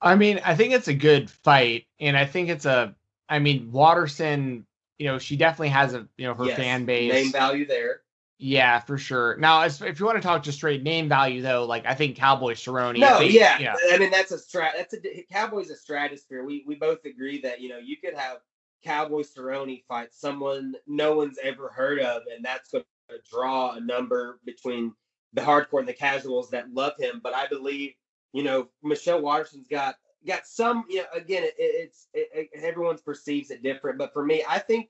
I 0.01 0.15
mean, 0.15 0.41
I 0.43 0.55
think 0.55 0.73
it's 0.73 0.87
a 0.87 0.93
good 0.93 1.29
fight, 1.29 1.85
and 1.99 2.17
I 2.17 2.25
think 2.25 2.49
it's 2.49 2.65
a. 2.65 2.95
I 3.29 3.39
mean, 3.39 3.71
Waterson 3.71 4.65
you 4.97 5.07
know, 5.07 5.17
she 5.17 5.35
definitely 5.35 5.69
has 5.69 5.93
a 5.93 6.07
you 6.17 6.27
know 6.27 6.33
her 6.33 6.45
yes, 6.45 6.57
fan 6.57 6.85
base 6.85 7.11
name 7.11 7.31
value 7.31 7.65
there. 7.65 8.01
Yeah, 8.37 8.79
for 8.79 8.97
sure. 8.97 9.37
Now, 9.37 9.63
if 9.63 9.99
you 9.99 10.05
want 10.05 10.17
to 10.17 10.21
talk 10.21 10.43
just 10.43 10.57
straight 10.57 10.83
name 10.83 11.07
value, 11.07 11.41
though, 11.41 11.65
like 11.65 11.85
I 11.85 11.93
think 11.93 12.17
Cowboy 12.17 12.53
Cerrone. 12.53 12.99
No, 12.99 13.19
think, 13.19 13.33
yeah. 13.33 13.75
I 13.91 13.97
mean 13.97 14.11
that's 14.11 14.31
a 14.31 14.37
strat. 14.37 14.71
That's 14.75 14.93
a 14.93 15.25
Cowboy's 15.31 15.69
a 15.69 15.75
stratosphere. 15.75 16.43
We 16.43 16.63
we 16.67 16.75
both 16.75 17.05
agree 17.05 17.41
that 17.41 17.61
you 17.61 17.69
know 17.69 17.77
you 17.77 17.95
could 17.97 18.13
have 18.13 18.39
Cowboy 18.83 19.21
Cerrone 19.21 19.83
fight 19.87 20.09
someone 20.11 20.75
no 20.85 21.15
one's 21.15 21.39
ever 21.41 21.69
heard 21.69 21.99
of, 21.99 22.23
and 22.33 22.43
that's 22.43 22.71
going 22.71 22.83
to 23.09 23.15
draw 23.31 23.75
a 23.75 23.79
number 23.79 24.39
between 24.45 24.93
the 25.33 25.41
hardcore 25.41 25.79
and 25.79 25.87
the 25.87 25.93
casuals 25.93 26.49
that 26.49 26.73
love 26.73 26.93
him. 26.99 27.21
But 27.23 27.33
I 27.33 27.47
believe 27.47 27.93
you 28.33 28.43
know 28.43 28.67
Michelle 28.83 29.21
Waterson's 29.21 29.67
got 29.67 29.95
got 30.26 30.47
some, 30.47 30.86
you 30.89 30.97
know, 30.97 31.05
again, 31.13 31.43
it, 31.43 31.55
it's 31.57 32.07
it, 32.13 32.49
it, 32.53 32.63
everyone's 32.63 33.01
perceives 33.01 33.51
it 33.51 33.63
different, 33.63 33.97
but 33.97 34.13
for 34.13 34.26
me, 34.26 34.43
I 34.47 34.59
think 34.59 34.89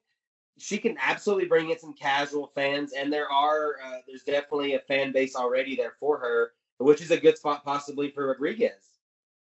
she 0.58 0.78
can 0.78 0.98
absolutely 1.02 1.48
bring 1.48 1.70
in 1.70 1.80
some 1.80 1.94
casual 1.94 2.52
fans, 2.56 2.94
and 2.94 3.12
there 3.12 3.30
are 3.30 3.76
uh, 3.86 3.98
there's 4.08 4.24
definitely 4.24 4.76
a 4.76 4.80
fan 4.80 5.12
base 5.12 5.36
already 5.36 5.76
there 5.76 5.94
for 6.00 6.18
her, 6.18 6.52
which 6.78 7.02
is 7.02 7.12
a 7.12 7.18
good 7.18 7.38
spot 7.38 7.64
possibly 7.64 8.10
for 8.12 8.28
Rodriguez. 8.28 8.96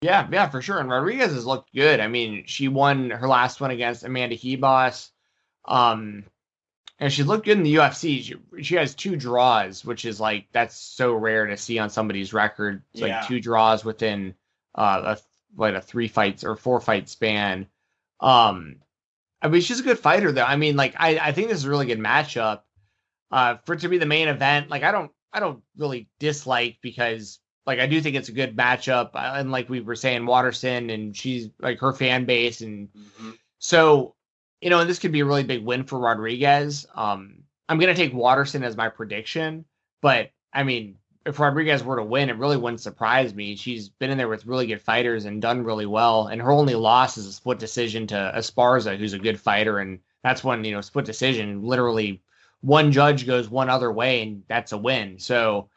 Yeah, 0.00 0.28
yeah, 0.30 0.48
for 0.48 0.62
sure. 0.62 0.78
And 0.78 0.88
Rodriguez 0.88 1.32
has 1.32 1.44
looked 1.44 1.74
good. 1.74 2.00
I 2.00 2.06
mean, 2.06 2.44
she 2.46 2.68
won 2.68 3.10
her 3.10 3.26
last 3.26 3.60
one 3.60 3.72
against 3.72 4.04
Amanda 4.04 4.36
Ribas. 4.36 5.10
Um, 5.64 6.24
and 7.00 7.12
she 7.12 7.22
looked 7.22 7.44
good 7.44 7.56
in 7.56 7.64
the 7.64 7.76
UFC. 7.76 8.22
She, 8.22 8.62
she 8.62 8.74
has 8.76 8.94
two 8.94 9.16
draws, 9.16 9.84
which 9.84 10.04
is 10.04 10.20
like 10.20 10.46
that's 10.52 10.76
so 10.76 11.14
rare 11.14 11.46
to 11.46 11.56
see 11.56 11.78
on 11.78 11.90
somebody's 11.90 12.32
record. 12.32 12.82
It's 12.92 13.02
yeah. 13.02 13.18
like 13.18 13.28
two 13.28 13.40
draws 13.40 13.84
within 13.84 14.34
uh, 14.74 15.16
a 15.16 15.18
what 15.58 15.74
a 15.74 15.80
three 15.80 16.06
fights 16.06 16.44
or 16.44 16.54
four 16.54 16.80
fight 16.80 17.08
span. 17.08 17.66
Um, 18.20 18.76
I 19.42 19.48
mean, 19.48 19.60
she's 19.60 19.80
a 19.80 19.82
good 19.84 19.98
fighter 19.98 20.30
though. 20.30 20.44
I 20.44 20.54
mean, 20.54 20.76
like 20.76 20.94
I, 20.96 21.18
I 21.18 21.32
think 21.32 21.48
this 21.48 21.58
is 21.58 21.64
a 21.64 21.70
really 21.70 21.86
good 21.86 21.98
matchup. 21.98 22.60
Uh, 23.30 23.56
for 23.66 23.74
it 23.74 23.80
to 23.80 23.88
be 23.88 23.98
the 23.98 24.06
main 24.06 24.28
event, 24.28 24.70
like 24.70 24.84
I 24.84 24.92
don't, 24.92 25.10
I 25.32 25.40
don't 25.40 25.62
really 25.76 26.08
dislike 26.20 26.78
because 26.80 27.40
like 27.66 27.80
I 27.80 27.86
do 27.86 28.00
think 28.00 28.14
it's 28.14 28.28
a 28.28 28.32
good 28.32 28.56
matchup. 28.56 29.10
Uh, 29.14 29.34
and 29.34 29.50
like 29.50 29.68
we 29.68 29.80
were 29.80 29.96
saying, 29.96 30.24
Waterson 30.24 30.90
and 30.90 31.14
she's 31.14 31.50
like 31.58 31.80
her 31.80 31.92
fan 31.92 32.24
base, 32.24 32.60
and 32.60 32.88
mm-hmm. 32.88 33.30
so 33.58 34.14
you 34.60 34.70
know, 34.70 34.78
and 34.78 34.88
this 34.88 35.00
could 35.00 35.12
be 35.12 35.20
a 35.20 35.24
really 35.24 35.42
big 35.42 35.64
win 35.64 35.84
for 35.84 35.98
Rodriguez. 35.98 36.86
Um, 36.94 37.42
I'm 37.68 37.80
gonna 37.80 37.96
take 37.96 38.14
Waterson 38.14 38.62
as 38.62 38.76
my 38.76 38.88
prediction, 38.88 39.64
but 40.02 40.30
I 40.52 40.62
mean, 40.62 40.98
if 41.26 41.38
Rodriguez 41.38 41.84
were 41.84 41.96
to 41.96 42.04
win, 42.04 42.30
it 42.30 42.38
really 42.38 42.56
wouldn't 42.56 42.80
surprise 42.80 43.34
me. 43.34 43.56
She's 43.56 43.88
been 43.88 44.10
in 44.10 44.18
there 44.18 44.28
with 44.28 44.46
really 44.46 44.66
good 44.66 44.80
fighters 44.80 45.24
and 45.24 45.42
done 45.42 45.64
really 45.64 45.86
well. 45.86 46.28
And 46.28 46.40
her 46.40 46.50
only 46.50 46.74
loss 46.74 47.18
is 47.18 47.26
a 47.26 47.32
split 47.32 47.58
decision 47.58 48.06
to 48.08 48.32
Esparza, 48.36 48.96
who's 48.96 49.12
a 49.12 49.18
good 49.18 49.40
fighter. 49.40 49.78
And 49.78 50.00
that's 50.22 50.42
when, 50.42 50.64
you 50.64 50.72
know, 50.72 50.80
split 50.80 51.04
decision, 51.04 51.62
literally 51.62 52.22
one 52.60 52.92
judge 52.92 53.26
goes 53.26 53.48
one 53.48 53.68
other 53.68 53.92
way 53.92 54.22
and 54.22 54.42
that's 54.48 54.72
a 54.72 54.78
win. 54.78 55.18
So, 55.18 55.68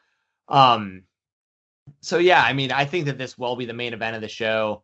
um, 0.48 1.02
so 2.00 2.18
yeah, 2.18 2.42
I 2.42 2.52
mean, 2.52 2.72
I 2.72 2.84
think 2.84 3.06
that 3.06 3.18
this 3.18 3.36
will 3.36 3.56
be 3.56 3.66
the 3.66 3.72
main 3.72 3.92
event 3.92 4.16
of 4.16 4.22
the 4.22 4.28
show. 4.28 4.82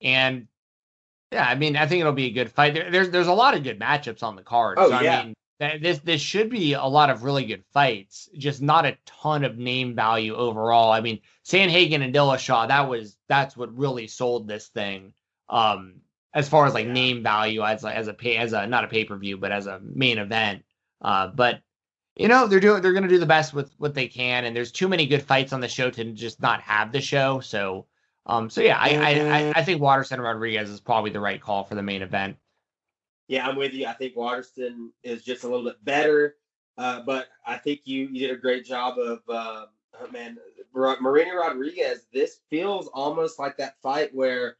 And 0.00 0.48
yeah, 1.32 1.46
I 1.46 1.54
mean, 1.56 1.76
I 1.76 1.86
think 1.86 2.00
it'll 2.00 2.12
be 2.12 2.26
a 2.26 2.32
good 2.32 2.50
fight. 2.50 2.74
There, 2.74 2.90
there's 2.90 3.10
there's 3.10 3.26
a 3.26 3.32
lot 3.32 3.54
of 3.54 3.64
good 3.64 3.80
matchups 3.80 4.22
on 4.22 4.36
the 4.36 4.42
card. 4.42 4.78
Oh, 4.80 4.90
so, 4.90 5.00
yeah. 5.00 5.20
I 5.20 5.24
mean, 5.24 5.34
this 5.58 5.98
this 6.00 6.20
should 6.20 6.50
be 6.50 6.74
a 6.74 6.84
lot 6.84 7.10
of 7.10 7.22
really 7.22 7.44
good 7.44 7.64
fights, 7.72 8.28
just 8.36 8.60
not 8.60 8.84
a 8.84 8.98
ton 9.06 9.44
of 9.44 9.56
name 9.56 9.94
value 9.94 10.34
overall. 10.34 10.92
I 10.92 11.00
mean, 11.00 11.20
Sandhagen 11.44 12.02
and 12.02 12.14
Dillashaw, 12.14 12.68
that 12.68 12.88
was 12.88 13.16
that's 13.28 13.56
what 13.56 13.76
really 13.76 14.06
sold 14.06 14.48
this 14.48 14.68
thing. 14.68 15.14
Um, 15.48 16.00
as 16.34 16.48
far 16.48 16.66
as 16.66 16.74
like 16.74 16.86
yeah. 16.86 16.92
name 16.92 17.22
value 17.22 17.62
as 17.62 17.84
as 17.84 18.08
a 18.08 18.14
pay 18.14 18.36
as 18.36 18.52
a 18.52 18.66
not 18.66 18.84
a 18.84 18.88
pay 18.88 19.04
per 19.04 19.16
view, 19.16 19.38
but 19.38 19.52
as 19.52 19.66
a 19.66 19.80
main 19.82 20.18
event. 20.18 20.64
Uh, 21.00 21.28
but 21.28 21.60
you 22.16 22.28
know 22.28 22.46
they're 22.46 22.60
doing 22.60 22.82
they're 22.82 22.92
gonna 22.92 23.08
do 23.08 23.18
the 23.18 23.26
best 23.26 23.54
with 23.54 23.72
what 23.78 23.94
they 23.94 24.08
can, 24.08 24.44
and 24.44 24.54
there's 24.54 24.72
too 24.72 24.88
many 24.88 25.06
good 25.06 25.22
fights 25.22 25.54
on 25.54 25.60
the 25.60 25.68
show 25.68 25.90
to 25.90 26.12
just 26.12 26.40
not 26.42 26.60
have 26.60 26.92
the 26.92 27.00
show. 27.00 27.40
So, 27.40 27.86
um, 28.26 28.50
so 28.50 28.60
yeah, 28.60 28.76
I 28.78 28.96
I, 28.96 29.10
I, 29.10 29.52
I 29.56 29.64
think 29.64 29.80
Waterson 29.80 30.20
Rodriguez 30.20 30.68
is 30.68 30.80
probably 30.80 31.10
the 31.10 31.20
right 31.20 31.40
call 31.40 31.64
for 31.64 31.74
the 31.74 31.82
main 31.82 32.02
event. 32.02 32.36
Yeah, 33.28 33.46
I'm 33.46 33.56
with 33.56 33.72
you. 33.72 33.86
I 33.86 33.92
think 33.92 34.16
Waterson 34.16 34.92
is 35.02 35.24
just 35.24 35.44
a 35.44 35.48
little 35.48 35.64
bit 35.64 35.84
better, 35.84 36.36
uh, 36.78 37.00
but 37.00 37.28
I 37.44 37.56
think 37.56 37.80
you 37.84 38.08
you 38.12 38.28
did 38.28 38.30
a 38.30 38.40
great 38.40 38.64
job 38.64 38.98
of 38.98 39.20
uh, 39.28 39.66
man. 40.12 40.38
Marina 40.74 41.34
Rodriguez, 41.34 42.06
this 42.12 42.40
feels 42.50 42.88
almost 42.88 43.38
like 43.38 43.56
that 43.56 43.80
fight 43.82 44.14
where 44.14 44.58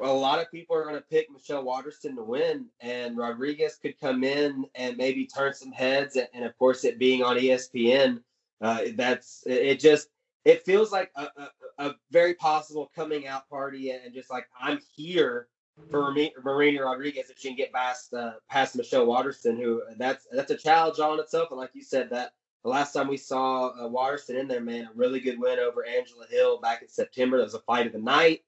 a 0.00 0.12
lot 0.12 0.40
of 0.40 0.50
people 0.50 0.76
are 0.76 0.82
going 0.82 0.96
to 0.96 1.00
pick 1.02 1.30
Michelle 1.30 1.62
Waterson 1.62 2.16
to 2.16 2.22
win, 2.22 2.66
and 2.80 3.16
Rodriguez 3.16 3.76
could 3.80 3.98
come 4.00 4.24
in 4.24 4.66
and 4.74 4.96
maybe 4.96 5.26
turn 5.26 5.54
some 5.54 5.70
heads. 5.70 6.16
And, 6.16 6.28
and 6.34 6.44
of 6.44 6.58
course, 6.58 6.84
it 6.84 6.98
being 6.98 7.22
on 7.22 7.36
ESPN, 7.36 8.20
uh, 8.60 8.80
that's 8.96 9.44
it. 9.46 9.80
Just 9.80 10.08
it 10.44 10.64
feels 10.64 10.90
like 10.90 11.10
a, 11.16 11.28
a, 11.36 11.50
a, 11.78 11.94
very 12.10 12.34
possible 12.34 12.90
coming 12.94 13.26
out 13.26 13.48
party, 13.48 13.90
and 13.90 14.12
just 14.12 14.30
like 14.30 14.46
I'm 14.60 14.80
here 14.94 15.48
for 15.90 16.14
Marina 16.44 16.82
Rodriguez 16.82 17.30
if 17.30 17.38
she 17.38 17.48
can 17.48 17.56
get 17.56 17.72
past 17.72 18.12
uh, 18.14 18.32
past 18.50 18.76
Michelle 18.76 19.06
Waterson, 19.06 19.56
who 19.56 19.82
that's 19.96 20.26
that's 20.32 20.50
a 20.50 20.56
challenge 20.56 20.98
on 20.98 21.20
itself. 21.20 21.50
And 21.50 21.58
like 21.58 21.70
you 21.74 21.82
said, 21.82 22.10
that 22.10 22.32
the 22.62 22.70
last 22.70 22.92
time 22.92 23.08
we 23.08 23.16
saw 23.16 23.68
uh, 23.68 23.88
Waterson 23.88 24.36
in 24.36 24.48
there, 24.48 24.60
man, 24.60 24.84
a 24.86 24.94
really 24.94 25.20
good 25.20 25.38
win 25.38 25.58
over 25.58 25.84
Angela 25.84 26.26
Hill 26.30 26.60
back 26.60 26.82
in 26.82 26.88
September. 26.88 27.38
That 27.38 27.44
was 27.44 27.54
a 27.54 27.60
fight 27.60 27.86
of 27.86 27.92
the 27.92 27.98
night. 27.98 28.42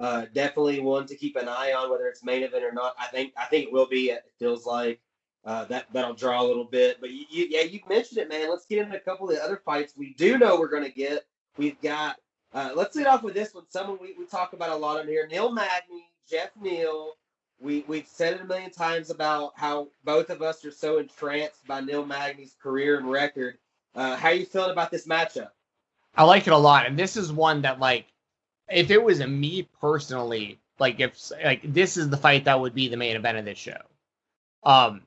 Uh, 0.00 0.26
definitely 0.32 0.80
one 0.80 1.06
to 1.06 1.16
keep 1.16 1.36
an 1.36 1.48
eye 1.48 1.72
on, 1.72 1.90
whether 1.90 2.06
it's 2.06 2.22
main 2.22 2.44
event 2.44 2.64
or 2.64 2.72
not. 2.72 2.94
I 2.98 3.06
think 3.06 3.32
I 3.36 3.46
think 3.46 3.66
it 3.66 3.72
will 3.72 3.88
be. 3.88 4.10
It 4.10 4.24
feels 4.38 4.64
like 4.64 5.00
uh, 5.44 5.64
that 5.66 5.86
that'll 5.92 6.14
draw 6.14 6.40
a 6.40 6.46
little 6.46 6.64
bit. 6.64 7.00
But 7.00 7.10
you, 7.10 7.24
you, 7.30 7.46
yeah, 7.50 7.62
you 7.62 7.80
mentioned 7.88 8.18
it, 8.18 8.28
man. 8.28 8.48
Let's 8.48 8.66
get 8.66 8.78
into 8.78 8.96
a 8.96 9.00
couple 9.00 9.28
of 9.28 9.34
the 9.34 9.42
other 9.42 9.60
fights 9.64 9.94
we 9.96 10.14
do 10.14 10.38
know 10.38 10.58
we're 10.58 10.80
to 10.80 10.90
get. 10.90 11.26
We've 11.56 11.80
got. 11.80 12.16
Uh, 12.54 12.70
let's 12.74 12.96
lead 12.96 13.06
off 13.06 13.22
with 13.22 13.34
this 13.34 13.52
one. 13.52 13.64
Someone 13.68 13.98
we, 14.00 14.14
we 14.18 14.24
talk 14.24 14.54
about 14.54 14.70
a 14.70 14.76
lot 14.76 14.98
on 15.00 15.06
here. 15.06 15.26
Neil 15.26 15.52
Magny, 15.52 16.10
Geoff 16.28 16.50
Neal. 16.60 17.12
We 17.60 17.84
we've 17.88 18.06
said 18.06 18.34
it 18.34 18.40
a 18.40 18.44
million 18.44 18.70
times 18.70 19.10
about 19.10 19.52
how 19.56 19.88
both 20.04 20.30
of 20.30 20.42
us 20.42 20.64
are 20.64 20.70
so 20.70 20.98
entranced 20.98 21.66
by 21.66 21.80
Neil 21.80 22.06
Magny's 22.06 22.54
career 22.62 22.98
and 22.98 23.10
record. 23.10 23.58
Uh, 23.94 24.16
how 24.16 24.28
are 24.28 24.34
you 24.34 24.46
feeling 24.46 24.70
about 24.70 24.90
this 24.90 25.08
matchup? 25.08 25.50
I 26.14 26.24
like 26.24 26.46
it 26.46 26.52
a 26.52 26.56
lot, 26.56 26.86
and 26.86 26.98
this 26.98 27.16
is 27.16 27.32
one 27.32 27.62
that 27.62 27.80
like 27.80 28.06
if 28.68 28.90
it 28.90 29.02
was 29.02 29.20
a 29.20 29.26
me 29.26 29.68
personally, 29.80 30.60
like 30.78 31.00
if 31.00 31.32
like 31.42 31.62
this 31.64 31.96
is 31.96 32.08
the 32.08 32.16
fight 32.16 32.44
that 32.44 32.60
would 32.60 32.74
be 32.74 32.88
the 32.88 32.96
main 32.96 33.16
event 33.16 33.38
of 33.38 33.44
this 33.44 33.58
show. 33.58 33.80
Um, 34.62 35.02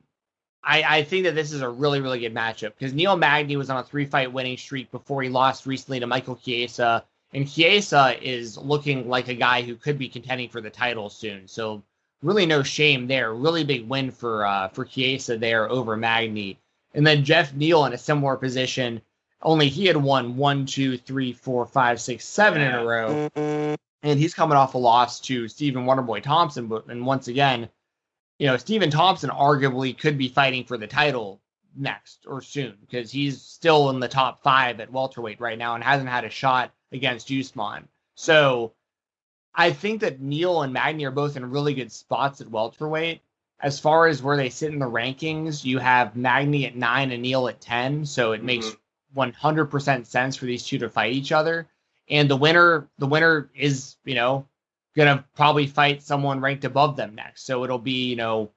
I 0.62 0.82
I 0.82 1.02
think 1.04 1.24
that 1.24 1.34
this 1.34 1.52
is 1.52 1.62
a 1.62 1.68
really 1.68 2.00
really 2.00 2.20
good 2.20 2.34
matchup 2.34 2.74
because 2.78 2.92
Neil 2.92 3.16
Magny 3.16 3.56
was 3.56 3.70
on 3.70 3.78
a 3.78 3.84
three 3.84 4.04
fight 4.04 4.32
winning 4.32 4.56
streak 4.56 4.90
before 4.90 5.22
he 5.22 5.28
lost 5.28 5.66
recently 5.66 6.00
to 6.00 6.06
Michael 6.06 6.36
Chiesa, 6.36 7.04
and 7.32 7.50
Chiesa 7.50 8.16
is 8.22 8.58
looking 8.58 9.08
like 9.08 9.28
a 9.28 9.34
guy 9.34 9.62
who 9.62 9.74
could 9.74 9.98
be 9.98 10.08
contending 10.08 10.48
for 10.48 10.60
the 10.60 10.70
title 10.70 11.08
soon. 11.08 11.48
So 11.48 11.82
really 12.22 12.46
no 12.46 12.62
shame 12.62 13.06
there. 13.06 13.34
Really 13.34 13.64
big 13.64 13.88
win 13.88 14.10
for 14.10 14.46
uh 14.46 14.68
for 14.68 14.84
Chiesa 14.84 15.36
there 15.36 15.70
over 15.70 15.96
Magny. 15.96 16.58
And 16.94 17.06
then 17.06 17.24
Geoff 17.24 17.54
Neal 17.54 17.86
in 17.86 17.92
a 17.92 17.98
similar 17.98 18.36
position 18.36 19.00
only 19.42 19.68
he 19.68 19.86
had 19.86 19.96
won 19.96 20.36
one, 20.36 20.66
two, 20.66 20.96
three, 20.96 21.32
four, 21.32 21.66
five, 21.66 22.00
six, 22.00 22.24
seven 22.24 22.62
in 22.62 22.72
a 22.72 22.84
row. 22.84 23.28
And 24.04 24.18
he's 24.18 24.34
coming 24.34 24.56
off 24.56 24.74
a 24.74 24.78
loss 24.78 25.20
to 25.20 25.48
Stephen 25.48 25.84
Wonderboy 25.84 26.22
Thompson. 26.22 26.66
But 26.66 26.86
and 26.86 27.06
once 27.06 27.28
again, 27.28 27.68
you 28.38 28.46
know, 28.46 28.56
Stephen 28.56 28.90
Thompson 28.90 29.30
arguably 29.30 29.96
could 29.96 30.18
be 30.18 30.28
fighting 30.28 30.64
for 30.64 30.76
the 30.76 30.86
title 30.86 31.40
next 31.76 32.26
or 32.26 32.42
soon 32.42 32.76
because 32.80 33.10
he's 33.10 33.40
still 33.40 33.90
in 33.90 34.00
the 34.00 34.08
top 34.08 34.42
five 34.42 34.80
at 34.80 34.92
welterweight 34.92 35.40
right 35.40 35.58
now 35.58 35.74
and 35.74 35.82
hasn't 35.82 36.08
had 36.08 36.24
a 36.24 36.30
shot 36.30 36.72
against 36.92 37.30
Usman. 37.30 37.88
So 38.14 38.72
I 39.54 39.72
think 39.72 40.00
that 40.00 40.20
Neal 40.20 40.62
and 40.62 40.72
Magny 40.72 41.04
are 41.04 41.10
both 41.10 41.36
in 41.36 41.50
really 41.50 41.74
good 41.74 41.92
spots 41.92 42.40
at 42.40 42.50
welterweight. 42.50 43.20
As 43.60 43.78
far 43.78 44.08
as 44.08 44.22
where 44.22 44.36
they 44.36 44.48
sit 44.48 44.72
in 44.72 44.78
the 44.78 44.86
rankings, 44.86 45.64
you 45.64 45.78
have 45.78 46.16
Magny 46.16 46.66
at 46.66 46.76
nine 46.76 47.12
and 47.12 47.22
Neal 47.22 47.48
at 47.48 47.60
10. 47.60 48.04
So 48.06 48.32
it 48.32 48.38
mm-hmm. 48.38 48.46
makes 48.46 48.76
100% 49.16 50.06
sense 50.06 50.36
for 50.36 50.46
these 50.46 50.64
two 50.64 50.78
to 50.78 50.88
fight 50.88 51.12
each 51.12 51.32
other. 51.32 51.68
And 52.08 52.28
the 52.28 52.36
winner, 52.36 52.88
the 52.98 53.06
winner 53.06 53.50
is, 53.54 53.96
you 54.04 54.14
know, 54.14 54.46
gonna 54.96 55.24
probably 55.34 55.66
fight 55.66 56.02
someone 56.02 56.40
ranked 56.40 56.64
above 56.64 56.96
them 56.96 57.14
next. 57.14 57.44
So 57.46 57.64
it'll 57.64 57.78
be, 57.78 58.08
you 58.08 58.16
know, 58.16 58.50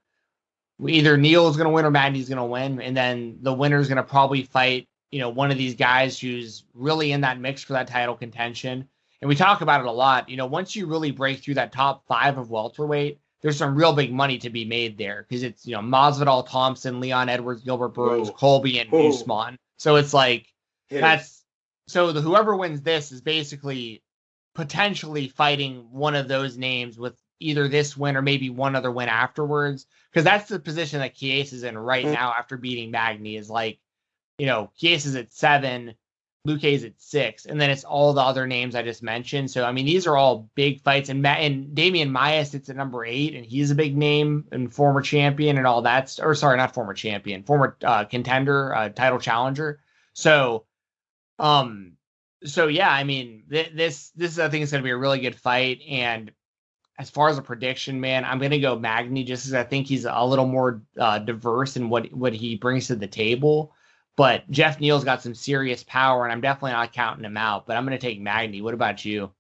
either 0.85 1.17
Neal 1.17 1.47
is 1.47 1.57
gonna 1.57 1.69
win 1.69 1.85
or 1.85 1.91
Magny's 1.91 2.29
gonna 2.29 2.45
win, 2.45 2.81
and 2.81 2.95
then 2.95 3.37
the 3.41 3.53
winner 3.53 3.79
is 3.79 3.87
gonna 3.87 4.03
probably 4.03 4.43
fight, 4.43 4.87
you 5.15 5.21
know, 5.21 5.29
one 5.29 5.49
of 5.49 5.57
these 5.57 5.75
guys 5.75 6.19
who's 6.19 6.65
really 6.73 7.13
in 7.13 7.21
that 7.21 7.39
mix 7.39 7.63
for 7.63 7.71
that 7.71 7.87
title 7.87 8.15
contention. 8.15 8.85
And 9.21 9.29
we 9.29 9.35
talk 9.37 9.61
about 9.61 9.79
it 9.79 9.87
a 9.87 9.91
lot. 9.91 10.27
You 10.27 10.35
know, 10.35 10.45
once 10.45 10.75
you 10.75 10.87
really 10.87 11.11
break 11.11 11.39
through 11.39 11.53
that 11.53 11.71
top 11.71 12.05
five 12.05 12.37
of 12.37 12.51
welterweight, 12.51 13.21
there's 13.41 13.55
some 13.55 13.77
real 13.77 13.93
big 13.93 14.11
money 14.11 14.37
to 14.39 14.49
be 14.49 14.65
made 14.65 14.97
there 14.97 15.25
because 15.25 15.43
it's 15.43 15.65
you 15.65 15.73
know 15.73 15.79
Masvidal, 15.79 16.45
Thompson, 16.45 16.99
Leon 16.99 17.29
Edwards, 17.29 17.63
Gilbert 17.63 17.93
Burns, 17.93 18.29
Colby, 18.31 18.79
and 18.79 18.93
Usman. 18.93 19.57
So 19.77 19.95
it's 19.95 20.13
like 20.13 20.47
that's 20.89 21.45
so 21.87 22.11
the 22.11 22.19
whoever 22.19 22.53
wins 22.53 22.81
this 22.81 23.13
is 23.13 23.21
basically 23.21 24.03
potentially 24.53 25.29
fighting 25.29 25.87
one 25.91 26.15
of 26.15 26.27
those 26.27 26.57
names 26.57 26.99
with 26.99 27.17
either 27.39 27.69
this 27.69 27.95
win 27.95 28.17
or 28.17 28.21
maybe 28.21 28.49
one 28.49 28.75
other 28.75 28.91
win 28.91 29.07
afterwards. 29.07 29.85
Because 30.11 30.25
that's 30.25 30.49
the 30.49 30.59
position 30.59 30.99
that 30.99 31.15
Chiesa 31.15 31.55
is 31.55 31.63
in 31.63 31.77
right 31.77 32.05
mm. 32.05 32.11
now 32.11 32.33
after 32.37 32.57
beating 32.57 32.91
Magny 32.91 33.37
is 33.37 33.49
like, 33.49 33.79
you 34.37 34.45
know, 34.45 34.71
he 34.73 34.93
is 34.93 35.15
at 35.15 35.31
seven, 35.31 35.95
is 36.47 36.83
at 36.83 37.01
six, 37.01 37.45
and 37.45 37.59
then 37.59 37.69
it's 37.69 37.83
all 37.83 38.13
the 38.13 38.21
other 38.21 38.45
names 38.45 38.75
I 38.75 38.83
just 38.83 39.01
mentioned. 39.01 39.49
So 39.49 39.65
I 39.65 39.71
mean, 39.71 39.85
these 39.85 40.05
are 40.07 40.15
all 40.15 40.49
big 40.55 40.81
fights, 40.81 41.09
and 41.09 41.21
Matt 41.21 41.39
and 41.39 41.75
Demian 41.75 42.11
Maia 42.11 42.45
sits 42.45 42.69
at 42.69 42.75
number 42.75 43.05
eight, 43.05 43.35
and 43.35 43.45
he's 43.45 43.71
a 43.71 43.75
big 43.75 43.97
name 43.97 44.45
and 44.51 44.73
former 44.73 45.01
champion 45.01 45.57
and 45.57 45.65
all 45.65 45.81
that. 45.83 46.17
Or 46.21 46.35
sorry, 46.35 46.57
not 46.57 46.73
former 46.73 46.93
champion, 46.93 47.43
former 47.43 47.77
uh, 47.83 48.05
contender, 48.05 48.75
uh, 48.75 48.89
title 48.89 49.19
challenger. 49.19 49.79
So, 50.13 50.65
um, 51.39 51.93
so 52.43 52.67
yeah, 52.67 52.89
I 52.89 53.03
mean, 53.03 53.43
th- 53.49 53.71
this 53.73 54.09
this 54.15 54.31
is 54.31 54.39
I 54.39 54.49
think 54.49 54.63
is 54.63 54.71
going 54.71 54.83
to 54.83 54.87
be 54.87 54.91
a 54.91 54.97
really 54.97 55.19
good 55.19 55.35
fight. 55.35 55.81
And 55.89 56.31
as 56.97 57.09
far 57.09 57.29
as 57.29 57.37
a 57.37 57.41
prediction, 57.41 57.99
man, 57.99 58.23
I'm 58.23 58.39
going 58.39 58.51
to 58.51 58.59
go 58.59 58.77
Magny 58.77 59.23
just 59.23 59.45
because 59.45 59.53
I 59.53 59.63
think 59.63 59.87
he's 59.87 60.05
a 60.05 60.23
little 60.23 60.45
more 60.45 60.81
uh, 60.97 61.19
diverse 61.19 61.75
in 61.75 61.89
what 61.89 62.13
what 62.13 62.33
he 62.33 62.55
brings 62.55 62.87
to 62.87 62.95
the 62.95 63.07
table. 63.07 63.73
But 64.17 64.49
Geoff 64.49 64.79
Neal's 64.79 65.03
got 65.03 65.21
some 65.21 65.35
serious 65.35 65.83
power, 65.83 66.23
and 66.23 66.31
I'm 66.31 66.41
definitely 66.41 66.71
not 66.71 66.93
counting 66.93 67.25
him 67.25 67.37
out. 67.37 67.65
But 67.65 67.75
I'm 67.75 67.85
going 67.85 67.97
to 67.97 68.05
take 68.05 68.21
Magny. 68.21 68.61
What 68.61 68.73
about 68.73 69.03
you? 69.03 69.31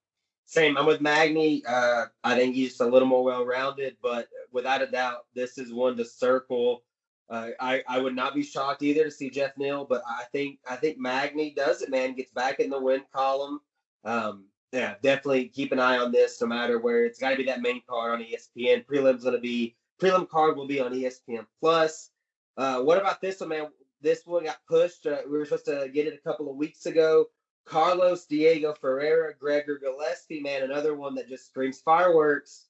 Same. 0.45 0.77
I'm 0.77 0.85
with 0.85 1.01
Magny. 1.01 1.63
Uh, 1.65 2.05
I 2.23 2.35
think 2.35 2.55
he's 2.55 2.79
a 2.79 2.85
little 2.85 3.07
more 3.07 3.23
well 3.23 3.45
rounded, 3.45 3.97
but 4.01 4.27
without 4.51 4.81
a 4.81 4.87
doubt, 4.87 5.25
this 5.33 5.57
is 5.57 5.73
one 5.73 5.97
to 5.97 6.05
circle 6.05 6.83
uh, 7.29 7.49
I 7.59 7.83
I 7.87 7.99
would 7.99 8.15
not 8.15 8.35
be 8.35 8.43
shocked 8.43 8.83
either 8.83 9.03
to 9.03 9.11
see 9.11 9.29
Geoff 9.29 9.51
Neal, 9.57 9.85
but 9.85 10.03
I 10.07 10.25
think 10.31 10.59
I 10.69 10.75
think 10.75 10.99
Magny 10.99 11.53
does 11.55 11.81
it, 11.81 11.89
man. 11.89 12.13
Gets 12.13 12.31
back 12.31 12.59
in 12.59 12.69
the 12.69 12.79
win 12.79 13.01
column. 13.13 13.61
Um, 14.03 14.45
yeah, 14.71 14.95
definitely 15.01 15.47
keep 15.47 15.71
an 15.71 15.79
eye 15.79 15.97
on 15.97 16.11
this, 16.11 16.39
no 16.41 16.47
matter 16.47 16.79
where 16.79 17.05
it's 17.05 17.19
got 17.19 17.31
to 17.31 17.37
be 17.37 17.45
that 17.45 17.61
main 17.61 17.81
card 17.89 18.13
on 18.13 18.25
ESPN. 18.25 18.85
Prelim's 18.85 19.23
going 19.23 19.35
to 19.35 19.41
be 19.41 19.75
prelim 19.99 20.29
card 20.29 20.55
will 20.55 20.67
be 20.67 20.79
on 20.79 20.93
ESPN 20.93 21.45
Plus. 21.59 22.11
Uh, 22.57 22.81
what 22.81 22.99
about 22.99 23.21
this 23.21 23.39
one, 23.39 23.49
man? 23.49 23.67
This 24.01 24.25
one 24.25 24.45
got 24.45 24.57
pushed. 24.67 25.05
Uh, 25.05 25.19
we 25.25 25.37
were 25.37 25.45
supposed 25.45 25.65
to 25.65 25.89
get 25.93 26.07
it 26.07 26.13
a 26.13 26.29
couple 26.29 26.49
of 26.49 26.57
weeks 26.57 26.85
ago. 26.85 27.25
Carlos 27.65 28.25
Diego 28.25 28.73
Ferreira, 28.79 29.33
Gregor 29.33 29.79
Gillespie, 29.79 30.39
man, 30.39 30.63
another 30.63 30.95
one 30.95 31.15
that 31.15 31.27
just 31.27 31.47
screams 31.47 31.81
fireworks. 31.81 32.67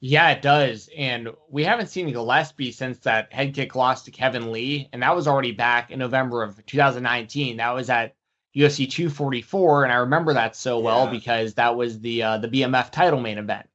Yeah, 0.00 0.30
it 0.30 0.40
does. 0.40 0.88
And 0.96 1.28
we 1.50 1.64
haven't 1.64 1.88
seen 1.88 2.10
Gillespie 2.10 2.72
since 2.72 2.98
that 3.00 3.32
head 3.32 3.54
kick 3.54 3.74
loss 3.74 4.02
to 4.04 4.10
Kevin 4.10 4.50
Lee. 4.50 4.88
And 4.92 5.02
that 5.02 5.14
was 5.14 5.28
already 5.28 5.52
back 5.52 5.90
in 5.90 5.98
November 5.98 6.42
of 6.42 6.64
2019. 6.64 7.58
That 7.58 7.74
was 7.74 7.90
at 7.90 8.14
UFC 8.56 8.90
244. 8.90 9.84
And 9.84 9.92
I 9.92 9.96
remember 9.96 10.32
that 10.34 10.56
so 10.56 10.78
well 10.80 11.06
because 11.10 11.54
that 11.54 11.76
was 11.76 12.00
the 12.00 12.22
uh, 12.22 12.38
the 12.38 12.48
BMF 12.48 12.90
title 12.90 13.20
main 13.20 13.36
event. 13.36 13.68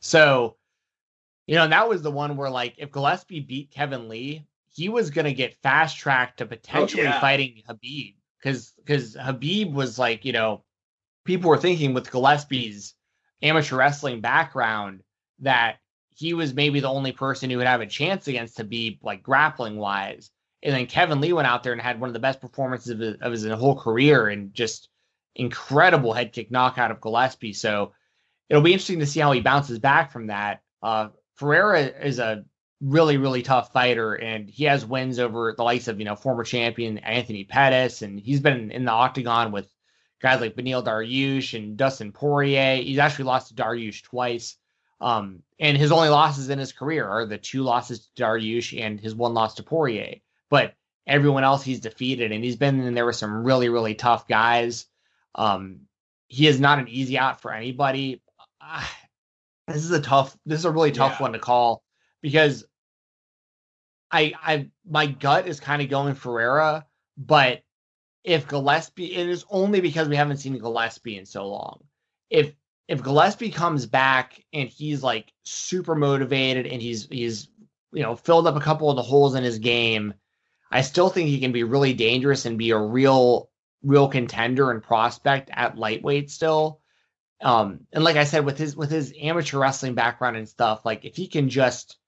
So, 0.00 0.56
you 1.46 1.54
know, 1.54 1.64
and 1.64 1.72
that 1.72 1.88
was 1.88 2.02
the 2.02 2.10
one 2.10 2.36
where 2.36 2.50
like 2.50 2.74
if 2.78 2.90
Gillespie 2.90 3.40
beat 3.40 3.70
Kevin 3.70 4.08
Lee, 4.08 4.46
he 4.78 4.88
was 4.88 5.10
gonna 5.10 5.32
get 5.32 5.60
fast 5.62 5.98
tracked 5.98 6.38
to 6.38 6.46
potentially 6.46 7.02
oh, 7.02 7.06
yeah. 7.06 7.20
fighting 7.20 7.62
Khabib 7.68 8.14
Cause 8.42 8.72
because 8.76 9.16
Khabib 9.16 9.72
was 9.72 9.98
like, 9.98 10.24
you 10.24 10.32
know, 10.32 10.64
people 11.24 11.50
were 11.50 11.58
thinking 11.58 11.94
with 11.94 12.10
Gillespie's 12.10 12.94
amateur 13.42 13.76
wrestling 13.76 14.20
background 14.20 15.02
that 15.40 15.76
he 16.10 16.34
was 16.34 16.54
maybe 16.54 16.80
the 16.80 16.88
only 16.88 17.12
person 17.12 17.50
who 17.50 17.56
would 17.56 17.66
have 17.66 17.80
a 17.80 17.86
chance 17.86 18.28
against 18.28 18.58
Khabib, 18.58 18.98
like 19.02 19.22
grappling 19.22 19.76
wise. 19.76 20.30
And 20.62 20.74
then 20.74 20.86
Kevin 20.86 21.20
Lee 21.20 21.32
went 21.32 21.46
out 21.46 21.62
there 21.62 21.72
and 21.72 21.80
had 21.80 22.00
one 22.00 22.08
of 22.08 22.14
the 22.14 22.20
best 22.20 22.40
performances 22.40 22.90
of 22.90 22.98
his, 22.98 23.16
of 23.20 23.32
his 23.32 23.44
whole 23.46 23.78
career 23.78 24.28
and 24.28 24.52
just 24.52 24.88
incredible 25.34 26.12
head 26.12 26.32
kick 26.32 26.50
knockout 26.50 26.90
of 26.90 27.00
Gillespie. 27.00 27.52
So 27.52 27.92
it'll 28.48 28.62
be 28.62 28.72
interesting 28.72 29.00
to 29.00 29.06
see 29.06 29.20
how 29.20 29.32
he 29.32 29.40
bounces 29.40 29.78
back 29.78 30.12
from 30.12 30.28
that. 30.28 30.62
Uh, 30.82 31.08
Ferreira 31.36 31.80
is 31.80 32.18
a 32.18 32.44
really, 32.80 33.16
really 33.16 33.42
tough 33.42 33.72
fighter, 33.72 34.14
and 34.14 34.48
he 34.48 34.64
has 34.64 34.84
wins 34.84 35.18
over 35.18 35.54
the 35.56 35.64
likes 35.64 35.88
of, 35.88 35.98
you 35.98 36.04
know, 36.04 36.14
former 36.14 36.44
champion 36.44 36.98
Anthony 36.98 37.44
Pettis, 37.44 38.02
and 38.02 38.20
he's 38.20 38.40
been 38.40 38.70
in 38.70 38.84
the 38.84 38.92
octagon 38.92 39.52
with 39.52 39.68
guys 40.20 40.40
like 40.40 40.56
Beneil 40.56 40.84
Dariush 40.84 41.54
and 41.54 41.76
Dustin 41.76 42.12
Poirier. 42.12 42.76
He's 42.76 42.98
actually 42.98 43.26
lost 43.26 43.48
to 43.48 43.54
Dariush 43.62 44.02
twice. 44.02 44.56
Um, 45.00 45.42
and 45.60 45.76
his 45.76 45.92
only 45.92 46.08
losses 46.08 46.50
in 46.50 46.58
his 46.58 46.72
career 46.72 47.06
are 47.06 47.24
the 47.24 47.38
two 47.38 47.62
losses 47.62 48.08
to 48.16 48.22
Dariush 48.22 48.80
and 48.80 48.98
his 48.98 49.14
one 49.14 49.34
loss 49.34 49.54
to 49.54 49.62
Poirier. 49.62 50.16
But 50.50 50.74
everyone 51.06 51.44
else 51.44 51.62
he's 51.62 51.80
defeated, 51.80 52.32
and 52.32 52.42
he's 52.42 52.56
been 52.56 52.80
in 52.80 52.94
there 52.94 53.06
with 53.06 53.16
some 53.16 53.44
really, 53.44 53.68
really 53.68 53.94
tough 53.94 54.26
guys. 54.26 54.86
Um, 55.34 55.82
he 56.26 56.46
is 56.46 56.60
not 56.60 56.78
an 56.78 56.88
easy 56.88 57.18
out 57.18 57.40
for 57.40 57.52
anybody. 57.52 58.22
Uh, 58.60 58.84
this 59.68 59.84
is 59.84 59.90
a 59.90 60.00
tough. 60.00 60.36
This 60.46 60.60
is 60.60 60.64
a 60.64 60.70
really 60.70 60.92
tough 60.92 61.16
yeah. 61.18 61.22
one 61.22 61.32
to 61.32 61.38
call 61.38 61.82
because 62.22 62.64
I 64.10 64.32
I 64.42 64.70
my 64.88 65.06
gut 65.06 65.46
is 65.46 65.60
kind 65.60 65.82
of 65.82 65.88
going 65.88 66.14
Ferreira, 66.14 66.86
but 67.16 67.62
if 68.24 68.48
Gillespie, 68.48 69.14
it 69.14 69.28
is 69.28 69.44
only 69.50 69.80
because 69.80 70.08
we 70.08 70.16
haven't 70.16 70.38
seen 70.38 70.58
Gillespie 70.58 71.16
in 71.16 71.26
so 71.26 71.48
long. 71.48 71.84
If 72.30 72.54
if 72.88 73.02
Gillespie 73.02 73.50
comes 73.50 73.86
back 73.86 74.42
and 74.52 74.68
he's 74.68 75.02
like 75.02 75.32
super 75.44 75.94
motivated 75.94 76.66
and 76.66 76.80
he's 76.80 77.06
he's 77.10 77.48
you 77.92 78.02
know 78.02 78.16
filled 78.16 78.46
up 78.46 78.56
a 78.56 78.60
couple 78.60 78.90
of 78.90 78.96
the 78.96 79.02
holes 79.02 79.34
in 79.34 79.44
his 79.44 79.58
game, 79.58 80.14
I 80.70 80.82
still 80.82 81.08
think 81.10 81.28
he 81.28 81.40
can 81.40 81.52
be 81.52 81.64
really 81.64 81.94
dangerous 81.94 82.46
and 82.46 82.58
be 82.58 82.70
a 82.70 82.78
real 82.78 83.50
real 83.82 84.08
contender 84.08 84.70
and 84.70 84.82
prospect 84.82 85.50
at 85.52 85.78
lightweight 85.78 86.30
still. 86.30 86.80
Um, 87.40 87.86
and 87.92 88.02
like 88.02 88.16
I 88.16 88.24
said, 88.24 88.44
with 88.44 88.58
his 88.58 88.74
with 88.74 88.90
his 88.90 89.12
amateur 89.20 89.58
wrestling 89.58 89.94
background 89.94 90.36
and 90.36 90.48
stuff, 90.48 90.84
like 90.84 91.04
if 91.04 91.14
he 91.14 91.28
can 91.28 91.48
just 91.48 91.98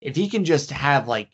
if 0.00 0.16
he 0.16 0.28
can 0.28 0.44
just 0.44 0.70
have 0.70 1.06
like 1.06 1.30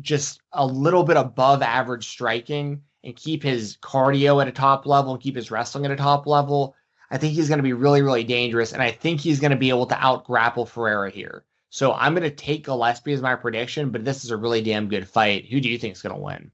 just 0.00 0.40
a 0.52 0.66
little 0.66 1.04
bit 1.04 1.16
above 1.16 1.62
average 1.62 2.08
striking 2.08 2.82
and 3.04 3.16
keep 3.16 3.42
his 3.42 3.76
cardio 3.78 4.40
at 4.40 4.48
a 4.48 4.52
top 4.52 4.86
level 4.86 5.12
and 5.12 5.22
keep 5.22 5.36
his 5.36 5.50
wrestling 5.50 5.84
at 5.84 5.90
a 5.90 5.96
top 5.96 6.26
level, 6.26 6.74
I 7.10 7.18
think 7.18 7.34
he's 7.34 7.48
going 7.48 7.58
to 7.58 7.64
be 7.64 7.72
really, 7.72 8.02
really 8.02 8.24
dangerous. 8.24 8.72
And 8.72 8.82
I 8.82 8.90
think 8.90 9.20
he's 9.20 9.40
going 9.40 9.50
to 9.50 9.56
be 9.56 9.68
able 9.68 9.86
to 9.86 10.04
out 10.04 10.24
grapple 10.24 10.66
Ferreira 10.66 11.10
here. 11.10 11.44
So 11.70 11.92
I'm 11.94 12.14
going 12.14 12.28
to 12.28 12.34
take 12.34 12.64
Gillespie 12.64 13.12
as 13.12 13.22
my 13.22 13.34
prediction, 13.34 13.90
but 13.90 14.04
this 14.04 14.24
is 14.24 14.30
a 14.30 14.36
really 14.36 14.62
damn 14.62 14.88
good 14.88 15.08
fight. 15.08 15.46
Who 15.46 15.60
do 15.60 15.68
you 15.68 15.78
think 15.78 15.94
is 15.94 16.02
going 16.02 16.14
to 16.14 16.20
win? 16.20 16.50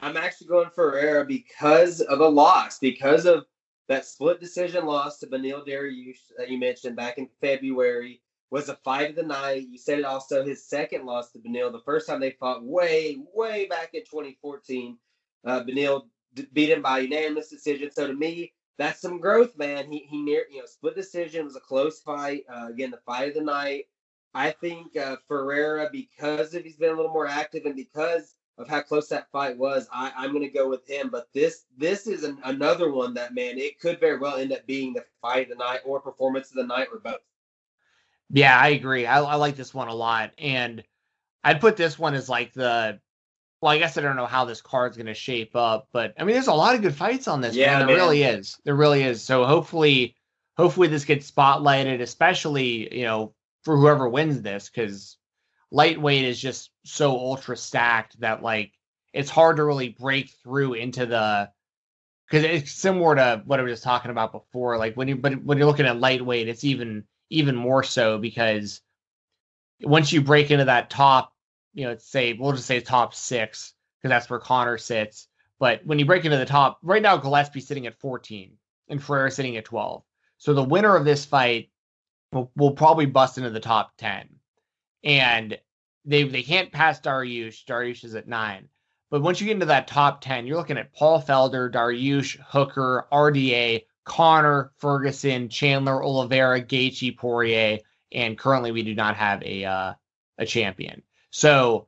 I'm 0.00 0.16
actually 0.16 0.48
going 0.48 0.70
Ferreira 0.70 1.24
because 1.24 2.00
of 2.00 2.20
a 2.20 2.28
loss, 2.28 2.78
because 2.78 3.24
of 3.24 3.44
that 3.88 4.06
split 4.06 4.40
decision 4.40 4.86
loss 4.86 5.18
to 5.18 5.26
Beneil 5.26 5.66
Dariush 5.66 6.18
that 6.38 6.48
you 6.50 6.58
mentioned 6.58 6.96
back 6.96 7.18
in 7.18 7.28
February 7.40 8.20
was 8.52 8.68
a 8.68 8.76
fight 8.76 9.08
of 9.08 9.16
the 9.16 9.22
night. 9.22 9.66
You 9.70 9.78
said 9.78 9.98
it 9.98 10.04
also 10.04 10.44
his 10.44 10.68
second 10.68 11.06
loss 11.06 11.32
to 11.32 11.38
Beneil. 11.38 11.72
the 11.72 11.80
first 11.86 12.06
time 12.06 12.20
they 12.20 12.32
fought 12.32 12.62
way, 12.62 13.16
way 13.34 13.66
back 13.66 13.94
in 13.94 14.02
2014. 14.02 14.98
Uh, 15.46 15.64
Beneil 15.64 16.02
d- 16.34 16.46
beat 16.52 16.68
him 16.68 16.82
by 16.82 16.98
unanimous 16.98 17.48
decision. 17.48 17.90
So 17.90 18.06
to 18.06 18.12
me, 18.12 18.52
that's 18.76 19.00
some 19.00 19.18
growth, 19.20 19.56
man. 19.56 19.90
He 19.90 20.00
he 20.00 20.20
near 20.20 20.44
you 20.50 20.58
know 20.58 20.66
split 20.66 20.94
decision 20.94 21.46
was 21.46 21.56
a 21.56 21.60
close 21.60 22.00
fight. 22.00 22.44
Uh, 22.46 22.66
again, 22.68 22.90
the 22.90 23.00
fight 23.06 23.28
of 23.28 23.34
the 23.34 23.40
night. 23.40 23.86
I 24.34 24.50
think 24.50 24.98
uh, 24.98 25.16
Ferreira, 25.28 25.88
because 25.90 26.52
of 26.52 26.62
he's 26.62 26.76
been 26.76 26.92
a 26.92 26.96
little 26.96 27.12
more 27.12 27.26
active 27.26 27.64
and 27.64 27.74
because 27.74 28.34
of 28.58 28.68
how 28.68 28.82
close 28.82 29.08
that 29.08 29.30
fight 29.32 29.56
was, 29.56 29.88
I, 29.90 30.12
I'm 30.14 30.32
going 30.32 30.44
to 30.44 30.50
go 30.50 30.68
with 30.68 30.86
him. 30.86 31.08
But 31.08 31.28
this 31.32 31.64
this 31.78 32.06
is 32.06 32.22
an, 32.22 32.36
another 32.44 32.92
one 32.92 33.14
that 33.14 33.34
man, 33.34 33.56
it 33.56 33.80
could 33.80 33.98
very 33.98 34.18
well 34.18 34.36
end 34.36 34.52
up 34.52 34.66
being 34.66 34.92
the 34.92 35.06
fight 35.22 35.50
of 35.50 35.56
the 35.56 35.64
night 35.64 35.80
or 35.86 36.00
performance 36.00 36.50
of 36.50 36.56
the 36.56 36.66
night 36.66 36.88
or 36.92 36.98
both. 36.98 37.20
Yeah, 38.32 38.58
I 38.58 38.68
agree. 38.68 39.06
I, 39.06 39.20
I 39.22 39.34
like 39.36 39.56
this 39.56 39.74
one 39.74 39.88
a 39.88 39.94
lot, 39.94 40.32
and 40.38 40.82
I'd 41.44 41.60
put 41.60 41.76
this 41.76 41.98
one 41.98 42.14
as 42.14 42.28
like 42.28 42.52
the. 42.54 42.98
Well, 43.60 43.70
I 43.70 43.78
guess 43.78 43.96
I 43.96 44.00
don't 44.00 44.16
know 44.16 44.26
how 44.26 44.44
this 44.44 44.60
card's 44.60 44.96
going 44.96 45.06
to 45.06 45.14
shape 45.14 45.54
up, 45.54 45.86
but 45.92 46.14
I 46.18 46.24
mean, 46.24 46.34
there's 46.34 46.48
a 46.48 46.54
lot 46.54 46.74
of 46.74 46.82
good 46.82 46.96
fights 46.96 47.28
on 47.28 47.40
this. 47.40 47.54
Yeah, 47.54 47.78
man. 47.78 47.78
there 47.78 47.86
man. 47.88 47.96
really 47.96 48.22
is. 48.24 48.58
There 48.64 48.74
really 48.74 49.02
is. 49.02 49.22
So 49.22 49.44
hopefully, 49.44 50.16
hopefully 50.56 50.88
this 50.88 51.04
gets 51.04 51.30
spotlighted, 51.30 52.00
especially 52.00 52.96
you 52.96 53.04
know 53.04 53.34
for 53.62 53.76
whoever 53.76 54.08
wins 54.08 54.40
this, 54.40 54.68
because 54.68 55.18
lightweight 55.70 56.24
is 56.24 56.40
just 56.40 56.70
so 56.84 57.12
ultra 57.12 57.56
stacked 57.56 58.18
that 58.20 58.42
like 58.42 58.72
it's 59.12 59.30
hard 59.30 59.56
to 59.56 59.64
really 59.64 59.90
break 59.90 60.30
through 60.42 60.74
into 60.74 61.06
the 61.06 61.50
because 62.28 62.44
it's 62.44 62.72
similar 62.72 63.14
to 63.16 63.42
what 63.44 63.60
I 63.60 63.62
was 63.62 63.72
just 63.72 63.84
talking 63.84 64.10
about 64.10 64.32
before. 64.32 64.78
Like 64.78 64.96
when 64.96 65.08
you 65.08 65.16
but 65.16 65.44
when 65.44 65.58
you're 65.58 65.66
looking 65.66 65.86
at 65.86 66.00
lightweight, 66.00 66.48
it's 66.48 66.64
even 66.64 67.04
even 67.32 67.56
more 67.56 67.82
so 67.82 68.18
because 68.18 68.80
once 69.82 70.12
you 70.12 70.20
break 70.20 70.50
into 70.50 70.66
that 70.66 70.90
top, 70.90 71.32
you 71.74 71.84
know, 71.84 71.96
say 71.98 72.34
we'll 72.34 72.52
just 72.52 72.66
say 72.66 72.80
top 72.80 73.14
six 73.14 73.72
because 73.98 74.10
that's 74.10 74.30
where 74.30 74.38
Conor 74.38 74.78
sits. 74.78 75.28
But 75.58 75.84
when 75.86 75.98
you 75.98 76.04
break 76.04 76.24
into 76.24 76.36
the 76.36 76.44
top, 76.44 76.78
right 76.82 77.02
now 77.02 77.16
Gillespie's 77.16 77.66
sitting 77.66 77.86
at 77.86 77.98
14 77.98 78.52
and 78.88 79.02
Ferreira 79.02 79.30
sitting 79.30 79.56
at 79.56 79.64
12. 79.64 80.02
So 80.38 80.54
the 80.54 80.62
winner 80.62 80.96
of 80.96 81.04
this 81.04 81.24
fight 81.24 81.70
will, 82.32 82.50
will 82.56 82.72
probably 82.72 83.06
bust 83.06 83.38
into 83.38 83.50
the 83.50 83.60
top 83.60 83.92
10. 83.98 84.28
And 85.04 85.58
they 86.04 86.24
they 86.24 86.42
can't 86.42 86.72
pass 86.72 87.00
Dariush. 87.00 87.64
Dariush 87.64 88.04
is 88.04 88.14
at 88.14 88.28
nine. 88.28 88.68
But 89.10 89.22
once 89.22 89.40
you 89.40 89.46
get 89.46 89.54
into 89.54 89.66
that 89.66 89.88
top 89.88 90.20
10, 90.20 90.46
you're 90.46 90.56
looking 90.56 90.78
at 90.78 90.94
Paul 90.94 91.22
Felder, 91.22 91.70
Dariush, 91.70 92.38
Hooker, 92.46 93.06
RDA, 93.12 93.84
Conor, 94.04 94.72
Ferguson, 94.78 95.48
Chandler, 95.48 96.02
Oliveira, 96.02 96.60
Gaethje, 96.60 97.16
Poirier, 97.16 97.78
and 98.10 98.38
currently 98.38 98.72
we 98.72 98.82
do 98.82 98.94
not 98.94 99.16
have 99.16 99.42
a 99.42 99.64
uh, 99.64 99.92
a 100.38 100.46
champion. 100.46 101.02
So, 101.30 101.86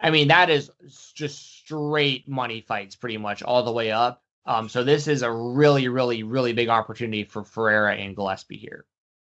I 0.00 0.10
mean, 0.10 0.28
that 0.28 0.50
is 0.50 0.70
just 1.14 1.58
straight 1.58 2.28
money 2.28 2.60
fights, 2.60 2.96
pretty 2.96 3.18
much 3.18 3.42
all 3.42 3.62
the 3.62 3.72
way 3.72 3.92
up. 3.92 4.22
Um, 4.44 4.68
so 4.68 4.82
this 4.82 5.06
is 5.06 5.22
a 5.22 5.30
really, 5.30 5.88
really, 5.88 6.24
really 6.24 6.52
big 6.52 6.68
opportunity 6.68 7.24
for 7.24 7.44
Ferreira 7.44 7.94
and 7.94 8.16
Gillespie 8.16 8.56
here. 8.56 8.84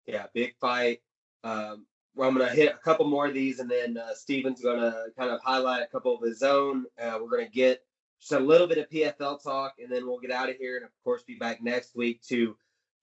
Yeah, 0.05 0.27
big 0.33 0.55
fight. 0.61 1.01
Um, 1.43 1.85
well, 2.15 2.29
I'm 2.29 2.37
going 2.37 2.47
to 2.47 2.55
hit 2.55 2.73
a 2.73 2.77
couple 2.77 3.07
more 3.07 3.27
of 3.27 3.33
these, 3.33 3.59
and 3.59 3.69
then 3.69 3.97
uh, 3.97 4.13
Steven's 4.13 4.61
going 4.61 4.79
to 4.79 5.07
kind 5.17 5.31
of 5.31 5.41
highlight 5.43 5.83
a 5.83 5.87
couple 5.87 6.15
of 6.15 6.21
his 6.21 6.43
own. 6.43 6.85
Uh, 7.01 7.17
we're 7.21 7.29
going 7.29 7.45
to 7.45 7.51
get 7.51 7.83
just 8.23 8.39
a 8.39 8.43
little 8.43 8.67
bit 8.67 8.77
of 8.77 8.89
PFL 8.89 9.43
talk, 9.43 9.75
and 9.81 9.91
then 9.91 10.07
we'll 10.07 10.19
get 10.19 10.31
out 10.31 10.49
of 10.49 10.55
here, 10.55 10.77
and 10.77 10.85
of 10.85 10.91
course, 11.03 11.23
be 11.23 11.35
back 11.35 11.61
next 11.61 11.95
week 11.95 12.21
to 12.29 12.55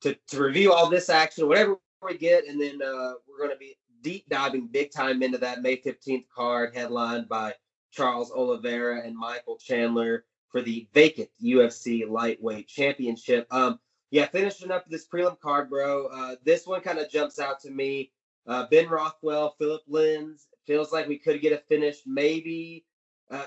to 0.03 0.16
to 0.29 0.43
review 0.43 0.73
all 0.73 0.89
this 0.89 1.11
action, 1.11 1.47
whatever 1.47 1.77
we 2.03 2.16
get, 2.16 2.47
and 2.47 2.61
then 2.61 2.81
uh, 2.83 3.12
we're 3.29 3.39
going 3.39 3.51
to 3.51 3.59
be 3.59 3.77
deep 4.03 4.27
diving 4.31 4.66
big 4.66 4.91
time 4.91 5.23
into 5.23 5.37
that 5.39 5.61
May 5.61 5.77
15th 5.77 6.25
card, 6.35 6.75
headlined 6.75 7.29
by 7.29 7.53
Charles 7.91 8.31
Oliveira 8.31 9.03
and 9.05 9.14
Michael 9.14 9.59
Chandler 9.59 10.25
for 10.51 10.62
the 10.62 10.89
vacant 10.95 11.29
UFC 11.43 12.09
lightweight 12.09 12.66
championship. 12.66 13.47
Um, 13.51 13.79
yeah, 14.11 14.27
finishing 14.27 14.71
up 14.71 14.87
this 14.89 15.07
prelim 15.07 15.39
card, 15.39 15.68
bro. 15.68 16.07
Uh, 16.07 16.37
this 16.45 16.66
one 16.66 16.81
kind 16.81 16.99
of 16.99 17.11
jumps 17.11 17.39
out 17.39 17.61
to 17.61 17.71
me. 17.71 18.11
Uh, 18.47 18.66
ben 18.71 18.89
Rothwell, 18.89 19.55
Felipe 19.59 19.87
Lins. 19.89 20.47
Feels 20.66 20.93
like 20.93 21.09
we 21.09 21.18
could 21.18 21.43
get 21.43 21.53
a 21.53 21.59
finish, 21.68 21.99
maybe 22.07 22.85
uh, 23.31 23.47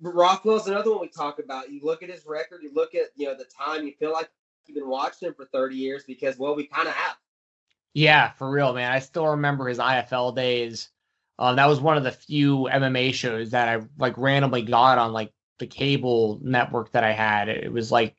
Rothwell's 0.00 0.66
another 0.66 0.90
one 0.90 1.00
we 1.00 1.08
talk 1.08 1.38
about. 1.38 1.70
You 1.70 1.80
look 1.82 2.02
at 2.02 2.10
his 2.10 2.24
record, 2.26 2.62
you 2.62 2.72
look 2.74 2.94
at 2.94 3.08
you 3.16 3.26
know 3.26 3.36
the 3.36 3.46
time, 3.46 3.86
you 3.86 3.92
feel 3.98 4.12
like 4.12 4.28
you've 4.66 4.76
been 4.76 4.88
watching 4.88 5.28
him 5.28 5.34
for 5.34 5.46
30 5.46 5.76
years 5.76 6.04
because 6.06 6.38
well, 6.38 6.54
we 6.54 6.66
kind 6.66 6.88
of 6.88 6.94
have. 6.94 7.16
Yeah, 7.92 8.30
for 8.32 8.50
real, 8.50 8.72
man. 8.72 8.92
I 8.92 9.00
still 9.00 9.26
remember 9.26 9.68
his 9.68 9.78
IFL 9.78 10.34
days. 10.34 10.90
Uh, 11.38 11.54
that 11.54 11.66
was 11.66 11.80
one 11.80 11.96
of 11.96 12.04
the 12.04 12.12
few 12.12 12.68
MMA 12.70 13.14
shows 13.14 13.50
that 13.50 13.68
I 13.68 13.82
like 13.98 14.16
randomly 14.16 14.62
got 14.62 14.98
on 14.98 15.12
like 15.12 15.32
the 15.58 15.66
cable 15.66 16.38
network 16.42 16.92
that 16.92 17.04
I 17.04 17.12
had. 17.12 17.48
It 17.48 17.72
was 17.72 17.90
like 17.90 18.14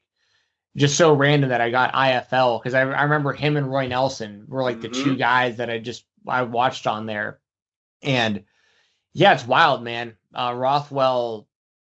just 0.75 0.97
so 0.97 1.13
random 1.13 1.49
that 1.49 1.61
I 1.61 1.69
got 1.69 1.93
IFL 1.93 2.61
because 2.61 2.73
I, 2.73 2.81
I 2.81 3.03
remember 3.03 3.33
him 3.33 3.57
and 3.57 3.69
Roy 3.69 3.87
Nelson 3.87 4.45
were 4.47 4.63
like 4.63 4.77
mm-hmm. 4.77 4.81
the 4.83 4.89
two 4.89 5.09
mm-hmm. 5.11 5.19
guys 5.19 5.57
that 5.57 5.69
I 5.69 5.79
just 5.79 6.05
I 6.27 6.43
watched 6.43 6.87
on 6.87 7.05
there, 7.05 7.39
and 8.01 8.43
yeah, 9.13 9.33
it's 9.33 9.45
wild, 9.45 9.83
man. 9.83 10.15
Uh, 10.33 10.53
Rothwell, 10.55 11.47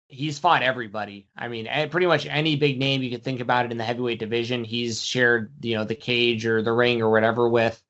he's 0.09 0.39
fought 0.39 0.63
everybody. 0.63 1.29
I 1.37 1.49
mean, 1.49 1.69
pretty 1.91 2.07
much 2.07 2.27
any 2.27 2.57
big 2.57 2.79
name 2.79 3.03
you 3.03 3.11
could 3.11 3.25
think 3.25 3.41
about 3.41 3.65
it 3.65 3.73
in 3.73 3.79
the 3.79 3.85
heavyweight 3.85 4.19
division, 4.19 4.65
he's 4.65 5.03
shared, 5.03 5.53
you 5.61 5.77
know, 5.77 5.85
the 5.85 5.95
cage 5.95 6.47
or 6.47 6.63
the 6.63 6.73
ring 6.73 7.03
or 7.03 7.11
whatever 7.11 7.49
with. 7.49 7.83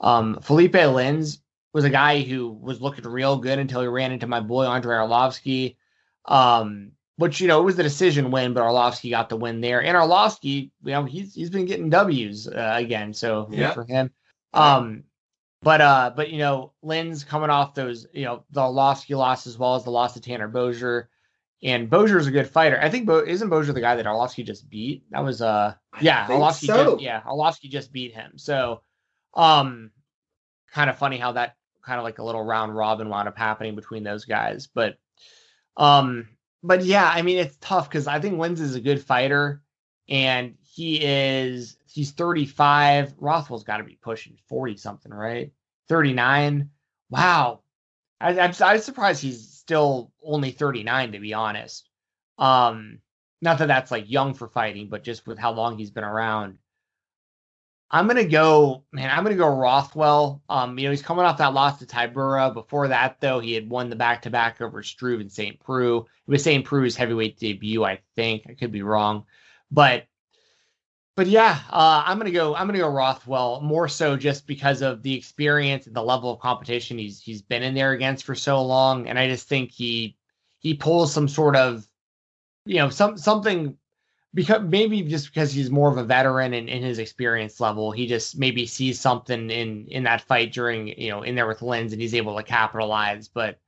Um, 0.00 0.40
Felipe 0.40 0.72
Lins 0.72 1.38
was 1.72 1.84
a 1.84 1.90
guy 1.90 2.22
who 2.22 2.48
was 2.48 2.80
looking 2.80 3.04
real 3.04 3.36
good 3.36 3.58
until 3.58 3.82
he 3.82 3.86
ran 3.86 4.12
into 4.12 4.26
my 4.26 4.40
boy 4.40 4.64
Andrei 4.64 4.96
Arlovsky. 4.96 5.76
Um, 6.24 6.92
which 7.20 7.38
you 7.38 7.48
know 7.48 7.60
it 7.60 7.64
was 7.64 7.76
the 7.76 7.82
decision 7.82 8.30
win, 8.30 8.54
but 8.54 8.62
Arlovsky 8.62 9.10
got 9.10 9.28
the 9.28 9.36
win 9.36 9.60
there. 9.60 9.82
And 9.82 9.94
Arlovsky, 9.94 10.70
you 10.82 10.92
know, 10.92 11.04
he's 11.04 11.34
he's 11.34 11.50
been 11.50 11.66
getting 11.66 11.90
W's 11.90 12.48
uh, 12.48 12.72
again, 12.76 13.12
so 13.12 13.46
yeah 13.50 13.72
for 13.72 13.84
him. 13.84 14.10
Um, 14.54 15.04
but 15.62 15.80
uh, 15.80 16.12
but 16.14 16.30
you 16.30 16.38
know, 16.38 16.72
Lins 16.82 17.26
coming 17.26 17.50
off 17.50 17.74
those, 17.74 18.06
you 18.12 18.24
know, 18.24 18.44
the 18.50 18.66
loss 18.66 19.02
he 19.02 19.14
lost 19.14 19.46
as 19.46 19.58
well 19.58 19.74
as 19.74 19.84
the 19.84 19.90
loss 19.90 20.14
to 20.14 20.20
Tanner 20.20 20.48
Boser. 20.48 21.06
And 21.62 21.90
Boser's 21.90 22.26
a 22.26 22.30
good 22.30 22.48
fighter. 22.48 22.80
I 22.80 22.88
think 22.88 23.06
Bo- 23.06 23.26
isn't 23.26 23.50
Boser 23.50 23.74
the 23.74 23.82
guy 23.82 23.94
that 23.94 24.06
Arlovsky 24.06 24.44
just 24.46 24.70
beat? 24.70 25.04
That 25.10 25.22
was 25.22 25.42
uh 25.42 25.74
yeah, 26.00 26.26
Arlovsky 26.26 26.66
so. 26.66 26.92
just 26.92 27.02
yeah, 27.02 27.20
Arlovsky 27.20 27.68
just 27.68 27.92
beat 27.92 28.14
him. 28.14 28.32
So 28.36 28.80
um 29.34 29.90
kind 30.72 30.88
of 30.88 30.96
funny 30.96 31.18
how 31.18 31.32
that 31.32 31.56
kind 31.84 31.98
of 31.98 32.04
like 32.04 32.18
a 32.18 32.24
little 32.24 32.42
round 32.42 32.74
robin 32.74 33.08
wound 33.08 33.28
up 33.28 33.36
happening 33.36 33.74
between 33.74 34.02
those 34.02 34.24
guys. 34.24 34.66
But 34.66 34.96
um 35.76 36.28
but 36.62 36.82
yeah, 36.82 37.10
I 37.12 37.20
mean 37.20 37.36
it's 37.38 37.58
tough 37.60 37.90
because 37.90 38.06
I 38.06 38.20
think 38.20 38.38
Lins 38.38 38.60
is 38.60 38.74
a 38.74 38.80
good 38.80 39.04
fighter 39.04 39.62
and 40.08 40.54
he 40.62 41.04
is 41.04 41.76
he's 41.92 42.12
35. 42.12 43.14
Rothwell's 43.18 43.64
got 43.64 43.78
to 43.78 43.84
be 43.84 43.98
pushing 44.00 44.36
40 44.48 44.76
something, 44.76 45.12
right? 45.12 45.52
39. 45.88 46.70
Wow. 47.10 47.60
I, 48.20 48.38
I'm, 48.38 48.52
I'm 48.60 48.80
surprised 48.80 49.22
he's 49.22 49.48
still 49.48 50.12
only 50.22 50.50
39, 50.50 51.12
to 51.12 51.18
be 51.18 51.34
honest. 51.34 51.88
Um, 52.38 52.98
not 53.42 53.58
that 53.58 53.68
that's 53.68 53.90
like 53.90 54.10
young 54.10 54.34
for 54.34 54.48
fighting, 54.48 54.88
but 54.88 55.04
just 55.04 55.26
with 55.26 55.38
how 55.38 55.52
long 55.52 55.78
he's 55.78 55.90
been 55.90 56.04
around. 56.04 56.58
I'm 57.92 58.06
gonna 58.06 58.24
go, 58.24 58.84
man. 58.92 59.10
I'm 59.10 59.24
gonna 59.24 59.34
go 59.34 59.48
Rothwell. 59.48 60.42
Um, 60.48 60.78
you 60.78 60.84
know, 60.84 60.90
he's 60.92 61.02
coming 61.02 61.24
off 61.24 61.38
that 61.38 61.54
loss 61.54 61.80
to 61.80 61.86
Tybura. 61.86 62.54
Before 62.54 62.86
that, 62.86 63.20
though, 63.20 63.40
he 63.40 63.52
had 63.52 63.68
won 63.68 63.90
the 63.90 63.96
back-to-back 63.96 64.60
over 64.60 64.82
Struve 64.84 65.20
and 65.20 65.32
St. 65.32 65.58
Preux. 65.58 65.98
It 65.98 66.30
was 66.30 66.44
St. 66.44 66.64
Preux's 66.64 66.94
heavyweight 66.94 67.38
debut, 67.38 67.82
I 67.82 68.00
think. 68.14 68.44
I 68.48 68.54
could 68.54 68.70
be 68.70 68.82
wrong, 68.82 69.24
but 69.72 70.06
but 71.16 71.26
yeah, 71.26 71.58
uh, 71.70 72.02
I'm 72.06 72.18
gonna 72.18 72.30
go. 72.30 72.54
I'm 72.54 72.66
gonna 72.66 72.78
go 72.78 72.88
Rothwell 72.88 73.60
more 73.60 73.88
so 73.88 74.16
just 74.16 74.46
because 74.46 74.82
of 74.82 75.02
the 75.02 75.14
experience 75.14 75.86
and 75.86 75.94
the 75.94 76.02
level 76.02 76.32
of 76.32 76.40
competition 76.40 76.98
he's 76.98 77.20
he's 77.20 77.42
been 77.42 77.62
in 77.62 77.74
there 77.74 77.92
against 77.92 78.24
for 78.24 78.34
so 78.34 78.62
long, 78.62 79.08
and 79.08 79.18
I 79.18 79.28
just 79.28 79.48
think 79.48 79.70
he 79.70 80.16
he 80.60 80.74
pulls 80.74 81.12
some 81.12 81.28
sort 81.28 81.56
of 81.56 81.86
you 82.64 82.76
know 82.76 82.90
some 82.90 83.18
something 83.18 83.76
because 84.34 84.62
maybe 84.62 85.02
just 85.02 85.26
because 85.28 85.52
he's 85.52 85.70
more 85.70 85.90
of 85.90 85.98
a 85.98 86.04
veteran 86.04 86.54
and 86.54 86.68
in 86.68 86.82
his 86.82 86.98
experience 86.98 87.60
level, 87.60 87.90
he 87.90 88.06
just 88.06 88.38
maybe 88.38 88.66
sees 88.66 89.00
something 89.00 89.50
in 89.50 89.86
in 89.88 90.04
that 90.04 90.22
fight 90.22 90.52
during 90.52 90.88
you 90.88 91.10
know 91.10 91.22
in 91.22 91.34
there 91.34 91.48
with 91.48 91.60
Lins 91.60 91.92
and 91.92 92.00
he's 92.00 92.14
able 92.14 92.36
to 92.36 92.42
capitalize. 92.42 93.28
But 93.28 93.58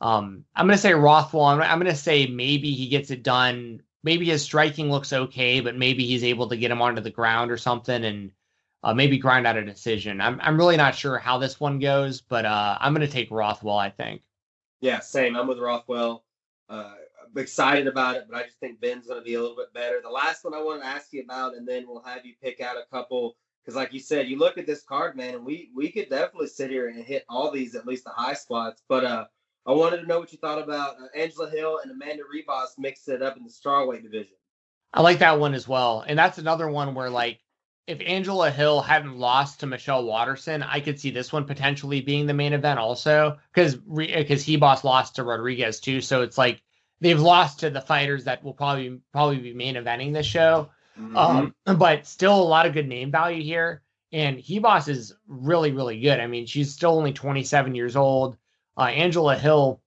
um, 0.00 0.44
I'm 0.54 0.66
gonna 0.66 0.78
say 0.78 0.94
Rothwell. 0.94 1.44
I'm, 1.46 1.60
I'm 1.60 1.78
gonna 1.78 1.94
say 1.94 2.26
maybe 2.26 2.72
he 2.72 2.88
gets 2.88 3.10
it 3.10 3.22
done. 3.22 3.82
Maybe 4.04 4.26
his 4.26 4.42
striking 4.42 4.90
looks 4.90 5.12
okay, 5.12 5.60
but 5.60 5.76
maybe 5.76 6.06
he's 6.06 6.24
able 6.24 6.48
to 6.48 6.56
get 6.56 6.70
him 6.70 6.80
onto 6.80 7.02
the 7.02 7.10
ground 7.10 7.50
or 7.50 7.56
something 7.56 8.04
and 8.04 8.30
uh, 8.82 8.94
maybe 8.94 9.18
grind 9.18 9.46
out 9.46 9.56
a 9.56 9.64
decision. 9.64 10.20
I'm 10.20 10.40
I'm 10.40 10.56
really 10.56 10.76
not 10.76 10.94
sure 10.94 11.18
how 11.18 11.38
this 11.38 11.58
one 11.58 11.78
goes, 11.78 12.20
but 12.20 12.44
uh, 12.44 12.78
I'm 12.80 12.92
gonna 12.92 13.08
take 13.08 13.30
Rothwell. 13.30 13.78
I 13.78 13.90
think. 13.90 14.22
Yeah, 14.80 15.00
same. 15.00 15.36
I'm 15.36 15.48
with 15.48 15.58
Rothwell. 15.58 16.24
Uh, 16.68 16.94
I'm 17.24 17.42
excited 17.42 17.86
about 17.86 18.16
it, 18.16 18.26
but 18.30 18.38
I 18.38 18.44
just 18.44 18.58
think 18.60 18.80
Ben's 18.80 19.06
going 19.06 19.18
to 19.18 19.24
be 19.24 19.34
a 19.34 19.40
little 19.40 19.56
bit 19.56 19.72
better. 19.74 20.00
The 20.02 20.08
last 20.08 20.44
one 20.44 20.54
I 20.54 20.62
want 20.62 20.82
to 20.82 20.86
ask 20.86 21.12
you 21.12 21.22
about, 21.22 21.54
and 21.54 21.66
then 21.66 21.86
we'll 21.86 22.02
have 22.02 22.24
you 22.24 22.34
pick 22.42 22.60
out 22.60 22.76
a 22.76 22.88
couple 22.90 23.36
because, 23.64 23.74
like 23.74 23.92
you 23.92 24.00
said, 24.00 24.28
you 24.28 24.38
look 24.38 24.58
at 24.58 24.66
this 24.66 24.82
card, 24.82 25.16
man, 25.16 25.34
and 25.34 25.44
we 25.44 25.70
we 25.74 25.90
could 25.90 26.08
definitely 26.08 26.48
sit 26.48 26.70
here 26.70 26.88
and 26.88 27.04
hit 27.04 27.24
all 27.28 27.50
these 27.50 27.74
at 27.74 27.86
least 27.86 28.04
the 28.04 28.10
high 28.10 28.34
spots. 28.34 28.82
But 28.88 29.04
uh, 29.04 29.24
I 29.68 29.72
wanted 29.72 29.98
to 29.98 30.06
know 30.06 30.18
what 30.18 30.32
you 30.32 30.38
thought 30.38 30.62
about 30.62 30.96
uh, 30.98 31.14
Angela 31.14 31.50
Hill 31.50 31.80
and 31.82 31.92
Amanda 31.92 32.22
Ribas 32.24 32.78
mixing 32.78 33.14
it 33.14 33.22
up 33.22 33.36
in 33.36 33.44
the 33.44 33.50
strawweight 33.50 34.02
division. 34.02 34.34
I 34.94 35.02
like 35.02 35.18
that 35.18 35.38
one 35.38 35.52
as 35.52 35.68
well, 35.68 36.02
and 36.06 36.18
that's 36.18 36.38
another 36.38 36.70
one 36.70 36.94
where 36.94 37.10
like 37.10 37.40
if 37.86 38.00
Angela 38.00 38.50
Hill 38.50 38.80
hadn't 38.80 39.18
lost 39.18 39.60
to 39.60 39.66
Michelle 39.66 40.04
Waterson, 40.04 40.62
I 40.62 40.80
could 40.80 40.98
see 40.98 41.10
this 41.10 41.32
one 41.32 41.44
potentially 41.44 42.00
being 42.00 42.26
the 42.26 42.34
main 42.34 42.54
event 42.54 42.78
also 42.78 43.38
because 43.52 43.74
because 43.74 44.46
Ribas 44.46 44.84
lost 44.84 45.16
to 45.16 45.22
Rodriguez 45.22 45.80
too. 45.80 46.00
So 46.00 46.22
it's 46.22 46.38
like 46.38 46.62
they've 47.02 47.20
lost 47.20 47.60
to 47.60 47.70
the 47.70 47.82
fighters 47.82 48.24
that 48.24 48.42
will 48.42 48.54
probably 48.54 49.00
probably 49.12 49.38
be 49.38 49.52
main 49.52 49.74
eventing 49.74 50.14
this 50.14 50.26
show. 50.26 50.70
Mm-hmm. 50.98 51.16
Um, 51.16 51.54
but 51.76 52.06
still 52.06 52.40
a 52.40 52.42
lot 52.42 52.64
of 52.64 52.72
good 52.72 52.88
name 52.88 53.10
value 53.10 53.42
here. 53.42 53.82
And 54.12 54.38
Ribas 54.38 54.88
is 54.88 55.14
really, 55.26 55.72
really 55.72 56.00
good. 56.00 56.20
I 56.20 56.26
mean, 56.26 56.46
she's 56.46 56.72
still 56.72 56.96
only 56.96 57.12
27 57.12 57.74
years 57.74 57.96
old. 57.96 58.38
Uh, 58.78 58.84
Angela 58.84 59.36
Hill, 59.36 59.82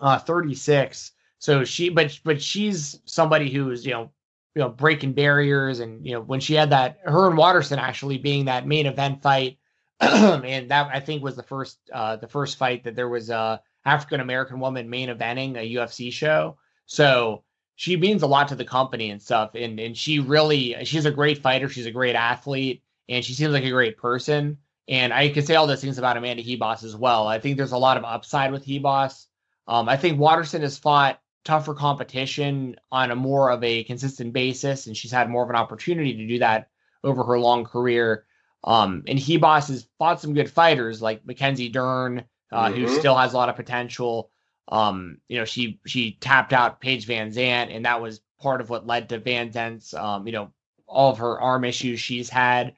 uh, 0.00 0.18
36. 0.18 1.12
So 1.38 1.64
she, 1.64 1.88
but 1.88 2.18
but 2.24 2.42
she's 2.42 3.00
somebody 3.04 3.50
who's 3.50 3.86
you 3.86 3.92
know, 3.92 4.10
you 4.54 4.62
know, 4.62 4.68
breaking 4.68 5.12
barriers, 5.12 5.80
and 5.80 6.04
you 6.04 6.12
know, 6.12 6.20
when 6.20 6.40
she 6.40 6.54
had 6.54 6.70
that, 6.70 6.98
her 7.04 7.28
and 7.28 7.36
Waterson 7.36 7.78
actually 7.78 8.18
being 8.18 8.46
that 8.46 8.66
main 8.66 8.86
event 8.86 9.22
fight, 9.22 9.58
and 10.00 10.70
that 10.70 10.90
I 10.92 11.00
think 11.00 11.22
was 11.22 11.36
the 11.36 11.42
first, 11.42 11.78
uh, 11.92 12.16
the 12.16 12.28
first 12.28 12.58
fight 12.58 12.84
that 12.84 12.96
there 12.96 13.08
was 13.08 13.30
a 13.30 13.62
African 13.84 14.20
American 14.20 14.60
woman 14.60 14.90
main 14.90 15.08
eventing 15.08 15.56
a 15.56 15.74
UFC 15.76 16.12
show. 16.12 16.58
So 16.86 17.44
she 17.76 17.96
means 17.96 18.22
a 18.22 18.26
lot 18.26 18.48
to 18.48 18.56
the 18.56 18.64
company 18.64 19.10
and 19.10 19.22
stuff. 19.22 19.54
And 19.54 19.78
and 19.78 19.96
she 19.96 20.18
really 20.18 20.76
she's 20.84 21.06
a 21.06 21.10
great 21.10 21.38
fighter. 21.38 21.68
She's 21.68 21.86
a 21.86 21.92
great 21.92 22.16
athlete, 22.16 22.82
and 23.08 23.24
she 23.24 23.34
seems 23.34 23.52
like 23.52 23.64
a 23.64 23.70
great 23.70 23.96
person. 23.96 24.58
And 24.88 25.12
I 25.12 25.28
can 25.28 25.44
say 25.44 25.54
all 25.54 25.66
those 25.66 25.82
things 25.82 25.98
about 25.98 26.16
Amanda 26.16 26.42
Ribas 26.42 26.82
as 26.82 26.96
well. 26.96 27.26
I 27.26 27.38
think 27.38 27.56
there's 27.56 27.72
a 27.72 27.78
lot 27.78 27.98
of 27.98 28.04
upside 28.04 28.52
with 28.52 28.66
Ribas. 28.66 29.26
Um, 29.66 29.88
I 29.88 29.98
think 29.98 30.18
Waterson 30.18 30.62
has 30.62 30.78
fought 30.78 31.20
tougher 31.44 31.74
competition 31.74 32.76
on 32.90 33.10
a 33.10 33.16
more 33.16 33.50
of 33.50 33.62
a 33.62 33.84
consistent 33.84 34.32
basis, 34.32 34.86
and 34.86 34.96
she's 34.96 35.12
had 35.12 35.28
more 35.28 35.42
of 35.42 35.50
an 35.50 35.56
opportunity 35.56 36.14
to 36.14 36.26
do 36.26 36.38
that 36.38 36.68
over 37.04 37.22
her 37.24 37.38
long 37.38 37.64
career. 37.64 38.24
Um, 38.64 39.04
and 39.06 39.18
Ribas 39.18 39.68
has 39.68 39.88
fought 39.98 40.20
some 40.20 40.34
good 40.34 40.50
fighters 40.50 41.02
like 41.02 41.26
Mackenzie 41.26 41.68
Dern, 41.68 42.24
uh, 42.50 42.68
mm-hmm. 42.68 42.80
who 42.80 42.88
still 42.88 43.16
has 43.16 43.34
a 43.34 43.36
lot 43.36 43.50
of 43.50 43.56
potential. 43.56 44.30
Um, 44.68 45.18
you 45.28 45.38
know, 45.38 45.44
she 45.44 45.80
she 45.86 46.12
tapped 46.20 46.52
out 46.52 46.80
Paige 46.80 47.06
VanZant, 47.06 47.74
and 47.74 47.84
that 47.84 48.00
was 48.00 48.20
part 48.40 48.60
of 48.60 48.70
what 48.70 48.86
led 48.86 49.10
to 49.10 49.20
VanZant's, 49.20 49.94
um, 49.94 50.26
you 50.26 50.32
know, 50.32 50.52
all 50.86 51.12
of 51.12 51.18
her 51.18 51.40
arm 51.40 51.64
issues 51.64 52.00
she's 52.00 52.30
had 52.30 52.74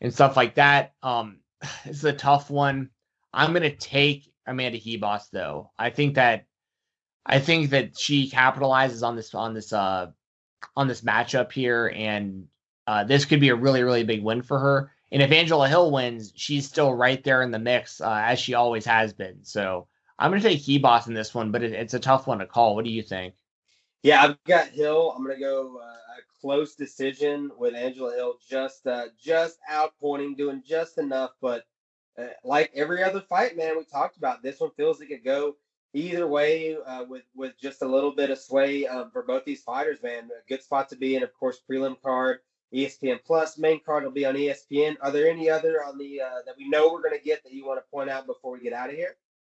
and 0.00 0.12
stuff 0.12 0.36
like 0.36 0.56
that. 0.56 0.94
Um, 1.02 1.38
this 1.84 1.98
is 1.98 2.04
a 2.04 2.12
tough 2.12 2.50
one. 2.50 2.90
I'm 3.32 3.52
gonna 3.52 3.74
take 3.74 4.32
Amanda 4.46 4.78
Ribas 4.78 5.30
though. 5.30 5.70
I 5.78 5.90
think 5.90 6.14
that 6.14 6.46
I 7.24 7.38
think 7.38 7.70
that 7.70 7.98
she 7.98 8.30
capitalizes 8.30 9.06
on 9.06 9.16
this 9.16 9.34
on 9.34 9.54
this 9.54 9.72
uh 9.72 10.10
on 10.76 10.88
this 10.88 11.02
matchup 11.02 11.52
here, 11.52 11.92
and 11.94 12.46
uh, 12.86 13.04
this 13.04 13.24
could 13.24 13.40
be 13.40 13.48
a 13.50 13.54
really 13.54 13.82
really 13.82 14.04
big 14.04 14.22
win 14.22 14.42
for 14.42 14.58
her. 14.58 14.92
And 15.10 15.20
if 15.22 15.30
Angela 15.30 15.68
Hill 15.68 15.90
wins, 15.90 16.32
she's 16.36 16.66
still 16.66 16.94
right 16.94 17.22
there 17.22 17.42
in 17.42 17.50
the 17.50 17.58
mix 17.58 18.00
uh, 18.00 18.22
as 18.24 18.38
she 18.38 18.54
always 18.54 18.86
has 18.86 19.12
been. 19.12 19.44
So 19.44 19.86
I'm 20.18 20.32
to 20.32 20.40
take 20.40 20.62
Ribas 20.62 21.06
in 21.06 21.14
this 21.14 21.34
one, 21.34 21.50
but 21.50 21.62
it, 21.62 21.72
it's 21.72 21.94
a 21.94 22.00
tough 22.00 22.26
one 22.26 22.38
to 22.38 22.46
call. 22.46 22.74
What 22.74 22.84
do 22.84 22.90
you 22.90 23.02
think? 23.02 23.34
Yeah, 24.02 24.22
I've 24.22 24.44
got 24.44 24.68
Hill. 24.68 25.12
I'm 25.16 25.26
to 25.26 25.36
go 25.36 25.80
uh, 25.82 25.96
close 26.42 26.74
decision 26.74 27.50
with 27.56 27.74
Angela 27.74 28.14
Hill, 28.14 28.34
just 28.46 28.86
uh, 28.86 29.06
just 29.18 29.58
outpointing, 29.70 30.36
doing 30.36 30.62
just 30.66 30.98
enough. 30.98 31.30
But 31.40 31.64
uh, 32.18 32.26
like 32.44 32.70
every 32.74 33.02
other 33.02 33.20
fight, 33.20 33.56
man, 33.56 33.78
we 33.78 33.84
talked 33.84 34.18
about 34.18 34.42
this 34.42 34.60
one 34.60 34.72
feels 34.76 35.00
like 35.00 35.10
it 35.10 35.18
could 35.18 35.24
go 35.24 35.56
either 35.94 36.26
way 36.26 36.76
uh, 36.84 37.04
with 37.08 37.22
with 37.34 37.58
just 37.58 37.82
a 37.82 37.86
little 37.86 38.10
bit 38.10 38.30
of 38.30 38.38
sway 38.38 38.86
uh, 38.86 39.04
for 39.12 39.22
both 39.22 39.44
these 39.44 39.62
fighters, 39.62 40.02
man. 40.02 40.24
A 40.24 40.48
good 40.48 40.62
spot 40.62 40.88
to 40.90 40.96
be 40.96 41.16
in, 41.16 41.22
of 41.22 41.32
course, 41.32 41.60
prelim 41.68 41.96
card. 42.02 42.40
ESPN 42.74 43.18
Plus. 43.22 43.58
Main 43.58 43.80
card 43.84 44.02
will 44.02 44.10
be 44.10 44.24
on 44.24 44.34
ESPN. 44.34 44.96
Are 45.02 45.10
there 45.10 45.28
any 45.30 45.50
other 45.50 45.84
on 45.84 45.98
the 45.98 46.22
uh, 46.22 46.40
that 46.46 46.56
we 46.56 46.68
know 46.68 46.90
we're 46.90 47.02
going 47.02 47.18
to 47.18 47.22
get 47.22 47.44
that 47.44 47.52
you 47.52 47.66
want 47.66 47.78
to 47.78 47.90
point 47.90 48.08
out 48.08 48.26
before 48.26 48.52
we 48.52 48.60
get 48.60 48.72
out 48.72 48.88
of 48.88 48.96
here? 48.96 49.16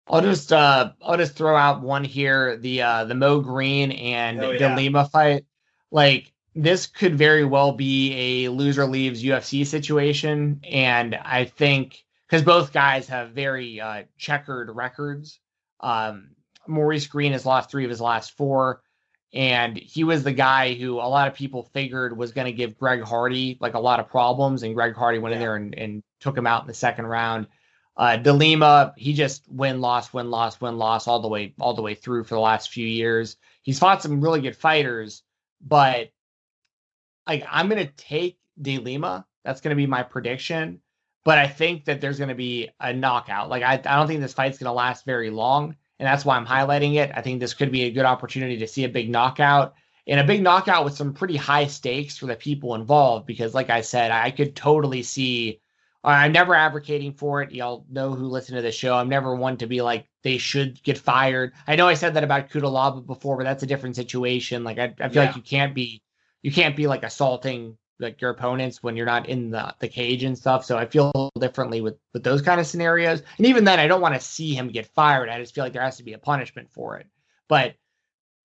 I'll 0.09 0.23
just 0.23 0.53
uh 0.53 0.93
I'll 1.01 1.17
just 1.17 1.37
throw 1.37 1.55
out 1.55 1.83
one 1.83 2.05
here 2.05 2.57
the 2.57 2.83
uh 2.83 3.05
the 3.05 3.15
Mo 3.15 3.41
Green 3.41 3.93
and 3.93 4.43
oh, 4.43 4.51
yeah. 4.51 4.75
Lima 4.75 5.09
fight. 5.09 5.45
Like 5.91 6.32
this 6.55 6.87
could 6.87 7.17
very 7.17 7.45
well 7.45 7.73
be 7.73 8.45
a 8.45 8.51
loser 8.51 8.87
leaves 8.87 9.23
UFC 9.23 9.67
situation, 9.67 10.61
and 10.69 11.15
I 11.15 11.45
think 11.45 12.05
because 12.29 12.43
both 12.43 12.73
guys 12.73 13.09
have 13.09 13.31
very 13.31 13.81
uh, 13.81 14.05
checkered 14.19 14.71
records. 14.71 15.39
Um, 15.81 16.31
Maurice 16.67 17.07
Green 17.07 17.33
has 17.33 17.45
lost 17.45 17.71
three 17.71 17.85
of 17.85 17.91
his 17.91 18.01
last 18.01 18.37
four 18.37 18.83
and 19.33 19.77
he 19.77 20.05
was 20.05 20.23
the 20.23 20.33
guy 20.33 20.75
who 20.75 20.97
a 20.97 21.09
lot 21.09 21.27
of 21.27 21.35
people 21.35 21.63
figured 21.73 22.17
was 22.17 22.33
going 22.33 22.47
to 22.47 22.53
give 22.53 22.79
Greg 22.79 23.03
Hardy 23.03 23.57
like 23.61 23.75
a 23.75 23.81
lot 23.81 23.99
of 23.99 24.09
problems, 24.09 24.63
and 24.63 24.75
Greg 24.75 24.95
Hardy 24.95 25.19
went 25.19 25.33
yeah. 25.33 25.37
in 25.37 25.41
there 25.41 25.57
and, 25.57 25.75
and, 25.75 26.03
took 26.21 26.39
him 26.39 26.47
out 26.47 26.63
in 26.63 26.69
the 26.69 26.75
second 26.75 27.05
round. 27.07 27.49
Uh, 27.97 28.17
De 28.17 28.33
Lima, 28.33 28.95
he 28.97 29.13
just 29.13 29.43
win 29.49 29.81
loss 29.81 30.13
win 30.13 30.31
loss 30.31 30.61
win 30.61 30.79
loss 30.79 31.09
all 31.09 31.19
the 31.19 31.27
way 31.27 31.53
all 31.59 31.75
the 31.75 31.83
way 31.83 31.95
through 31.97 32.23
for 32.23 32.37
the 32.37 32.41
last 32.41 32.71
few 32.71 32.87
years. 32.87 33.37
He's 33.63 33.81
fought 33.81 34.03
some 34.03 34.21
really 34.21 34.41
good 34.41 34.57
fighters, 34.57 35.25
but 35.61 36.13
like 37.27 37.45
I'm 37.51 37.69
gonna 37.69 37.87
take 37.87 38.39
De 38.61 38.79
Lima. 38.79 39.27
That's 39.45 39.61
gonna 39.61 39.77
be 39.77 39.87
my 39.87 40.03
prediction. 40.03 40.81
But 41.25 41.39
I 41.39 41.47
think 41.47 41.85
that 41.85 42.01
there's 42.01 42.19
gonna 42.19 42.35
be 42.35 42.71
a 42.81 42.93
knockout. 42.93 43.49
Like 43.49 43.63
I, 43.63 43.75
I 43.75 43.97
don't 43.97 44.07
think 44.07 44.21
this 44.21 44.35
fight's 44.35 44.59
gonna 44.59 44.73
last 44.73 45.05
very 45.05 45.31
long 45.31 45.77
and 46.03 46.09
that's 46.09 46.25
why 46.25 46.37
I'm 46.37 46.47
highlighting 46.47 46.97
it. 46.97 47.13
I 47.15 47.23
think 47.23 47.39
this 47.39 47.55
could 47.55 47.71
be 47.71 47.83
a 47.83 47.93
good 47.93 48.05
opportunity 48.05 48.57
to 48.57 48.67
see 48.67 48.83
a 48.83 48.89
big 48.89 49.09
knockout 49.09 49.75
and 50.09 50.19
a 50.19 50.25
big 50.25 50.43
knockout 50.43 50.85
with 50.85 50.97
some 50.97 51.15
pretty 51.15 51.37
high 51.37 51.69
stakes 51.69 52.19
for 52.19 52.27
the 52.27 52.35
people 52.35 52.75
involved. 52.75 53.25
Because, 53.25 53.55
like 53.55 53.71
I 53.71 53.83
said, 53.83 54.11
I 54.11 54.33
could 54.33 54.57
totally 54.57 55.05
see. 55.05 55.61
I'm 56.03 56.33
never 56.33 56.57
advocating 56.57 57.13
for 57.13 57.43
it. 57.43 57.53
Y'all 57.53 57.87
know 57.89 58.13
who 58.13 58.27
listen 58.27 58.57
to 58.57 58.63
the 58.63 58.73
show. 58.73 58.97
I'm 58.97 59.09
never 59.09 59.37
one 59.37 59.59
to 59.59 59.69
be 59.69 59.81
like 59.81 60.09
they 60.25 60.39
should 60.39 60.83
get 60.83 60.99
fired. 60.99 61.53
I 61.69 61.77
know 61.77 61.87
I 61.87 61.95
said 61.95 62.15
that 62.15 62.25
about 62.25 62.51
Kudalaba 62.51 63.07
before, 63.07 63.37
but 63.37 63.45
that's 63.45 63.63
a 63.63 63.69
different 63.69 63.95
situation. 63.95 64.65
Like 64.65 64.81
I, 64.81 64.93
I 64.99 65.09
feel 65.09 65.23
yeah. 65.23 65.29
like 65.29 65.37
you 65.37 65.43
can't 65.43 65.73
be 65.73 66.03
you 66.43 66.53
can't 66.53 66.77
be 66.77 66.87
like 66.87 67.05
assaulting 67.05 67.77
like 67.99 68.21
your 68.21 68.31
opponents 68.31 68.83
when 68.83 68.97
you're 68.97 69.07
not 69.07 69.29
in 69.29 69.51
the, 69.51 69.75
the 69.79 69.89
cage 69.89 70.25
and 70.25 70.37
stuff. 70.37 70.65
So 70.65 70.77
I 70.77 70.87
feel 70.87 71.31
differently 71.39 71.81
with 71.81 71.97
with 72.13 72.25
those 72.25 72.43
kind 72.43 72.61
of 72.61 72.67
scenarios. 72.67 73.23
And 73.39 73.47
even 73.47 73.65
then, 73.65 73.79
I 73.79 73.87
don't 73.87 74.01
want 74.01 74.15
to 74.15 74.21
see 74.21 74.55
him 74.55 74.69
get 74.69 74.87
fired. 74.89 75.29
I 75.29 75.39
just 75.39 75.55
feel 75.55 75.65
like 75.65 75.73
there 75.73 75.83
has 75.83 75.97
to 75.99 76.03
be 76.03 76.13
a 76.13 76.19
punishment 76.19 76.71
for 76.73 76.99
it. 76.99 77.07
But 77.49 77.75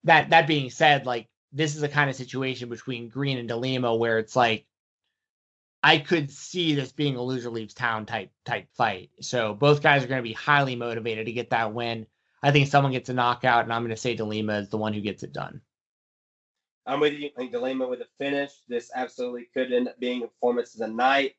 that 0.03 0.29
that 0.29 0.47
being 0.47 0.69
said, 0.69 1.05
like 1.05 1.27
this 1.51 1.75
is 1.75 1.83
a 1.83 1.89
kind 1.89 2.09
of 2.09 2.15
situation 2.15 2.69
between 2.69 3.09
Green 3.09 3.37
and 3.37 3.47
De 3.47 3.55
Lima 3.55 3.95
where 3.95 4.19
it's 4.19 4.35
like 4.35 4.65
I 5.83 5.97
could 5.97 6.31
see 6.31 6.75
this 6.75 6.91
being 6.91 7.15
a 7.15 7.21
loser 7.21 7.49
leaves 7.49 7.73
town 7.73 8.05
type 8.05 8.31
type 8.45 8.67
fight. 8.73 9.09
So 9.21 9.53
both 9.53 9.81
guys 9.81 10.03
are 10.03 10.07
going 10.07 10.19
to 10.19 10.29
be 10.29 10.33
highly 10.33 10.75
motivated 10.75 11.25
to 11.25 11.31
get 11.31 11.51
that 11.51 11.73
win. 11.73 12.07
I 12.43 12.51
think 12.51 12.67
someone 12.67 12.91
gets 12.91 13.09
a 13.09 13.13
knockout, 13.13 13.63
and 13.63 13.73
I'm 13.73 13.81
going 13.81 13.95
to 13.95 13.97
say 13.97 14.15
De 14.15 14.23
Lima 14.23 14.59
is 14.59 14.69
the 14.69 14.77
one 14.77 14.93
who 14.93 15.01
gets 15.01 15.23
it 15.23 15.33
done. 15.33 15.61
I'm 16.87 17.01
with 17.01 17.13
you. 17.15 17.27
I 17.37 17.41
think 17.41 17.53
De 17.53 17.61
Lima 17.61 17.87
with 17.87 18.01
a 18.01 18.07
finish. 18.19 18.51
This 18.69 18.91
absolutely 18.95 19.49
could 19.55 19.73
end 19.73 19.89
up 19.89 19.99
being 19.99 20.23
a 20.23 20.27
performance 20.29 20.75
of 20.75 20.81
the 20.81 20.89
night. 20.89 21.35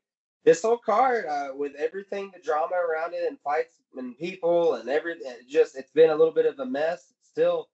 this 0.46 0.62
whole 0.62 0.78
card 0.78 1.26
uh, 1.26 1.50
with 1.56 1.74
everything, 1.76 2.32
the 2.34 2.42
drama 2.42 2.76
around 2.76 3.14
it, 3.14 3.24
and 3.28 3.38
fights 3.44 3.74
and 3.96 4.18
people 4.18 4.76
and 4.76 4.90
everything, 4.90 5.34
just 5.48 5.76
it's 5.76 5.92
been 5.92 6.10
a 6.10 6.16
little 6.16 6.34
bit 6.34 6.46
of 6.46 6.60
a 6.60 6.66
mess. 6.66 7.14
Still 7.24 7.70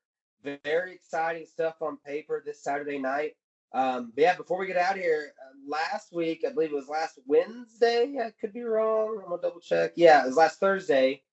very 0.64 0.94
exciting 0.94 1.46
stuff 1.46 1.76
on 1.82 1.98
paper 2.06 2.42
this 2.46 2.64
Saturday 2.64 2.98
night. 2.98 3.34
Um, 3.74 4.12
but 4.16 4.22
yeah, 4.22 4.36
before 4.36 4.58
we 4.60 4.68
get 4.68 4.78
out 4.78 4.96
here, 4.96 5.34
uh, 5.42 5.54
last 5.68 6.14
week, 6.14 6.44
I 6.48 6.52
believe 6.52 6.72
it 6.72 6.76
was 6.76 6.88
last 6.88 7.20
Wednesday. 7.26 8.18
I 8.24 8.32
could 8.40 8.54
be 8.54 8.62
wrong. 8.64 9.20
I'm 9.24 9.30
gonna 9.30 9.42
double 9.42 9.60
check. 9.60 9.94
Yeah, 9.96 10.24
it 10.24 10.28
was 10.28 10.38
last 10.38 10.60
Thursday. 10.60 11.23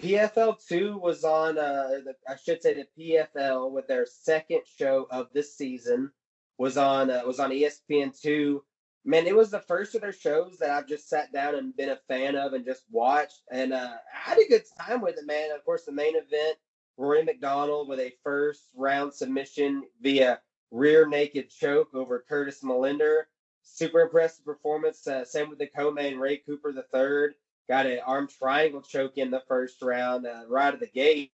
PFL 0.00 0.56
two 0.66 0.98
was 0.98 1.24
on. 1.24 1.58
Uh, 1.58 2.00
the, 2.04 2.14
I 2.28 2.36
should 2.36 2.62
say 2.62 2.74
the 2.74 2.86
PFL 2.98 3.70
with 3.70 3.86
their 3.86 4.06
second 4.06 4.62
show 4.78 5.06
of 5.10 5.28
this 5.32 5.56
season 5.56 6.10
was 6.58 6.76
on. 6.76 7.10
Uh, 7.10 7.22
was 7.26 7.40
on 7.40 7.50
ESPN 7.50 8.18
two. 8.18 8.62
Man, 9.04 9.26
it 9.26 9.36
was 9.36 9.50
the 9.50 9.60
first 9.60 9.94
of 9.94 10.00
their 10.00 10.12
shows 10.12 10.58
that 10.58 10.70
I've 10.70 10.88
just 10.88 11.08
sat 11.08 11.32
down 11.32 11.54
and 11.54 11.76
been 11.76 11.90
a 11.90 12.00
fan 12.08 12.34
of 12.34 12.52
and 12.52 12.64
just 12.64 12.82
watched, 12.90 13.42
and 13.50 13.72
uh, 13.72 13.94
I 14.12 14.30
had 14.30 14.38
a 14.38 14.48
good 14.48 14.64
time 14.80 15.00
with 15.00 15.16
it, 15.16 15.26
man. 15.26 15.50
Of 15.52 15.64
course, 15.64 15.84
the 15.84 15.92
main 15.92 16.16
event, 16.16 16.58
Rory 16.96 17.22
MacDonald 17.22 17.88
with 17.88 18.00
a 18.00 18.12
first 18.22 18.64
round 18.74 19.14
submission 19.14 19.84
via 20.02 20.40
rear 20.70 21.06
naked 21.06 21.50
choke 21.50 21.94
over 21.94 22.24
Curtis 22.28 22.62
Millender. 22.62 23.22
Super 23.62 24.00
impressive 24.00 24.44
performance. 24.44 25.06
Uh, 25.06 25.24
same 25.24 25.48
with 25.48 25.58
the 25.58 25.66
co-main 25.66 26.18
Ray 26.18 26.38
Cooper 26.38 26.72
the 26.72 26.84
third. 26.92 27.34
Got 27.68 27.86
an 27.86 28.00
arm 28.06 28.28
triangle 28.28 28.82
choke 28.82 29.18
in 29.18 29.30
the 29.30 29.42
first 29.48 29.82
round 29.82 30.26
uh, 30.26 30.42
right 30.48 30.72
at 30.72 30.80
the 30.80 30.86
gate. 30.86 31.32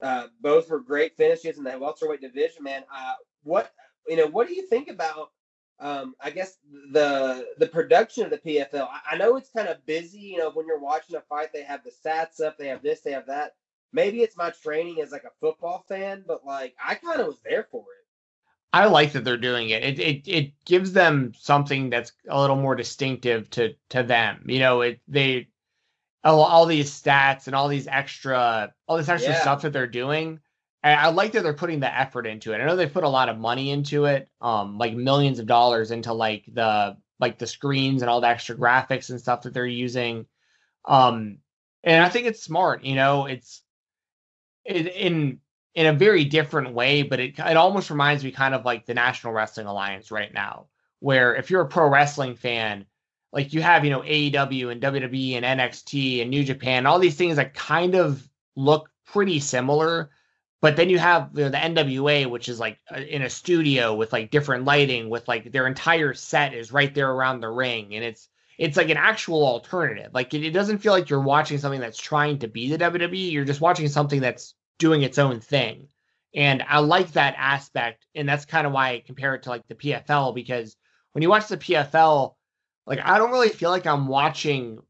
Uh, 0.00 0.28
both 0.40 0.70
were 0.70 0.80
great 0.80 1.16
finishes 1.16 1.58
in 1.58 1.64
the 1.64 1.78
welterweight 1.78 2.22
division, 2.22 2.62
man. 2.62 2.84
Uh, 2.94 3.14
what 3.42 3.72
you 4.08 4.16
know? 4.16 4.26
What 4.26 4.48
do 4.48 4.54
you 4.54 4.66
think 4.66 4.88
about? 4.88 5.30
Um, 5.78 6.14
I 6.22 6.30
guess 6.30 6.56
the 6.92 7.46
the 7.58 7.66
production 7.66 8.24
of 8.24 8.30
the 8.30 8.38
PFL. 8.38 8.88
I, 8.88 9.14
I 9.14 9.16
know 9.18 9.36
it's 9.36 9.50
kind 9.50 9.68
of 9.68 9.84
busy. 9.86 10.20
You 10.20 10.38
know, 10.38 10.50
when 10.50 10.66
you're 10.66 10.80
watching 10.80 11.16
a 11.16 11.20
fight, 11.22 11.52
they 11.52 11.62
have 11.62 11.82
the 11.84 11.90
stats 11.90 12.42
up, 12.42 12.56
they 12.56 12.68
have 12.68 12.82
this, 12.82 13.00
they 13.02 13.12
have 13.12 13.26
that. 13.26 13.54
Maybe 13.92 14.22
it's 14.22 14.36
my 14.36 14.50
training 14.50 15.00
as 15.02 15.10
like 15.12 15.24
a 15.24 15.32
football 15.40 15.84
fan, 15.88 16.24
but 16.26 16.44
like 16.46 16.74
I 16.82 16.94
kind 16.94 17.20
of 17.20 17.26
was 17.26 17.40
there 17.44 17.66
for 17.70 17.80
it. 17.82 17.99
I 18.72 18.86
like 18.86 19.12
that 19.12 19.24
they're 19.24 19.36
doing 19.36 19.70
it. 19.70 19.82
It 19.82 19.98
it 19.98 20.28
it 20.28 20.52
gives 20.64 20.92
them 20.92 21.32
something 21.36 21.90
that's 21.90 22.12
a 22.28 22.40
little 22.40 22.56
more 22.56 22.76
distinctive 22.76 23.50
to 23.50 23.74
to 23.90 24.02
them. 24.02 24.44
You 24.46 24.60
know, 24.60 24.82
it 24.82 25.00
they 25.08 25.48
all, 26.22 26.42
all 26.42 26.66
these 26.66 26.90
stats 26.90 27.46
and 27.46 27.56
all 27.56 27.68
these 27.68 27.88
extra 27.88 28.72
all 28.86 28.96
this 28.96 29.08
extra 29.08 29.32
yeah. 29.32 29.40
stuff 29.40 29.62
that 29.62 29.72
they're 29.72 29.86
doing. 29.86 30.40
I, 30.82 30.94
I 30.94 31.06
like 31.08 31.32
that 31.32 31.42
they're 31.42 31.52
putting 31.52 31.80
the 31.80 31.98
effort 31.98 32.26
into 32.26 32.52
it. 32.52 32.60
I 32.60 32.66
know 32.66 32.76
they 32.76 32.86
put 32.86 33.04
a 33.04 33.08
lot 33.08 33.28
of 33.28 33.38
money 33.38 33.70
into 33.70 34.04
it, 34.06 34.28
um, 34.40 34.78
like 34.78 34.94
millions 34.94 35.38
of 35.38 35.46
dollars 35.46 35.90
into 35.90 36.12
like 36.12 36.44
the 36.52 36.96
like 37.18 37.38
the 37.38 37.46
screens 37.46 38.02
and 38.02 38.10
all 38.10 38.20
the 38.20 38.28
extra 38.28 38.56
graphics 38.56 39.10
and 39.10 39.20
stuff 39.20 39.42
that 39.42 39.52
they're 39.52 39.66
using. 39.66 40.26
Um, 40.86 41.38
and 41.82 42.02
I 42.04 42.08
think 42.08 42.26
it's 42.26 42.42
smart. 42.42 42.84
You 42.84 42.94
know, 42.94 43.26
it's 43.26 43.62
it, 44.64 44.86
in 44.94 45.40
in 45.74 45.86
a 45.86 45.92
very 45.92 46.24
different 46.24 46.74
way, 46.74 47.02
but 47.02 47.20
it 47.20 47.38
it 47.38 47.56
almost 47.56 47.90
reminds 47.90 48.24
me 48.24 48.32
kind 48.32 48.54
of 48.54 48.64
like 48.64 48.86
the 48.86 48.94
National 48.94 49.32
Wrestling 49.32 49.66
Alliance 49.66 50.10
right 50.10 50.32
now, 50.32 50.66
where 50.98 51.34
if 51.34 51.50
you're 51.50 51.62
a 51.62 51.68
pro 51.68 51.88
wrestling 51.88 52.34
fan, 52.34 52.86
like 53.32 53.52
you 53.52 53.62
have, 53.62 53.84
you 53.84 53.90
know, 53.90 54.00
AEW 54.00 54.72
and 54.72 54.82
WWE 54.82 55.34
and 55.34 55.60
NXT 55.60 56.22
and 56.22 56.30
New 56.30 56.44
Japan, 56.44 56.86
all 56.86 56.98
these 56.98 57.16
things 57.16 57.36
that 57.36 57.54
kind 57.54 57.94
of 57.94 58.28
look 58.56 58.90
pretty 59.06 59.40
similar, 59.40 60.10
but 60.60 60.76
then 60.76 60.90
you 60.90 60.98
have 60.98 61.30
you 61.34 61.44
know, 61.44 61.50
the 61.50 61.56
NWA, 61.56 62.28
which 62.28 62.48
is 62.48 62.58
like 62.58 62.78
uh, 62.94 62.98
in 62.98 63.22
a 63.22 63.30
studio 63.30 63.94
with 63.94 64.12
like 64.12 64.30
different 64.30 64.64
lighting, 64.64 65.08
with 65.08 65.26
like 65.28 65.52
their 65.52 65.66
entire 65.66 66.14
set 66.14 66.52
is 66.52 66.72
right 66.72 66.94
there 66.94 67.10
around 67.10 67.40
the 67.40 67.48
ring, 67.48 67.94
and 67.94 68.04
it's 68.04 68.28
it's 68.58 68.76
like 68.76 68.90
an 68.90 68.98
actual 68.98 69.46
alternative. 69.46 70.10
Like 70.12 70.34
it, 70.34 70.44
it 70.44 70.50
doesn't 70.50 70.78
feel 70.78 70.92
like 70.92 71.08
you're 71.08 71.20
watching 71.20 71.58
something 71.58 71.80
that's 71.80 71.98
trying 71.98 72.40
to 72.40 72.48
be 72.48 72.68
the 72.70 72.78
WWE. 72.78 73.32
You're 73.32 73.44
just 73.44 73.60
watching 73.60 73.88
something 73.88 74.20
that's 74.20 74.54
doing 74.80 75.02
its 75.02 75.18
own 75.18 75.38
thing. 75.38 75.86
And 76.34 76.64
I 76.68 76.80
like 76.80 77.12
that 77.12 77.34
aspect. 77.36 78.06
And 78.16 78.28
that's 78.28 78.44
kind 78.44 78.66
of 78.66 78.72
why 78.72 78.90
I 78.90 79.02
compare 79.06 79.34
it 79.36 79.44
to 79.44 79.50
like 79.50 79.66
the 79.68 79.74
PFL 79.76 80.34
because 80.34 80.76
when 81.12 81.22
you 81.22 81.28
watch 81.28 81.46
the 81.46 81.56
PFL, 81.56 82.34
like 82.86 83.00
I 83.04 83.18
don't 83.18 83.30
really 83.30 83.50
feel 83.50 83.70
like 83.70 83.86
I'm 83.86 84.08
watching. 84.08 84.80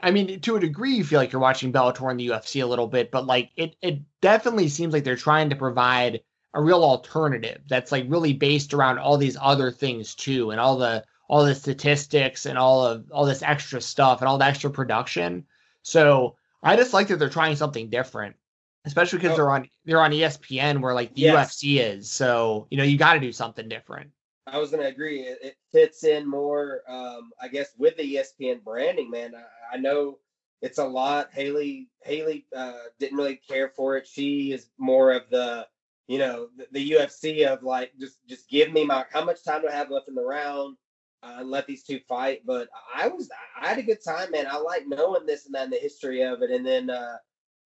I 0.00 0.10
mean, 0.10 0.40
to 0.40 0.56
a 0.56 0.60
degree, 0.60 0.94
you 0.94 1.04
feel 1.04 1.20
like 1.20 1.30
you're 1.30 1.40
watching 1.40 1.72
Bellator 1.72 2.10
and 2.10 2.18
the 2.18 2.28
UFC 2.28 2.62
a 2.62 2.66
little 2.66 2.88
bit, 2.88 3.10
but 3.12 3.24
like 3.26 3.50
it, 3.56 3.76
it 3.80 4.00
definitely 4.20 4.68
seems 4.68 4.92
like 4.92 5.04
they're 5.04 5.16
trying 5.16 5.48
to 5.50 5.56
provide 5.56 6.20
a 6.54 6.60
real 6.60 6.82
alternative 6.82 7.62
that's 7.68 7.92
like 7.92 8.04
really 8.08 8.32
based 8.32 8.74
around 8.74 8.98
all 8.98 9.16
these 9.16 9.36
other 9.40 9.70
things 9.70 10.14
too, 10.14 10.50
and 10.50 10.60
all 10.60 10.76
the 10.76 11.04
all 11.28 11.44
the 11.44 11.54
statistics 11.54 12.46
and 12.46 12.58
all 12.58 12.84
of 12.84 13.10
all 13.12 13.24
this 13.24 13.42
extra 13.42 13.80
stuff 13.80 14.20
and 14.20 14.28
all 14.28 14.38
the 14.38 14.44
extra 14.44 14.70
production. 14.70 15.46
So 15.82 16.36
I 16.62 16.76
just 16.76 16.92
like 16.92 17.08
that 17.08 17.18
they're 17.18 17.28
trying 17.28 17.56
something 17.56 17.88
different 17.88 18.36
especially 18.84 19.18
because 19.18 19.32
oh. 19.32 19.36
they're 19.36 19.50
on 19.50 19.68
they're 19.84 20.00
on 20.00 20.10
ESPN 20.10 20.80
where 20.80 20.94
like 20.94 21.14
the 21.14 21.22
yes. 21.22 21.56
UFC 21.56 21.80
is. 21.80 22.10
So 22.10 22.66
you 22.70 22.78
know 22.78 22.84
you 22.84 22.98
got 22.98 23.14
to 23.14 23.20
do 23.20 23.32
something 23.32 23.68
different. 23.68 24.10
I 24.46 24.58
was 24.58 24.70
going 24.70 24.82
to 24.82 24.88
agree. 24.88 25.20
It, 25.20 25.38
it, 25.42 25.56
fits 25.70 26.04
in 26.04 26.28
more, 26.28 26.82
um, 26.88 27.30
I 27.40 27.48
guess, 27.48 27.70
with 27.78 27.96
the 27.96 28.16
ESPN 28.16 28.62
branding. 28.62 29.08
Man, 29.08 29.34
I, 29.34 29.76
I 29.76 29.78
know 29.78 30.18
it's 30.60 30.78
a 30.78 30.84
lot. 30.84 31.30
Haley 31.32 31.88
Haley 32.02 32.46
uh, 32.54 32.72
didn't 32.98 33.16
really 33.16 33.36
care 33.36 33.68
for 33.68 33.96
it. 33.96 34.06
She 34.06 34.52
is 34.52 34.68
more 34.78 35.12
of 35.12 35.22
the 35.30 35.66
you 36.08 36.18
know 36.18 36.48
the, 36.56 36.66
the, 36.72 36.90
UFC 36.92 37.46
of 37.46 37.62
like 37.62 37.92
just 37.98 38.18
just 38.28 38.48
give 38.48 38.72
me 38.72 38.84
my 38.84 39.04
how 39.12 39.24
much 39.24 39.44
time 39.44 39.62
do 39.62 39.68
I 39.68 39.72
have 39.72 39.90
left 39.90 40.08
in 40.08 40.14
the 40.14 40.24
round. 40.24 40.76
Uh, 41.24 41.36
and 41.38 41.50
let 41.50 41.68
these 41.68 41.84
two 41.84 42.00
fight. 42.08 42.42
But 42.44 42.68
I 42.92 43.06
was 43.06 43.30
I 43.60 43.68
had 43.68 43.78
a 43.78 43.82
good 43.82 44.02
time, 44.04 44.32
man. 44.32 44.46
I 44.50 44.58
like 44.58 44.88
knowing 44.88 45.24
this 45.24 45.46
and 45.46 45.54
that 45.54 45.62
and 45.62 45.72
the 45.72 45.76
history 45.76 46.22
of 46.22 46.42
it. 46.42 46.50
And 46.50 46.66
then 46.66 46.90
uh, 46.90 47.16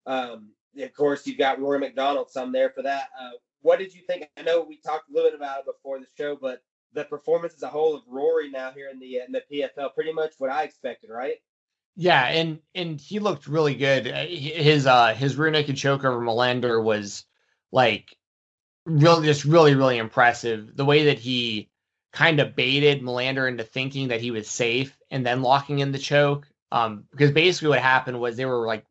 um, 0.06 0.50
of 0.78 0.94
course, 0.94 1.26
you've 1.26 1.38
got 1.38 1.60
Rory 1.60 1.78
MacDonald 1.78 2.30
some 2.30 2.52
there 2.52 2.70
for 2.70 2.82
that. 2.82 3.08
Uh, 3.20 3.30
what 3.62 3.78
did 3.78 3.94
you 3.94 4.02
think? 4.02 4.28
I 4.36 4.42
know 4.42 4.62
we 4.62 4.76
talked 4.76 5.10
a 5.10 5.12
little 5.12 5.30
bit 5.30 5.36
about 5.36 5.60
it 5.60 5.66
before 5.66 5.98
the 5.98 6.06
show, 6.16 6.36
but 6.36 6.62
the 6.92 7.04
performance 7.04 7.54
as 7.54 7.62
a 7.62 7.68
whole 7.68 7.94
of 7.94 8.02
Rory 8.08 8.50
now 8.50 8.70
here 8.70 8.88
in 8.90 8.98
the 8.98 9.18
in 9.18 9.32
the 9.32 9.42
PFL, 9.50 9.94
pretty 9.94 10.12
much 10.12 10.34
what 10.38 10.50
I 10.50 10.62
expected, 10.62 11.10
right? 11.10 11.36
Yeah, 11.96 12.24
and 12.24 12.60
and 12.74 13.00
he 13.00 13.18
looked 13.18 13.46
really 13.46 13.74
good. 13.74 14.06
Uh, 14.06 14.26
his 14.26 14.86
uh 14.86 15.14
his 15.14 15.36
rear 15.36 15.50
naked 15.50 15.76
choke 15.76 16.04
over 16.04 16.20
Millender 16.20 16.82
was 16.82 17.24
like 17.72 18.16
really 18.84 19.26
just 19.26 19.44
really 19.44 19.74
really 19.74 19.98
impressive. 19.98 20.76
The 20.76 20.84
way 20.84 21.06
that 21.06 21.18
he 21.18 21.70
kind 22.12 22.40
of 22.40 22.56
baited 22.56 23.02
Millender 23.02 23.48
into 23.48 23.64
thinking 23.64 24.08
that 24.08 24.20
he 24.20 24.30
was 24.30 24.48
safe 24.48 24.96
and 25.10 25.24
then 25.24 25.42
locking 25.42 25.80
in 25.80 25.92
the 25.92 25.98
choke. 25.98 26.48
Um, 26.72 27.04
because 27.10 27.30
basically 27.30 27.68
what 27.68 27.80
happened 27.80 28.18
was 28.18 28.36
they 28.36 28.46
were 28.46 28.66
like 28.66 28.84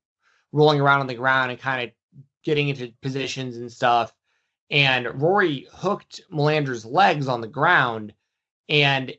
rolling 0.51 0.79
around 0.79 1.01
on 1.01 1.07
the 1.07 1.15
ground 1.15 1.51
and 1.51 1.59
kind 1.59 1.83
of 1.83 1.93
getting 2.43 2.69
into 2.69 2.93
positions 3.01 3.57
and 3.57 3.71
stuff. 3.71 4.13
And 4.69 5.21
Rory 5.21 5.67
hooked 5.71 6.21
Millender's 6.31 6.85
legs 6.85 7.27
on 7.27 7.41
the 7.41 7.47
ground 7.47 8.13
and 8.69 9.13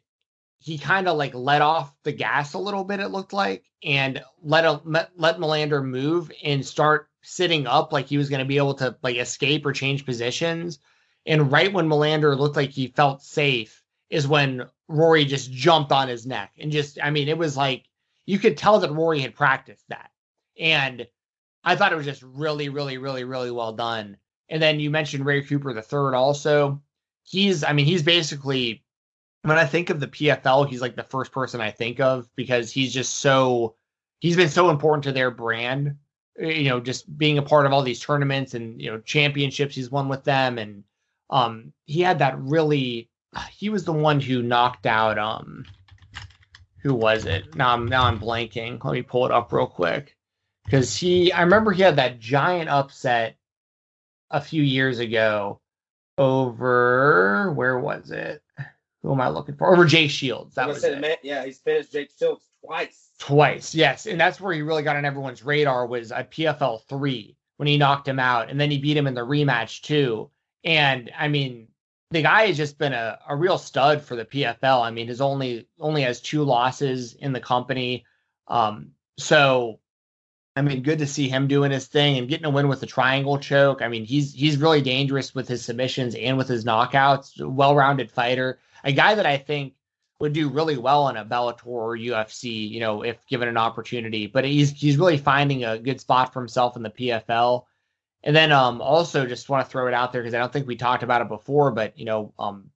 he 0.58 0.78
kind 0.78 1.06
of 1.06 1.16
like 1.16 1.34
let 1.34 1.62
off 1.62 1.94
the 2.02 2.12
gas 2.12 2.54
a 2.54 2.58
little 2.58 2.82
bit, 2.82 2.98
it 2.98 3.08
looked 3.08 3.32
like, 3.32 3.64
and 3.84 4.20
let 4.42 4.64
a, 4.64 4.80
let 4.84 5.38
Millender 5.38 5.84
move 5.84 6.32
and 6.42 6.66
start 6.66 7.08
sitting 7.22 7.66
up 7.66 7.92
like 7.92 8.06
he 8.06 8.18
was 8.18 8.28
going 8.28 8.40
to 8.40 8.46
be 8.46 8.56
able 8.56 8.74
to 8.74 8.96
like 9.02 9.16
escape 9.16 9.64
or 9.64 9.72
change 9.72 10.04
positions. 10.04 10.80
And 11.24 11.52
right 11.52 11.72
when 11.72 11.88
Melander 11.88 12.36
looked 12.36 12.56
like 12.56 12.70
he 12.70 12.88
felt 12.88 13.22
safe 13.22 13.82
is 14.10 14.26
when 14.26 14.66
Rory 14.88 15.24
just 15.24 15.52
jumped 15.52 15.92
on 15.92 16.08
his 16.08 16.26
neck 16.26 16.52
and 16.58 16.72
just, 16.72 16.98
I 17.02 17.10
mean, 17.10 17.28
it 17.28 17.38
was 17.38 17.56
like 17.56 17.84
you 18.26 18.38
could 18.38 18.56
tell 18.56 18.80
that 18.80 18.92
Rory 18.92 19.20
had 19.20 19.34
practiced 19.34 19.84
that. 19.88 20.10
And 20.58 21.06
I 21.66 21.74
thought 21.74 21.92
it 21.92 21.96
was 21.96 22.06
just 22.06 22.22
really, 22.22 22.68
really, 22.68 22.96
really, 22.96 23.24
really 23.24 23.50
well 23.50 23.72
done. 23.72 24.16
And 24.48 24.62
then 24.62 24.78
you 24.78 24.88
mentioned 24.88 25.26
Ray 25.26 25.42
Cooper 25.42 25.74
the 25.74 25.82
third 25.82 26.14
also. 26.14 26.80
He's, 27.24 27.64
I 27.64 27.72
mean, 27.72 27.86
he's 27.86 28.04
basically 28.04 28.84
when 29.42 29.58
I 29.58 29.66
think 29.66 29.90
of 29.90 29.98
the 29.98 30.06
PFL, 30.06 30.68
he's 30.68 30.80
like 30.80 30.94
the 30.94 31.02
first 31.02 31.32
person 31.32 31.60
I 31.60 31.72
think 31.72 32.00
of 32.00 32.28
because 32.36 32.70
he's 32.70 32.92
just 32.92 33.18
so 33.18 33.74
he's 34.20 34.36
been 34.36 34.48
so 34.48 34.70
important 34.70 35.04
to 35.04 35.12
their 35.12 35.32
brand. 35.32 35.96
You 36.38 36.68
know, 36.68 36.80
just 36.80 37.16
being 37.18 37.38
a 37.38 37.42
part 37.42 37.66
of 37.66 37.72
all 37.72 37.82
these 37.82 38.00
tournaments 38.00 38.54
and 38.54 38.80
you 38.80 38.90
know 38.90 38.98
championships 39.00 39.74
he's 39.74 39.90
won 39.90 40.08
with 40.08 40.24
them, 40.24 40.58
and 40.58 40.84
um, 41.30 41.72
he 41.84 42.00
had 42.00 42.20
that 42.20 42.38
really. 42.38 43.10
He 43.52 43.68
was 43.68 43.84
the 43.84 43.92
one 43.92 44.20
who 44.20 44.42
knocked 44.42 44.86
out 44.86 45.18
um, 45.18 45.64
who 46.82 46.94
was 46.94 47.24
it? 47.24 47.54
Now 47.54 47.72
I'm 47.72 47.86
now 47.86 48.04
I'm 48.04 48.18
blanking. 48.18 48.82
Let 48.84 48.92
me 48.92 49.02
pull 49.02 49.26
it 49.26 49.32
up 49.32 49.52
real 49.52 49.66
quick 49.66 50.15
because 50.66 50.96
he 50.96 51.32
I 51.32 51.42
remember 51.42 51.72
he 51.72 51.82
had 51.82 51.96
that 51.96 52.18
giant 52.18 52.68
upset 52.68 53.36
a 54.30 54.40
few 54.40 54.62
years 54.62 54.98
ago 54.98 55.60
over 56.18 57.52
where 57.52 57.78
was 57.78 58.10
it? 58.10 58.42
Who 59.02 59.12
am 59.12 59.20
I 59.20 59.28
looking 59.28 59.54
for? 59.54 59.72
Over 59.72 59.84
Jake 59.84 60.10
Shields. 60.10 60.56
That 60.56 60.68
was 60.68 60.82
it. 60.82 61.00
Man, 61.00 61.16
yeah, 61.22 61.44
he's 61.44 61.58
finished 61.58 61.92
Jake 61.92 62.10
Shields 62.18 62.44
twice. 62.64 63.10
Twice, 63.18 63.74
yes, 63.74 64.06
and 64.06 64.20
that's 64.20 64.40
where 64.40 64.52
he 64.52 64.62
really 64.62 64.82
got 64.82 64.96
on 64.96 65.04
everyone's 65.04 65.44
radar 65.44 65.86
was 65.86 66.12
at 66.12 66.30
PFL 66.30 66.82
three 66.88 67.36
when 67.56 67.68
he 67.68 67.78
knocked 67.78 68.06
him 68.06 68.18
out, 68.18 68.50
and 68.50 68.60
then 68.60 68.70
he 68.70 68.78
beat 68.78 68.96
him 68.96 69.06
in 69.06 69.14
the 69.14 69.22
rematch 69.22 69.82
too. 69.82 70.30
And 70.64 71.10
I 71.16 71.28
mean, 71.28 71.68
the 72.10 72.22
guy 72.22 72.46
has 72.46 72.56
just 72.56 72.78
been 72.78 72.92
a, 72.92 73.18
a 73.28 73.36
real 73.36 73.58
stud 73.58 74.02
for 74.02 74.16
the 74.16 74.24
PFL. 74.24 74.82
I 74.82 74.90
mean, 74.90 75.06
his 75.06 75.20
only 75.20 75.68
only 75.78 76.02
has 76.02 76.20
two 76.20 76.42
losses 76.42 77.14
in 77.14 77.32
the 77.32 77.40
company. 77.40 78.04
Um, 78.48 78.90
so 79.18 79.80
I 80.56 80.62
mean, 80.62 80.82
good 80.82 81.00
to 81.00 81.06
see 81.06 81.28
him 81.28 81.48
doing 81.48 81.70
his 81.70 81.86
thing 81.86 82.16
and 82.16 82.28
getting 82.28 82.46
a 82.46 82.50
win 82.50 82.68
with 82.68 82.80
the 82.80 82.86
triangle 82.86 83.38
choke. 83.38 83.82
I 83.82 83.88
mean, 83.88 84.06
he's 84.06 84.32
he's 84.32 84.56
really 84.56 84.80
dangerous 84.80 85.34
with 85.34 85.46
his 85.46 85.62
submissions 85.62 86.14
and 86.14 86.38
with 86.38 86.48
his 86.48 86.64
knockouts. 86.64 87.38
Well-rounded 87.38 88.10
fighter, 88.10 88.58
a 88.82 88.92
guy 88.92 89.14
that 89.14 89.26
I 89.26 89.36
think 89.36 89.74
would 90.18 90.32
do 90.32 90.48
really 90.48 90.78
well 90.78 91.08
in 91.08 91.18
a 91.18 91.26
Bellator 91.26 91.66
or 91.66 91.94
UFC, 91.94 92.70
you 92.70 92.80
know, 92.80 93.02
if 93.02 93.18
given 93.26 93.48
an 93.48 93.58
opportunity. 93.58 94.26
But 94.26 94.46
he's 94.46 94.70
he's 94.70 94.96
really 94.96 95.18
finding 95.18 95.64
a 95.64 95.78
good 95.78 96.00
spot 96.00 96.32
for 96.32 96.40
himself 96.40 96.74
in 96.74 96.82
the 96.82 96.90
PFL. 96.90 97.64
And 98.24 98.34
then 98.34 98.50
um 98.50 98.80
also 98.80 99.26
just 99.26 99.50
want 99.50 99.64
to 99.66 99.70
throw 99.70 99.88
it 99.88 99.94
out 99.94 100.12
there 100.12 100.22
because 100.22 100.34
I 100.34 100.38
don't 100.38 100.52
think 100.52 100.66
we 100.66 100.76
talked 100.76 101.02
about 101.02 101.20
it 101.20 101.28
before, 101.28 101.70
but 101.70 101.98
you 101.98 102.06
know, 102.06 102.32
um, 102.38 102.70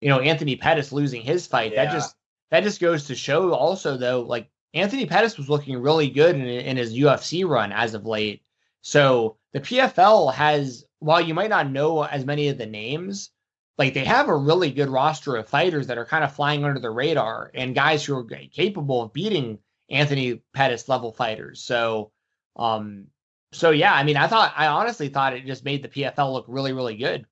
you 0.00 0.08
know, 0.08 0.20
Anthony 0.20 0.56
Pettis 0.56 0.90
losing 0.90 1.20
his 1.20 1.46
fight, 1.46 1.72
yeah. 1.72 1.84
that 1.84 1.92
just 1.92 2.16
that 2.50 2.62
just 2.62 2.80
goes 2.80 3.08
to 3.08 3.14
show 3.14 3.52
also 3.52 3.98
though, 3.98 4.22
like 4.22 4.48
Anthony 4.76 5.06
Pettis 5.06 5.38
was 5.38 5.48
looking 5.48 5.78
really 5.78 6.10
good 6.10 6.36
in, 6.36 6.42
in 6.42 6.76
his 6.76 6.96
UFC 6.96 7.48
run 7.48 7.72
as 7.72 7.94
of 7.94 8.04
late. 8.04 8.42
So 8.82 9.36
the 9.52 9.60
PFL 9.60 10.32
has, 10.34 10.84
while 10.98 11.20
you 11.20 11.34
might 11.34 11.50
not 11.50 11.70
know 11.70 12.02
as 12.02 12.24
many 12.24 12.48
of 12.48 12.58
the 12.58 12.66
names, 12.66 13.30
like 13.78 13.94
they 13.94 14.04
have 14.04 14.28
a 14.28 14.36
really 14.36 14.70
good 14.70 14.88
roster 14.88 15.36
of 15.36 15.48
fighters 15.48 15.86
that 15.86 15.98
are 15.98 16.04
kind 16.04 16.24
of 16.24 16.34
flying 16.34 16.64
under 16.64 16.78
the 16.78 16.90
radar 16.90 17.50
and 17.54 17.74
guys 17.74 18.04
who 18.04 18.16
are 18.16 18.24
capable 18.24 19.02
of 19.02 19.12
beating 19.12 19.58
Anthony 19.88 20.42
Pettis 20.54 20.88
level 20.88 21.12
fighters. 21.12 21.62
So, 21.62 22.12
um, 22.56 23.06
so 23.52 23.70
yeah, 23.70 23.94
I 23.94 24.02
mean, 24.02 24.16
I 24.16 24.28
thought, 24.28 24.52
I 24.56 24.66
honestly 24.66 25.08
thought 25.08 25.34
it 25.34 25.46
just 25.46 25.64
made 25.64 25.82
the 25.82 25.88
PFL 25.88 26.32
look 26.32 26.44
really, 26.48 26.72
really 26.72 26.96
good. 26.96 27.26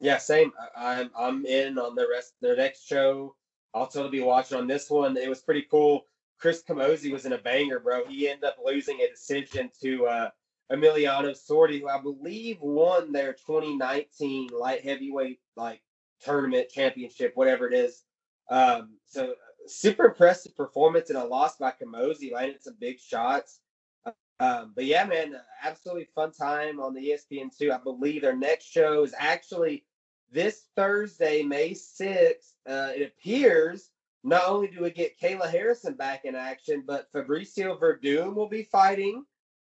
Yeah, 0.00 0.18
same. 0.18 0.52
I, 0.76 1.00
I'm 1.00 1.10
I'm 1.18 1.46
in 1.46 1.78
on 1.78 1.94
the 1.94 2.06
rest 2.12 2.34
their 2.42 2.56
next 2.56 2.86
show. 2.86 3.34
I'll 3.72 3.86
totally 3.86 4.10
be 4.10 4.20
watching 4.20 4.58
on 4.58 4.66
this 4.66 4.90
one. 4.90 5.16
It 5.16 5.28
was 5.28 5.40
pretty 5.40 5.66
cool. 5.70 6.04
Chris 6.38 6.62
Camozzi 6.62 7.12
was 7.12 7.26
in 7.26 7.32
a 7.32 7.38
banger, 7.38 7.80
bro. 7.80 8.06
He 8.06 8.28
ended 8.28 8.44
up 8.44 8.56
losing 8.64 9.00
a 9.00 9.08
decision 9.08 9.70
to 9.82 10.06
uh, 10.06 10.30
Emiliano 10.70 11.34
Sordi, 11.34 11.80
who 11.80 11.88
I 11.88 12.00
believe 12.00 12.58
won 12.60 13.12
their 13.12 13.32
2019 13.32 14.48
light 14.48 14.82
heavyweight 14.82 15.40
like 15.56 15.80
tournament 16.20 16.68
championship, 16.68 17.32
whatever 17.34 17.66
it 17.68 17.74
is. 17.74 18.02
Um, 18.50 18.96
so 19.06 19.34
super 19.66 20.06
impressive 20.06 20.56
performance 20.56 21.10
and 21.10 21.18
a 21.18 21.24
loss 21.24 21.56
by 21.56 21.72
Camozzi, 21.72 22.32
landed 22.32 22.62
some 22.62 22.76
big 22.80 23.00
shots. 23.00 23.60
Um, 24.38 24.72
but 24.74 24.84
yeah, 24.84 25.04
man, 25.04 25.34
absolutely 25.64 26.08
fun 26.14 26.32
time 26.32 26.78
on 26.78 26.94
the 26.94 27.00
ESPN2. 27.00 27.70
I 27.70 27.78
believe 27.78 28.22
their 28.22 28.36
next 28.36 28.66
show 28.66 29.02
is 29.02 29.14
actually 29.16 29.84
this 30.30 30.66
Thursday, 30.76 31.42
May 31.42 31.70
6th. 31.70 32.52
Uh, 32.68 32.92
it 32.94 33.02
appears 33.02 33.90
not 34.26 34.48
only 34.48 34.66
do 34.66 34.82
we 34.82 34.90
get 34.90 35.18
Kayla 35.20 35.48
Harrison 35.48 35.94
back 35.94 36.24
in 36.24 36.34
action, 36.34 36.82
but 36.84 37.10
Fabricio 37.12 37.78
Werdum 37.80 38.34
will 38.34 38.48
be 38.48 38.64
fighting. 38.64 39.24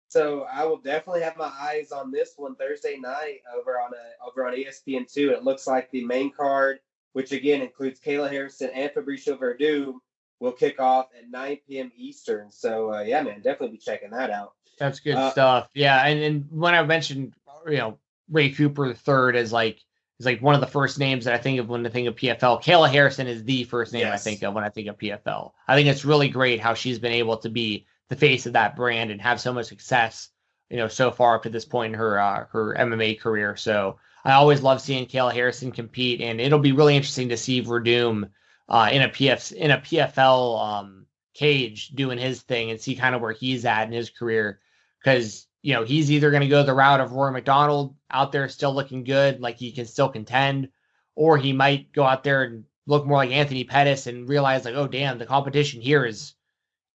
So 0.07 0.47
I 0.51 0.65
will 0.65 0.77
definitely 0.77 1.21
have 1.21 1.37
my 1.37 1.51
eyes 1.59 1.91
on 1.91 2.11
this 2.11 2.33
one 2.37 2.55
Thursday 2.55 2.97
night 2.97 3.41
over 3.55 3.79
on 3.79 3.91
a, 3.93 4.27
over 4.27 4.47
on 4.47 4.55
ESPN 4.55 5.11
two. 5.11 5.29
It 5.29 5.43
looks 5.43 5.67
like 5.67 5.91
the 5.91 6.03
main 6.05 6.31
card, 6.31 6.79
which 7.13 7.33
again 7.33 7.61
includes 7.61 7.99
Kayla 7.99 8.31
Harrison 8.31 8.71
and 8.73 8.89
Fabricio 8.89 9.37
Werdum, 9.37 9.99
will 10.39 10.53
kick 10.53 10.79
off 10.79 11.07
at 11.15 11.29
9 11.29 11.57
p.m. 11.67 11.91
Eastern. 11.95 12.51
So 12.51 12.93
uh, 12.93 13.01
yeah, 13.01 13.21
man, 13.21 13.41
definitely 13.41 13.75
be 13.75 13.77
checking 13.77 14.11
that 14.11 14.31
out. 14.31 14.53
That's 14.79 14.99
good 14.99 15.15
uh, 15.15 15.31
stuff. 15.31 15.69
Yeah, 15.75 16.03
and, 16.03 16.19
and 16.19 16.47
when 16.49 16.73
I 16.73 16.81
mentioned 16.83 17.33
you 17.67 17.77
know 17.77 17.99
Ray 18.31 18.49
Cooper 18.49 18.87
the 18.87 18.95
third 18.95 19.35
as 19.35 19.53
like 19.53 19.83
is 20.19 20.25
like 20.25 20.41
one 20.41 20.55
of 20.55 20.61
the 20.61 20.67
first 20.67 20.99
names 20.99 21.25
that 21.25 21.33
I 21.33 21.37
think 21.37 21.59
of 21.59 21.69
when 21.69 21.85
I 21.85 21.89
think 21.89 22.07
of 22.07 22.15
PFL. 22.15 22.63
Kayla 22.63 22.89
Harrison 22.89 23.27
is 23.27 23.43
the 23.43 23.63
first 23.65 23.93
name 23.93 24.01
yes. 24.01 24.21
I 24.21 24.29
think 24.29 24.43
of 24.43 24.53
when 24.53 24.63
I 24.63 24.69
think 24.69 24.87
of 24.87 24.97
PFL. 24.97 25.51
I 25.67 25.75
think 25.75 25.87
it's 25.87 26.05
really 26.05 26.29
great 26.29 26.59
how 26.59 26.73
she's 26.73 26.99
been 26.99 27.13
able 27.13 27.37
to 27.37 27.49
be 27.49 27.85
the 28.09 28.15
face 28.15 28.45
of 28.45 28.53
that 28.53 28.75
brand 28.75 29.11
and 29.11 29.21
have 29.21 29.39
so 29.39 29.53
much 29.53 29.67
success, 29.67 30.29
you 30.69 30.77
know, 30.77 30.87
so 30.87 31.11
far 31.11 31.35
up 31.35 31.43
to 31.43 31.49
this 31.49 31.65
point 31.65 31.93
in 31.93 31.99
her 31.99 32.19
uh, 32.19 32.45
her 32.51 32.75
MMA 32.75 33.19
career. 33.19 33.55
So 33.55 33.99
I 34.23 34.33
always 34.33 34.61
love 34.61 34.81
seeing 34.81 35.05
Kayla 35.05 35.33
Harrison 35.33 35.71
compete, 35.71 36.21
and 36.21 36.41
it'll 36.41 36.59
be 36.59 36.71
really 36.71 36.95
interesting 36.95 37.29
to 37.29 37.37
see 37.37 37.61
Werdum 37.61 38.29
uh, 38.69 38.89
in 38.91 39.01
a 39.01 39.09
PF 39.09 39.53
in 39.53 39.71
a 39.71 39.77
PFL 39.77 40.61
um, 40.61 41.05
cage 41.33 41.89
doing 41.89 42.17
his 42.17 42.41
thing 42.41 42.71
and 42.71 42.81
see 42.81 42.95
kind 42.95 43.13
of 43.13 43.21
where 43.21 43.33
he's 43.33 43.65
at 43.65 43.87
in 43.87 43.93
his 43.93 44.09
career 44.09 44.59
because 44.99 45.46
you 45.67 45.73
know, 45.73 45.83
he's 45.83 46.09
either 46.09 46.31
going 46.31 46.43
to 46.43 46.47
go 46.47 46.63
the 46.63 46.73
route 46.73 47.01
of 47.01 47.11
Rory 47.11 47.33
MacDonald 47.33 47.93
out 48.09 48.31
there 48.31 48.47
still 48.47 48.73
looking 48.73 49.03
good, 49.03 49.41
like 49.41 49.57
he 49.57 49.73
can 49.73 49.85
still 49.85 50.07
contend, 50.07 50.69
or 51.13 51.37
he 51.37 51.51
might 51.51 51.91
go 51.91 52.05
out 52.05 52.23
there 52.23 52.43
and 52.43 52.63
look 52.85 53.05
more 53.05 53.17
like 53.17 53.31
Anthony 53.31 53.65
Pettis 53.65 54.07
and 54.07 54.29
realize 54.29 54.63
like, 54.63 54.75
oh 54.75 54.87
damn, 54.87 55.17
the 55.17 55.25
competition 55.25 55.81
here 55.81 56.05
is 56.05 56.35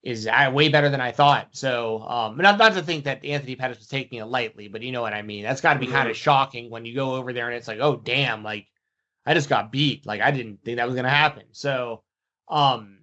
is 0.03 0.27
uh, 0.27 0.51
way 0.55 0.71
better 0.71 0.89
than 0.89 1.03
I 1.03 1.13
thought. 1.13 1.49
So, 1.51 2.01
um, 2.01 2.39
not 2.39 2.57
not 2.57 2.73
to 2.73 2.83
think 2.83 3.05
that 3.05 3.23
Anthony 3.27 3.57
Pettis 3.57 3.77
was 3.77 3.89
taking 3.89 4.21
it 4.21 4.25
lightly, 4.25 4.69
but 4.69 4.81
you 4.81 4.91
know 4.91 5.03
what 5.03 5.13
I 5.13 5.21
mean. 5.21 5.43
That's 5.43 5.61
got 5.61 5.75
to 5.75 5.79
be 5.79 5.85
mm-hmm. 5.85 5.95
kind 5.95 6.09
of 6.09 6.17
shocking 6.17 6.71
when 6.71 6.87
you 6.87 6.95
go 6.95 7.17
over 7.17 7.35
there 7.35 7.49
and 7.49 7.55
it's 7.55 7.69
like, 7.69 7.81
oh 7.81 7.97
damn, 7.97 8.43
like 8.43 8.69
I 9.27 9.35
just 9.35 9.51
got 9.51 9.71
beat. 9.71 10.07
Like 10.07 10.23
I 10.23 10.31
didn't 10.31 10.65
think 10.65 10.79
that 10.79 10.87
was 10.87 10.97
gonna 10.97 11.11
happen. 11.11 11.45
So, 11.53 12.05
um, 12.49 13.01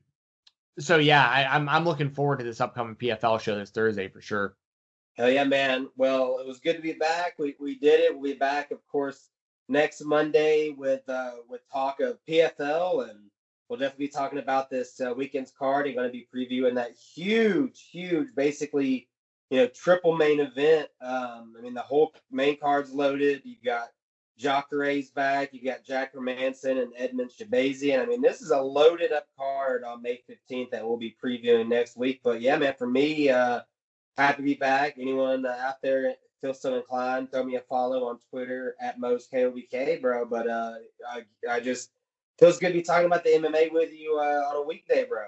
so 0.79 0.97
yeah, 0.97 1.23
I, 1.23 1.45
I'm 1.45 1.69
I'm 1.69 1.85
looking 1.85 2.09
forward 2.09 2.39
to 2.39 2.43
this 2.43 2.59
upcoming 2.59 2.95
PFL 2.95 3.39
show 3.39 3.55
this 3.55 3.69
Thursday 3.69 4.07
for 4.07 4.19
sure. 4.19 4.55
Hell 5.19 5.29
yeah, 5.29 5.43
man. 5.43 5.89
Well, 5.97 6.37
it 6.39 6.47
was 6.47 6.61
good 6.61 6.77
to 6.77 6.81
be 6.81 6.93
back. 6.93 7.33
We 7.37 7.53
we 7.59 7.75
did 7.75 7.99
it. 7.99 8.13
We'll 8.13 8.31
be 8.31 8.39
back, 8.39 8.71
of 8.71 8.79
course, 8.87 9.27
next 9.67 10.01
Monday 10.05 10.69
with 10.69 11.01
uh 11.09 11.33
with 11.49 11.59
talk 11.69 11.99
of 11.99 12.19
PFL 12.25 13.09
and 13.09 13.19
we'll 13.67 13.77
definitely 13.77 14.05
be 14.05 14.11
talking 14.13 14.39
about 14.39 14.69
this 14.69 15.01
uh, 15.01 15.13
weekend's 15.13 15.51
card 15.51 15.87
and 15.87 15.95
going 15.97 16.07
to 16.07 16.13
be 16.13 16.25
previewing 16.33 16.75
that 16.75 16.95
huge, 16.95 17.89
huge, 17.91 18.33
basically, 18.33 19.09
you 19.49 19.57
know, 19.57 19.67
triple 19.67 20.15
main 20.15 20.39
event. 20.39 20.87
Um, 21.01 21.53
I 21.57 21.63
mean, 21.63 21.73
the 21.73 21.81
whole 21.81 22.13
main 22.31 22.57
card's 22.57 22.93
loaded. 22.93 23.41
You've 23.43 23.61
got 23.61 23.89
Jacare's 24.39 25.09
back. 25.09 25.53
You 25.53 25.61
got 25.61 25.83
Jack 25.83 26.15
Hermansson 26.15 26.81
and 26.81 26.93
Edmen 26.95 27.29
Shahbazyan. 27.29 28.01
I 28.01 28.05
mean, 28.05 28.21
this 28.21 28.41
is 28.41 28.51
a 28.51 28.61
loaded 28.61 29.11
up 29.11 29.27
card 29.37 29.83
on 29.83 30.01
May 30.01 30.21
15th 30.29 30.71
that 30.71 30.87
we'll 30.87 30.95
be 30.95 31.17
previewing 31.21 31.67
next 31.67 31.97
week. 31.97 32.21
But 32.23 32.39
yeah, 32.39 32.57
man, 32.57 32.75
for 32.77 32.87
me, 32.87 33.27
uh, 33.27 33.59
happy 34.19 34.37
to 34.37 34.43
be 34.43 34.53
back. 34.55 34.95
Anyone 34.99 35.45
uh, 35.45 35.57
out 35.61 35.81
there 35.81 36.13
feels 36.41 36.61
so 36.61 36.75
inclined, 36.75 37.31
throw 37.31 37.43
me 37.43 37.55
a 37.55 37.61
follow 37.61 38.07
on 38.07 38.19
Twitter 38.29 38.75
at 38.81 38.99
most 38.99 39.31
KOBK, 39.31 40.01
bro. 40.01 40.25
But 40.25 40.47
uh, 40.47 40.73
I, 41.09 41.23
I 41.49 41.59
just 41.59 41.91
feels 42.37 42.59
good 42.59 42.69
to 42.69 42.73
be 42.73 42.81
talking 42.81 43.05
about 43.05 43.23
the 43.23 43.31
MMA 43.31 43.71
with 43.71 43.91
you 43.93 44.17
uh, 44.19 44.49
on 44.49 44.55
a 44.57 44.61
weekday, 44.61 45.05
bro. 45.05 45.25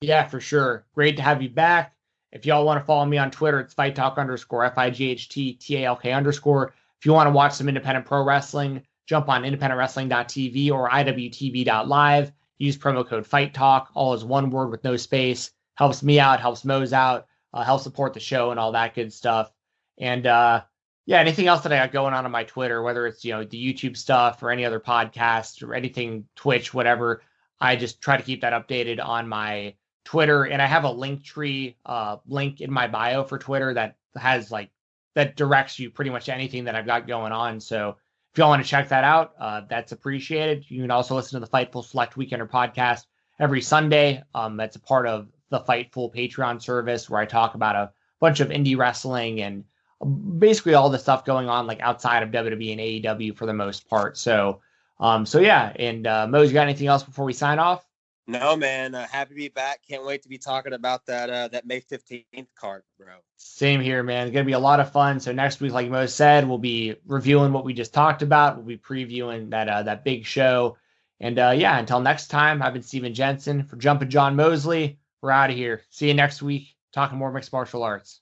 Yeah, 0.00 0.26
for 0.26 0.40
sure. 0.40 0.86
Great 0.94 1.16
to 1.16 1.22
have 1.22 1.42
you 1.42 1.48
back. 1.48 1.94
If 2.30 2.44
y'all 2.44 2.64
want 2.64 2.80
to 2.80 2.84
follow 2.84 3.06
me 3.06 3.16
on 3.16 3.30
Twitter, 3.30 3.60
it's 3.60 3.74
fight 3.74 3.96
talk 3.96 4.18
underscore 4.18 4.64
F 4.64 4.76
I 4.76 4.90
G 4.90 5.10
H 5.10 5.28
T 5.28 5.54
T 5.54 5.76
A 5.78 5.86
L 5.86 5.96
K 5.96 6.12
underscore. 6.12 6.74
If 6.98 7.06
you 7.06 7.12
want 7.12 7.26
to 7.26 7.32
watch 7.32 7.54
some 7.54 7.68
independent 7.68 8.04
pro 8.04 8.22
wrestling, 8.22 8.82
jump 9.06 9.28
on 9.28 9.42
independentwrestling.tv 9.42 10.70
or 10.70 10.90
IWTV.live. 10.90 12.32
Use 12.58 12.76
promo 12.76 13.06
code 13.06 13.26
Fight 13.26 13.54
Talk, 13.54 13.90
all 13.94 14.12
is 14.14 14.24
one 14.24 14.50
word 14.50 14.70
with 14.70 14.84
no 14.84 14.96
space. 14.96 15.52
Helps 15.76 16.02
me 16.02 16.18
out, 16.18 16.40
helps 16.40 16.64
Mose 16.64 16.92
out 16.92 17.27
uh, 17.52 17.64
help 17.64 17.80
support 17.80 18.14
the 18.14 18.20
show 18.20 18.50
and 18.50 18.60
all 18.60 18.72
that 18.72 18.94
good 18.94 19.12
stuff. 19.12 19.52
And 19.98 20.26
uh, 20.26 20.62
yeah, 21.06 21.20
anything 21.20 21.46
else 21.46 21.62
that 21.62 21.72
I 21.72 21.76
got 21.76 21.92
going 21.92 22.14
on 22.14 22.24
on 22.24 22.30
my 22.30 22.44
Twitter, 22.44 22.82
whether 22.82 23.06
it's 23.06 23.24
you 23.24 23.32
know 23.32 23.44
the 23.44 23.74
YouTube 23.74 23.96
stuff 23.96 24.42
or 24.42 24.50
any 24.50 24.64
other 24.64 24.80
podcasts 24.80 25.62
or 25.62 25.74
anything 25.74 26.26
Twitch, 26.36 26.74
whatever, 26.74 27.22
I 27.60 27.76
just 27.76 28.00
try 28.00 28.16
to 28.16 28.22
keep 28.22 28.42
that 28.42 28.52
updated 28.52 29.04
on 29.04 29.28
my 29.28 29.74
Twitter. 30.04 30.44
And 30.44 30.60
I 30.60 30.66
have 30.66 30.84
a 30.84 30.90
link 30.90 31.24
tree 31.24 31.76
uh, 31.86 32.18
link 32.26 32.60
in 32.60 32.72
my 32.72 32.86
bio 32.86 33.24
for 33.24 33.38
Twitter 33.38 33.74
that 33.74 33.96
has 34.16 34.50
like 34.50 34.70
that 35.14 35.36
directs 35.36 35.78
you 35.78 35.90
pretty 35.90 36.10
much 36.10 36.28
anything 36.28 36.64
that 36.64 36.74
I've 36.74 36.86
got 36.86 37.06
going 37.06 37.32
on. 37.32 37.58
So 37.60 37.96
if 38.32 38.38
y'all 38.38 38.50
want 38.50 38.62
to 38.62 38.68
check 38.68 38.88
that 38.90 39.04
out, 39.04 39.32
uh, 39.40 39.62
that's 39.68 39.92
appreciated. 39.92 40.70
You 40.70 40.82
can 40.82 40.90
also 40.90 41.14
listen 41.14 41.40
to 41.40 41.46
the 41.46 41.50
Fightful 41.50 41.84
Select 41.84 42.14
Weekender 42.14 42.48
podcast 42.48 43.06
every 43.40 43.62
Sunday. 43.62 44.22
Um, 44.34 44.56
that's 44.56 44.76
a 44.76 44.80
part 44.80 45.06
of 45.06 45.28
the 45.50 45.60
Fightful 45.60 46.14
Patreon 46.14 46.62
service 46.62 47.08
where 47.08 47.20
I 47.20 47.26
talk 47.26 47.54
about 47.54 47.76
a 47.76 47.92
bunch 48.20 48.40
of 48.40 48.48
indie 48.48 48.76
wrestling 48.76 49.40
and 49.42 49.64
basically 50.38 50.74
all 50.74 50.90
the 50.90 50.98
stuff 50.98 51.24
going 51.24 51.48
on 51.48 51.66
like 51.66 51.80
outside 51.80 52.22
of 52.22 52.30
WWE 52.30 52.72
and 52.72 53.20
AEW 53.20 53.36
for 53.36 53.46
the 53.46 53.54
most 53.54 53.88
part. 53.88 54.16
So, 54.16 54.60
um, 55.00 55.26
so 55.26 55.40
yeah. 55.40 55.72
And 55.76 56.06
uh, 56.06 56.26
Mo, 56.26 56.42
you 56.42 56.52
got 56.52 56.62
anything 56.62 56.86
else 56.86 57.02
before 57.02 57.24
we 57.24 57.32
sign 57.32 57.58
off? 57.58 57.84
No, 58.26 58.56
man. 58.56 58.94
Uh, 58.94 59.06
happy 59.06 59.30
to 59.30 59.34
be 59.34 59.48
back. 59.48 59.80
Can't 59.88 60.04
wait 60.04 60.22
to 60.22 60.28
be 60.28 60.36
talking 60.36 60.74
about 60.74 61.06
that 61.06 61.30
uh, 61.30 61.48
that 61.48 61.66
May 61.66 61.80
fifteenth 61.80 62.54
card, 62.54 62.82
bro. 62.98 63.14
Same 63.38 63.80
here, 63.80 64.02
man. 64.02 64.26
It's 64.26 64.34
gonna 64.34 64.44
be 64.44 64.52
a 64.52 64.58
lot 64.58 64.80
of 64.80 64.92
fun. 64.92 65.18
So 65.18 65.32
next 65.32 65.60
week, 65.60 65.72
like 65.72 65.88
Mo 65.88 66.04
said, 66.04 66.46
we'll 66.46 66.58
be 66.58 66.96
reviewing 67.06 67.54
what 67.54 67.64
we 67.64 67.72
just 67.72 67.94
talked 67.94 68.20
about. 68.20 68.56
We'll 68.56 68.66
be 68.66 68.76
previewing 68.76 69.48
that 69.50 69.68
uh, 69.70 69.82
that 69.84 70.04
big 70.04 70.26
show. 70.26 70.76
And 71.20 71.38
uh, 71.38 71.54
yeah, 71.56 71.78
until 71.78 72.00
next 72.00 72.26
time, 72.26 72.62
I've 72.62 72.74
been 72.74 72.82
Steven 72.82 73.14
Jensen 73.14 73.64
for 73.64 73.76
Jumping 73.76 74.10
John 74.10 74.36
Mosley. 74.36 74.98
We're 75.20 75.30
out 75.30 75.50
of 75.50 75.56
here. 75.56 75.82
See 75.90 76.08
you 76.08 76.14
next 76.14 76.42
week. 76.42 76.68
Talking 76.92 77.18
more 77.18 77.32
mixed 77.32 77.52
martial 77.52 77.82
arts. 77.82 78.20